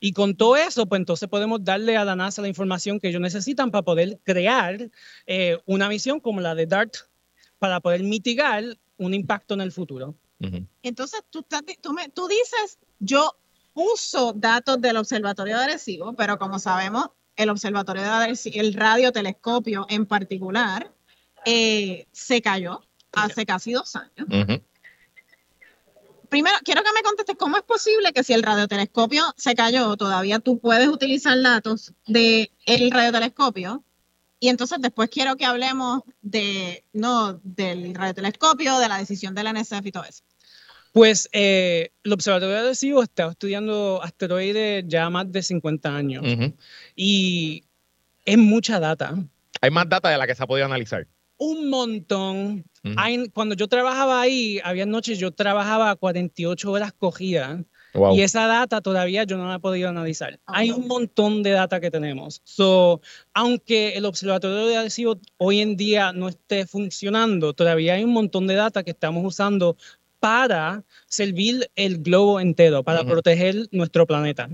y 0.00 0.12
con 0.12 0.36
todo 0.36 0.56
eso, 0.56 0.86
pues 0.86 1.00
entonces 1.00 1.28
podemos 1.28 1.64
darle 1.64 1.96
a 1.96 2.04
la 2.04 2.16
NASA 2.16 2.42
la 2.42 2.48
información 2.48 3.00
que 3.00 3.08
ellos 3.08 3.20
necesitan 3.20 3.70
para 3.70 3.82
poder 3.82 4.18
crear 4.24 4.90
eh, 5.26 5.58
una 5.66 5.88
misión 5.88 6.20
como 6.20 6.40
la 6.40 6.54
de 6.54 6.66
DART 6.66 6.96
para 7.58 7.80
poder 7.80 8.02
mitigar 8.02 8.64
un 8.96 9.14
impacto 9.14 9.54
en 9.54 9.60
el 9.60 9.72
futuro. 9.72 10.14
Entonces, 10.82 11.22
tú, 11.28 11.44
tú, 11.82 11.92
me, 11.92 12.08
tú 12.08 12.26
dices, 12.26 12.78
yo 12.98 13.36
uso 13.74 14.32
datos 14.32 14.80
del 14.80 14.96
Observatorio 14.96 15.58
de 15.58 15.64
Arecibo, 15.64 16.14
pero 16.14 16.38
como 16.38 16.58
sabemos, 16.58 17.10
el 17.36 17.50
Observatorio 17.50 18.02
de 18.02 18.08
Arecibo, 18.08 18.60
el 18.60 18.72
radiotelescopio 18.72 19.86
en 19.90 20.06
particular, 20.06 20.90
eh, 21.44 22.06
se 22.12 22.40
cayó 22.40 22.80
hace 23.12 23.44
casi 23.44 23.72
dos 23.72 23.96
años 23.96 24.60
primero, 26.30 26.56
quiero 26.64 26.82
que 26.82 26.92
me 26.94 27.02
contestes 27.02 27.36
cómo 27.36 27.58
es 27.58 27.62
posible 27.62 28.12
que 28.12 28.24
si 28.24 28.32
el 28.32 28.42
radiotelescopio 28.42 29.24
se 29.36 29.54
cayó, 29.54 29.96
todavía 29.96 30.38
tú 30.38 30.58
puedes 30.58 30.88
utilizar 30.88 31.40
datos 31.42 31.92
del 32.06 32.50
el 32.64 32.90
radiotelescopio. 32.90 33.84
Y 34.42 34.48
entonces 34.48 34.78
después 34.80 35.10
quiero 35.10 35.36
que 35.36 35.44
hablemos 35.44 36.00
de, 36.22 36.84
no, 36.94 37.38
del 37.42 37.94
radiotelescopio, 37.94 38.78
de 38.78 38.88
la 38.88 38.96
decisión 38.96 39.34
de 39.34 39.42
la 39.42 39.52
NSF 39.52 39.84
y 39.84 39.92
todo 39.92 40.04
eso. 40.04 40.24
Pues 40.92 41.28
eh, 41.32 41.92
el 42.02 42.12
Observatorio 42.12 42.54
de 42.54 42.60
Adhesivo 42.62 43.02
está 43.02 43.26
estudiando 43.30 44.00
asteroides 44.02 44.84
ya 44.86 45.10
más 45.10 45.30
de 45.30 45.42
50 45.42 45.94
años 45.94 46.24
y 46.96 47.64
es 48.24 48.38
mucha 48.38 48.80
data. 48.80 49.14
Hay 49.60 49.70
más 49.70 49.88
data 49.88 50.08
de 50.08 50.16
la 50.16 50.26
que 50.26 50.34
se 50.34 50.42
ha 50.42 50.46
podido 50.46 50.64
analizar 50.64 51.06
un 51.40 51.70
montón. 51.70 52.64
Cuando 53.32 53.54
yo 53.54 53.68
trabajaba 53.68 54.20
ahí, 54.20 54.60
había 54.64 54.86
noches 54.86 55.18
yo 55.18 55.30
trabajaba 55.32 55.94
48 55.96 56.70
horas 56.70 56.92
cogidas. 56.92 57.60
Y 58.12 58.22
esa 58.22 58.46
data 58.46 58.80
todavía 58.80 59.24
yo 59.24 59.36
no 59.36 59.48
la 59.48 59.56
he 59.56 59.58
podido 59.58 59.88
analizar. 59.88 60.38
Hay 60.46 60.70
un 60.70 60.86
montón 60.86 61.42
de 61.42 61.50
data 61.50 61.80
que 61.80 61.90
tenemos. 61.90 62.40
So, 62.44 63.00
aunque 63.34 63.96
el 63.96 64.04
observatorio 64.04 64.66
de 64.66 64.76
adhesivo 64.76 65.18
hoy 65.38 65.60
en 65.60 65.76
día 65.76 66.12
no 66.12 66.28
esté 66.28 66.66
funcionando, 66.66 67.52
todavía 67.52 67.94
hay 67.94 68.04
un 68.04 68.12
montón 68.12 68.46
de 68.46 68.54
data 68.54 68.84
que 68.84 68.92
estamos 68.92 69.24
usando 69.24 69.76
para 70.20 70.84
servir 71.06 71.70
el 71.76 72.02
globo 72.02 72.40
entero, 72.40 72.84
para 72.84 73.04
proteger 73.04 73.68
nuestro 73.72 74.06
planeta. 74.06 74.50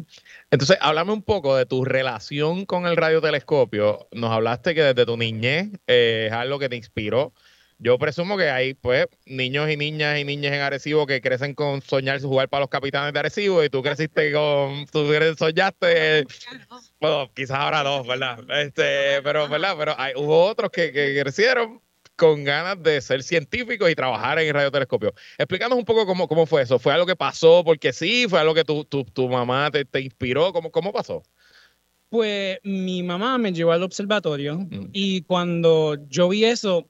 Entonces, 0.50 0.78
háblame 0.80 1.12
un 1.12 1.22
poco 1.22 1.56
de 1.56 1.66
tu 1.66 1.84
relación 1.84 2.64
con 2.64 2.86
el 2.86 2.96
radiotelescopio. 2.96 4.08
Nos 4.12 4.30
hablaste 4.30 4.76
que 4.76 4.82
desde 4.82 5.04
tu 5.04 5.16
niñez 5.16 5.70
eh, 5.88 6.28
es 6.28 6.32
algo 6.32 6.60
que 6.60 6.68
te 6.68 6.76
inspiró. 6.76 7.32
Yo 7.78 7.98
presumo 7.98 8.38
que 8.38 8.48
hay, 8.48 8.72
pues, 8.72 9.06
niños 9.26 9.70
y 9.70 9.76
niñas 9.76 10.18
y 10.18 10.24
niñas 10.24 10.54
en 10.54 10.60
Arecibo 10.60 11.06
que 11.06 11.20
crecen 11.20 11.54
con 11.54 11.82
soñar 11.82 12.20
jugar 12.22 12.48
para 12.48 12.62
los 12.62 12.70
capitanes 12.70 13.12
de 13.12 13.18
Arecibo 13.18 13.62
y 13.62 13.68
tú 13.68 13.82
creciste 13.82 14.32
con, 14.32 14.86
tú 14.86 15.06
soñaste, 15.36 16.24
bueno, 17.00 17.30
quizás 17.34 17.58
ahora 17.58 17.82
dos, 17.82 18.06
¿verdad? 18.06 18.38
Este, 18.62 19.20
pero, 19.22 19.46
¿verdad? 19.48 19.74
Pero 19.78 19.94
hay, 19.98 20.14
hubo 20.16 20.44
otros 20.44 20.70
que, 20.70 20.90
que 20.90 21.20
crecieron 21.20 21.82
con 22.16 22.44
ganas 22.44 22.82
de 22.82 23.00
ser 23.00 23.22
científicos 23.22 23.90
y 23.90 23.94
trabajar 23.94 24.38
en 24.38 24.48
el 24.48 24.54
radiotelescopio. 24.54 25.12
Explícanos 25.36 25.78
un 25.78 25.84
poco 25.84 26.06
cómo, 26.06 26.26
cómo 26.26 26.46
fue 26.46 26.62
eso. 26.62 26.78
¿Fue 26.78 26.94
algo 26.94 27.06
que 27.06 27.14
pasó 27.14 27.62
porque 27.62 27.92
sí? 27.92 28.26
¿Fue 28.28 28.40
algo 28.40 28.54
que 28.54 28.64
tu, 28.64 28.84
tu, 28.86 29.04
tu 29.04 29.28
mamá 29.28 29.70
te, 29.70 29.84
te, 29.84 30.00
inspiró? 30.00 30.52
¿Cómo, 30.52 30.70
¿Cómo 30.70 30.92
pasó? 30.92 31.22
Pues 32.08 32.58
mi 32.62 33.02
mamá 33.02 33.36
me 33.36 33.52
llevó 33.52 33.72
al 33.72 33.82
observatorio 33.82 34.58
mm. 34.58 34.90
y 34.92 35.22
cuando 35.22 35.96
yo 36.08 36.30
vi 36.30 36.46
eso, 36.46 36.88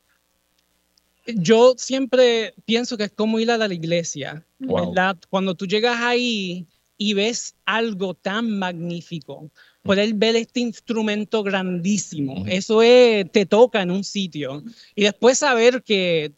yo 1.34 1.74
siempre 1.76 2.54
pienso 2.64 2.96
que 2.96 3.04
es 3.04 3.12
como 3.12 3.38
ir 3.38 3.50
a 3.50 3.58
la 3.58 3.72
iglesia, 3.72 4.46
¿verdad? 4.58 5.16
Cuando 5.28 5.54
tú 5.54 5.66
llegas 5.66 5.98
ahí 6.00 6.66
y 6.98 7.14
ves 7.14 7.54
algo 7.64 8.14
tan 8.14 8.58
magnífico, 8.58 9.50
poder 9.82 10.14
ver 10.14 10.36
este 10.36 10.60
instrumento 10.60 11.42
grandísimo, 11.42 12.44
eso 12.46 12.82
es, 12.82 13.30
te 13.30 13.46
toca 13.46 13.82
en 13.82 13.90
un 13.90 14.04
sitio. 14.04 14.62
Y 14.94 15.02
después 15.02 15.38
saber 15.38 15.82
que 15.82 16.32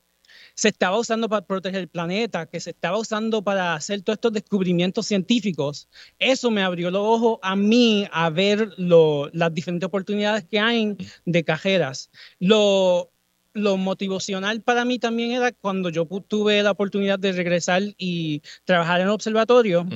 se 0.55 0.68
estaba 0.68 0.99
usando 0.99 1.28
para 1.28 1.47
proteger 1.47 1.80
el 1.80 1.89
planeta, 1.89 2.47
que 2.47 2.59
se 2.59 2.70
estaba 2.70 2.99
usando 2.99 3.43
para 3.43 3.74
hacer 3.74 4.03
todos 4.03 4.16
estos 4.16 4.32
descubrimientos 4.32 5.07
científicos, 5.07 5.89
eso 6.18 6.51
me 6.51 6.62
abrió 6.62 6.91
los 6.91 7.03
ojos 7.03 7.39
a 7.43 7.55
mí 7.55 8.09
a 8.11 8.28
ver 8.30 8.72
las 8.76 9.55
diferentes 9.55 9.86
oportunidades 9.86 10.45
que 10.45 10.59
hay 10.59 10.97
de 11.24 11.45
cajeras. 11.45 12.11
Lo, 12.41 13.12
lo 13.55 13.76
motivacional 13.76 14.62
para 14.62 14.84
mí 14.84 14.99
también 14.99 15.32
era 15.32 15.53
cuando 15.53 15.88
yo 15.88 16.07
tuve 16.07 16.62
la 16.62 16.70
oportunidad 16.70 17.18
de 17.18 17.32
regresar 17.32 17.82
y 17.96 18.42
trabajar 18.64 19.01
en 19.01 19.07
el 19.07 19.12
observatorio. 19.12 19.86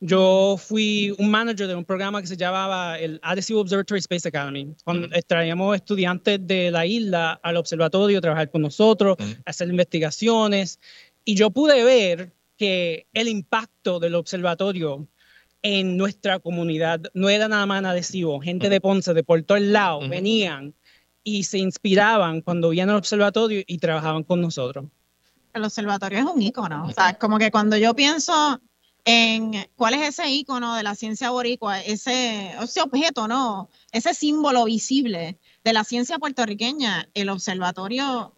Yo 0.00 0.56
fui 0.58 1.14
un 1.18 1.30
manager 1.30 1.68
de 1.68 1.74
un 1.74 1.84
programa 1.84 2.20
que 2.20 2.26
se 2.26 2.36
llamaba 2.36 2.98
el 2.98 3.18
Arecibo 3.22 3.60
Observatory 3.60 4.00
Space 4.00 4.28
Academy. 4.28 4.74
Cuando 4.84 5.08
traíamos 5.26 5.76
estudiantes 5.76 6.46
de 6.46 6.70
la 6.70 6.86
isla 6.86 7.40
al 7.42 7.56
observatorio, 7.56 8.20
trabajar 8.20 8.50
con 8.50 8.62
nosotros, 8.62 9.16
hacer 9.44 9.68
investigaciones. 9.68 10.80
Y 11.24 11.34
yo 11.34 11.50
pude 11.50 11.82
ver 11.84 12.32
que 12.56 13.06
el 13.12 13.28
impacto 13.28 14.00
del 14.00 14.14
observatorio 14.14 15.06
en 15.62 15.96
nuestra 15.96 16.38
comunidad 16.38 17.00
no 17.14 17.28
era 17.28 17.48
nada 17.48 17.66
más 17.66 17.84
adhesivo. 17.84 18.40
Gente 18.40 18.68
de 18.68 18.80
Ponce, 18.80 19.14
de 19.14 19.24
por 19.24 19.42
todos 19.42 19.60
lados, 19.60 20.08
venían 20.08 20.74
y 21.28 21.42
se 21.42 21.58
inspiraban 21.58 22.40
cuando 22.40 22.68
veían 22.68 22.88
al 22.88 22.96
observatorio 22.96 23.60
y 23.66 23.78
trabajaban 23.78 24.22
con 24.22 24.40
nosotros. 24.40 24.84
El 25.52 25.64
observatorio 25.64 26.20
es 26.20 26.24
un 26.24 26.40
ícono, 26.40 26.86
o 26.86 26.92
sea, 26.92 27.18
como 27.18 27.38
que 27.38 27.50
cuando 27.50 27.76
yo 27.76 27.94
pienso 27.94 28.60
en 29.04 29.66
cuál 29.74 29.94
es 29.94 30.08
ese 30.10 30.30
ícono 30.30 30.76
de 30.76 30.84
la 30.84 30.94
ciencia 30.94 31.30
boricua, 31.30 31.80
ese, 31.80 32.52
ese 32.62 32.80
objeto, 32.80 33.26
¿no? 33.26 33.68
Ese 33.90 34.14
símbolo 34.14 34.66
visible 34.66 35.36
de 35.64 35.72
la 35.72 35.82
ciencia 35.82 36.20
puertorriqueña, 36.20 37.08
el 37.12 37.28
observatorio 37.28 38.32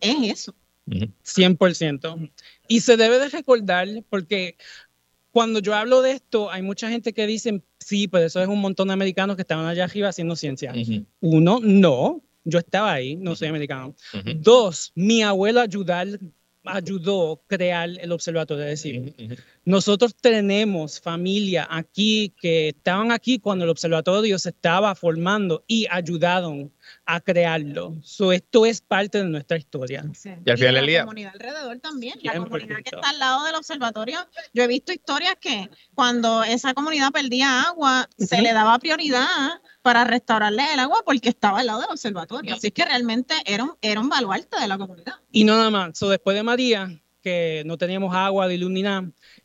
es 0.00 0.16
eso. 0.32 0.54
100%. 0.86 2.32
Y 2.66 2.80
se 2.80 2.96
debe 2.96 3.20
de 3.20 3.28
recordar 3.28 3.86
porque 4.10 4.56
cuando 5.34 5.58
yo 5.58 5.74
hablo 5.74 6.00
de 6.00 6.12
esto, 6.12 6.48
hay 6.52 6.62
mucha 6.62 6.88
gente 6.88 7.12
que 7.12 7.26
dice, 7.26 7.60
sí, 7.80 8.06
pues 8.06 8.26
eso 8.26 8.40
es 8.40 8.46
un 8.46 8.60
montón 8.60 8.86
de 8.86 8.94
americanos 8.94 9.34
que 9.34 9.42
estaban 9.42 9.66
allá 9.66 9.82
arriba 9.82 10.10
haciendo 10.10 10.36
ciencia. 10.36 10.72
Uno, 11.18 11.58
no, 11.60 12.22
yo 12.44 12.60
estaba 12.60 12.92
ahí, 12.92 13.16
no 13.16 13.34
soy 13.34 13.48
americano. 13.48 13.96
Dos, 14.36 14.92
mi 14.94 15.24
abuela 15.24 15.62
ayudar 15.62 16.06
ayudó 16.64 17.32
a 17.32 17.48
crear 17.48 17.90
el 18.00 18.12
observatorio. 18.12 18.64
Es 18.64 18.80
decir, 18.80 19.12
nosotros 19.64 20.14
tenemos 20.14 21.00
familia 21.00 21.66
aquí 21.68 22.32
que 22.40 22.68
estaban 22.68 23.10
aquí 23.10 23.40
cuando 23.40 23.64
el 23.64 23.70
observatorio 23.70 24.38
se 24.38 24.50
estaba 24.50 24.94
formando 24.94 25.64
y 25.66 25.88
ayudaron 25.90 26.70
a 27.06 27.20
crearlo. 27.20 27.96
So, 28.02 28.32
esto 28.32 28.66
es 28.66 28.80
parte 28.80 29.18
de 29.18 29.24
nuestra 29.24 29.56
historia. 29.56 30.04
Y 30.44 30.50
al 30.50 30.58
final 30.58 30.86
La 30.86 31.02
comunidad 31.02 31.32
alrededor 31.34 31.78
también, 31.80 32.18
la 32.22 32.34
comunidad 32.34 32.76
que 32.76 32.94
está 32.94 33.10
al 33.10 33.18
lado 33.18 33.44
del 33.44 33.54
observatorio. 33.54 34.18
Yo 34.52 34.62
he 34.62 34.66
visto 34.66 34.92
historias 34.92 35.36
que 35.40 35.70
cuando 35.94 36.42
esa 36.44 36.74
comunidad 36.74 37.10
perdía 37.12 37.62
agua, 37.62 38.08
se 38.18 38.40
le 38.40 38.52
daba 38.52 38.78
prioridad 38.78 39.28
para 39.82 40.04
restaurarle 40.04 40.64
el 40.72 40.80
agua 40.80 41.02
porque 41.04 41.28
estaba 41.28 41.60
al 41.60 41.66
lado 41.66 41.80
del 41.80 41.90
observatorio. 41.90 42.54
Así 42.54 42.70
que 42.70 42.84
realmente 42.84 43.34
era 43.44 43.64
un, 43.64 43.76
era 43.82 44.00
un 44.00 44.08
baluarte 44.08 44.58
de 44.58 44.68
la 44.68 44.78
comunidad. 44.78 45.14
Y 45.30 45.44
no 45.44 45.56
nada 45.56 45.70
más. 45.70 45.98
So, 45.98 46.08
después 46.08 46.36
de 46.36 46.42
María, 46.42 47.03
que 47.24 47.62
no 47.64 47.78
teníamos 47.78 48.14
agua 48.14 48.46
de 48.46 48.58
luz 48.58 48.70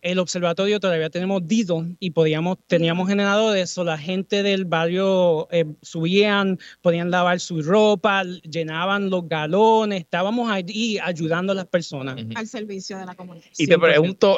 el 0.01 0.19
observatorio 0.19 0.79
todavía 0.79 1.09
tenemos 1.09 1.47
Dido 1.47 1.85
y 1.99 2.11
podíamos, 2.11 2.57
teníamos 2.67 3.07
generadores, 3.07 3.77
o 3.77 3.83
la 3.85 3.97
gente 3.97 4.43
del 4.43 4.65
barrio 4.65 5.47
eh, 5.51 5.65
subían, 5.81 6.59
podían 6.81 7.09
lavar 7.09 7.39
su 7.39 7.61
ropa, 7.61 8.23
llenaban 8.23 9.09
los 9.09 9.27
galones, 9.29 10.01
estábamos 10.01 10.51
ahí 10.51 10.97
ayudando 11.01 11.53
a 11.53 11.55
las 11.55 11.67
personas. 11.67 12.17
Al 12.35 12.47
servicio 12.47 12.97
de 12.97 13.05
la 13.05 13.15
comunidad. 13.15 13.45
Y 13.57 13.67
te 13.67 13.79
pregunto, 13.79 14.37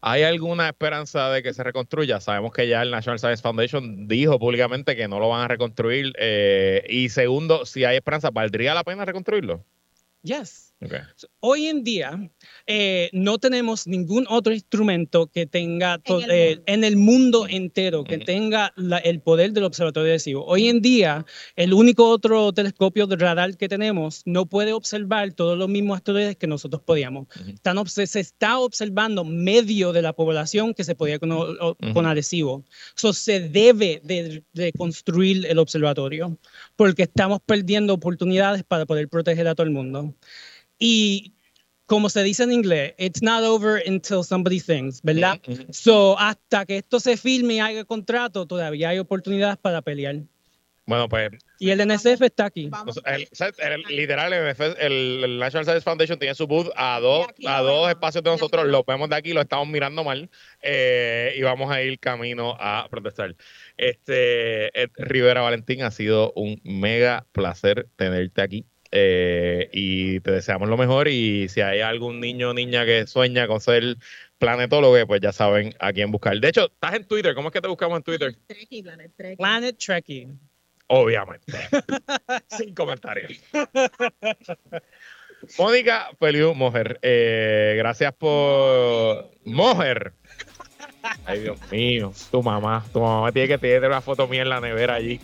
¿hay 0.00 0.22
alguna 0.24 0.68
esperanza 0.68 1.30
de 1.30 1.44
que 1.44 1.54
se 1.54 1.62
reconstruya? 1.62 2.20
Sabemos 2.20 2.52
que 2.52 2.66
ya 2.66 2.82
el 2.82 2.90
National 2.90 3.20
Science 3.20 3.42
Foundation 3.42 4.08
dijo 4.08 4.38
públicamente 4.40 4.96
que 4.96 5.06
no 5.06 5.20
lo 5.20 5.28
van 5.28 5.42
a 5.42 5.48
reconstruir. 5.48 6.12
Eh, 6.18 6.84
y 6.88 7.08
segundo, 7.08 7.66
si 7.66 7.84
hay 7.84 7.96
esperanza, 7.96 8.30
¿valdría 8.30 8.74
la 8.74 8.82
pena 8.82 9.04
reconstruirlo? 9.04 9.64
Yes. 10.22 10.74
Hoy 11.40 11.66
en 11.66 11.84
día 11.84 12.30
eh, 12.66 13.08
no 13.12 13.38
tenemos 13.38 13.86
ningún 13.86 14.26
otro 14.28 14.52
instrumento 14.52 15.26
que 15.26 15.46
tenga 15.46 16.00
en 16.04 16.84
el, 16.84 16.96
mundo 16.96 17.46
entero, 17.48 18.04
que 18.04 18.18
tenga 18.18 18.74
el 19.02 19.20
poder 19.20 19.52
del 19.52 19.64
observatorio 19.64 20.12
de 20.12 20.34
Hoy 20.34 20.68
en 20.68 20.82
día, 20.82 21.24
el 21.56 21.72
único 21.72 22.08
otro 22.08 22.52
telescopio 22.52 23.06
de 23.06 23.16
radar 23.16 23.56
que 23.56 23.68
tenemos 23.68 24.22
no 24.26 24.46
puede 24.46 24.74
observar 24.74 25.32
todos 25.32 25.56
los 25.56 25.68
mismos 25.68 25.96
asteroides 25.96 26.36
que 26.36 26.46
nosotros 26.46 26.82
podíamos. 26.82 27.26
se 27.86 28.20
está 28.20 28.58
observando 28.58 29.24
medio 29.24 29.92
de 29.92 30.02
la 30.02 30.12
población 30.12 30.74
que 30.74 30.84
se 30.84 30.94
podía 30.94 31.18
con, 31.18 31.30
con 31.94 32.06
adhesivo. 32.06 32.64
So, 32.94 33.14
se 33.14 33.40
debe 33.48 34.02
de 34.04 34.72
construir 34.76 35.46
el 35.46 35.58
observatorio 35.58 36.38
porque 36.76 37.04
estamos 37.04 37.40
perdiendo 37.44 37.94
oportunidades 37.94 38.62
para 38.62 38.84
poder 38.84 39.08
proteger 39.08 39.48
a 39.48 39.54
todo 39.54 39.66
el 39.66 39.72
mundo. 39.72 40.14
Y 40.78 41.32
como 41.86 42.08
se 42.10 42.22
dice 42.22 42.42
en 42.42 42.52
inglés, 42.52 42.94
it's 42.98 43.22
not 43.22 43.42
over 43.44 43.82
until 43.86 44.24
somebody 44.24 44.60
thinks, 44.60 45.00
¿verdad? 45.02 45.40
So, 45.70 46.18
hasta 46.18 46.66
que 46.66 46.78
esto 46.78 47.00
se 47.00 47.16
firme 47.16 47.54
y 47.54 47.60
haya 47.60 47.84
contrato, 47.84 48.46
todavía 48.46 48.90
hay 48.90 48.98
oportunidades 48.98 49.56
para 49.58 49.80
pelear. 49.82 50.16
Bueno, 50.86 51.08
pues. 51.08 51.32
Y 51.58 51.70
el 51.70 51.84
NSF 51.84 52.22
está 52.22 52.44
aquí. 52.44 52.70
El, 53.04 53.82
literal, 53.88 54.32
el, 54.32 55.38
National 55.38 55.64
Science 55.64 55.80
Foundation 55.80 56.18
tiene 56.18 56.34
su 56.34 56.46
booth 56.46 56.68
a 56.76 57.00
dos, 57.00 57.26
a 57.44 57.60
dos 57.60 57.88
espacios 57.88 58.22
de 58.22 58.30
nosotros. 58.30 58.66
Lo 58.66 58.84
vemos 58.84 59.08
de 59.08 59.16
aquí, 59.16 59.32
lo 59.32 59.40
estamos 59.40 59.66
mirando 59.66 60.04
mal. 60.04 60.30
Eh, 60.62 61.34
y 61.36 61.42
vamos 61.42 61.72
a 61.72 61.82
ir 61.82 61.98
camino 61.98 62.56
a 62.60 62.86
protestar. 62.88 63.34
Este, 63.76 64.70
Rivera 64.96 65.40
Valentín, 65.40 65.82
ha 65.82 65.90
sido 65.90 66.32
un 66.36 66.60
mega 66.62 67.26
placer 67.32 67.88
tenerte 67.96 68.42
aquí. 68.42 68.64
Eh, 68.98 69.68
y 69.72 70.20
te 70.20 70.30
deseamos 70.30 70.70
lo 70.70 70.78
mejor. 70.78 71.08
Y 71.08 71.50
si 71.50 71.60
hay 71.60 71.80
algún 71.80 72.18
niño 72.18 72.50
o 72.50 72.54
niña 72.54 72.86
que 72.86 73.06
sueña 73.06 73.46
con 73.46 73.60
ser 73.60 73.98
planetólogo, 74.38 75.06
pues 75.06 75.20
ya 75.20 75.32
saben 75.32 75.74
a 75.78 75.92
quién 75.92 76.10
buscar. 76.10 76.40
De 76.40 76.48
hecho, 76.48 76.70
estás 76.72 76.94
en 76.94 77.06
Twitter. 77.06 77.34
¿Cómo 77.34 77.48
es 77.48 77.52
que 77.52 77.60
te 77.60 77.68
buscamos 77.68 77.98
en 77.98 78.02
Twitter? 78.02 78.34
Planet 79.36 79.76
Trekkie. 79.76 80.28
Obviamente. 80.86 81.52
Sin 82.48 82.74
comentarios. 82.74 83.32
Mónica 85.58 86.08
Feliu 86.18 86.54
Mojer, 86.54 86.98
eh, 87.02 87.74
gracias 87.76 88.14
por. 88.14 89.30
Mojer. 89.44 90.14
Ay, 91.26 91.40
Dios 91.40 91.58
mío, 91.70 92.12
tu 92.30 92.42
mamá, 92.42 92.84
tu 92.92 93.00
mamá 93.00 93.30
tiene 93.30 93.48
que 93.48 93.58
tener 93.58 93.84
una 93.84 94.00
foto 94.00 94.26
mía 94.26 94.42
en 94.42 94.48
la 94.48 94.60
nevera 94.60 94.94
allí. 94.94 95.20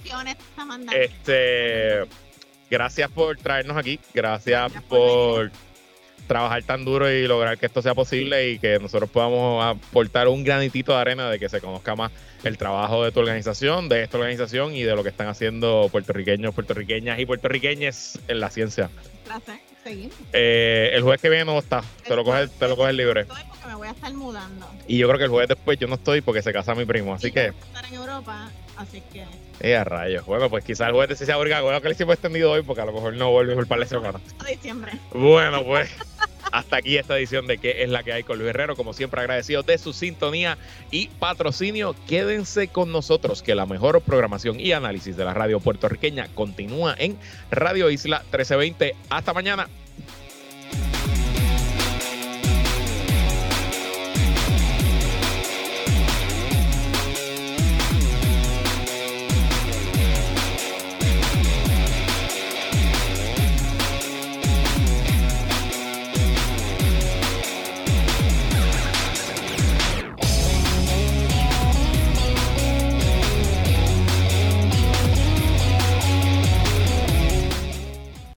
Este, 0.94 2.04
gracias 2.72 3.10
por 3.10 3.36
traernos 3.36 3.76
aquí, 3.76 4.00
gracias, 4.14 4.72
por 4.88 5.52
trabajar 6.26 6.62
tan 6.62 6.86
duro 6.86 7.10
y 7.10 7.26
lograr 7.26 7.58
que 7.58 7.66
esto 7.66 7.82
sea 7.82 7.94
posible 7.94 8.48
y 8.48 8.58
que 8.58 8.78
nosotros 8.78 9.10
podamos 9.10 9.62
aportar 9.62 10.26
un 10.28 10.42
granitito 10.42 10.92
de 10.92 10.98
arena 10.98 11.28
de 11.28 11.38
que 11.38 11.50
se 11.50 11.60
conozca 11.60 11.94
más 11.94 12.10
el 12.44 12.56
trabajo 12.56 13.04
de 13.04 13.12
tu 13.12 13.20
organización, 13.20 13.90
de 13.90 14.04
esta 14.04 14.16
organización 14.16 14.74
y 14.74 14.84
de 14.84 14.96
lo 14.96 15.02
que 15.02 15.10
están 15.10 15.28
haciendo 15.28 15.90
puertorriqueños, 15.92 16.54
puertorriqueñas 16.54 17.18
y 17.18 17.26
puertorriqueñas 17.26 18.18
en 18.26 18.40
la 18.40 18.48
ciencia. 18.48 18.88
Seguimos. 19.84 20.14
Eh, 20.32 20.92
el 20.94 21.02
jueves 21.02 21.20
que 21.20 21.28
viene 21.28 21.44
no 21.44 21.58
está, 21.58 21.82
te 22.06 22.16
lo 22.16 22.24
coges, 22.24 22.50
te 22.52 22.68
lo 22.68 22.76
coges 22.76 22.94
libre. 22.94 23.26
me 23.66 23.74
voy 23.74 23.88
a 23.88 23.90
estar 23.90 24.14
mudando. 24.14 24.66
Y 24.86 24.96
yo 24.96 25.08
creo 25.08 25.18
que 25.18 25.24
el 25.24 25.30
jueves 25.30 25.48
después 25.48 25.78
yo 25.78 25.88
no 25.88 25.96
estoy 25.96 26.22
porque 26.22 26.40
se 26.40 26.52
casa 26.52 26.74
mi 26.74 26.86
primo, 26.86 27.12
así 27.12 27.32
que. 27.32 27.48
estar 27.48 27.84
en 27.84 27.94
Europa, 27.94 28.50
así 28.76 29.02
que. 29.12 29.24
Eh, 29.62 29.76
a 29.76 29.84
rayos. 29.84 30.26
Bueno, 30.26 30.50
pues 30.50 30.64
quizás 30.64 30.88
el 30.88 30.94
jueves 30.94 31.16
sí 31.16 31.24
sea 31.24 31.38
obligado. 31.38 31.64
Bueno, 31.64 31.80
que 31.80 31.88
le 31.88 31.94
hicimos 31.94 32.14
extendido 32.14 32.50
hoy 32.50 32.62
porque 32.62 32.82
a 32.82 32.84
lo 32.84 32.92
mejor 32.92 33.14
no 33.14 33.30
vuelve 33.30 33.54
por 33.54 33.68
par 33.68 33.78
de 33.78 33.86
semanas. 33.86 34.20
diciembre. 34.46 34.92
Bueno, 35.14 35.64
pues. 35.64 35.88
Hasta 36.52 36.76
aquí 36.76 36.98
esta 36.98 37.16
edición 37.16 37.46
de 37.46 37.56
¿Qué 37.56 37.82
es 37.82 37.88
la 37.88 38.02
que 38.02 38.12
hay 38.12 38.24
con 38.24 38.38
Luis 38.38 38.50
Herrero? 38.50 38.76
Como 38.76 38.92
siempre, 38.92 39.20
agradecido 39.20 39.62
de 39.62 39.78
su 39.78 39.94
sintonía 39.94 40.58
y 40.90 41.06
patrocinio. 41.06 41.94
Quédense 42.06 42.68
con 42.68 42.92
nosotros, 42.92 43.42
que 43.42 43.54
la 43.54 43.64
mejor 43.64 44.02
programación 44.02 44.60
y 44.60 44.72
análisis 44.72 45.16
de 45.16 45.24
la 45.24 45.32
radio 45.32 45.60
puertorriqueña 45.60 46.28
continúa 46.34 46.94
en 46.98 47.16
Radio 47.50 47.88
Isla 47.88 48.18
1320. 48.18 48.96
Hasta 49.08 49.32
mañana. 49.32 49.68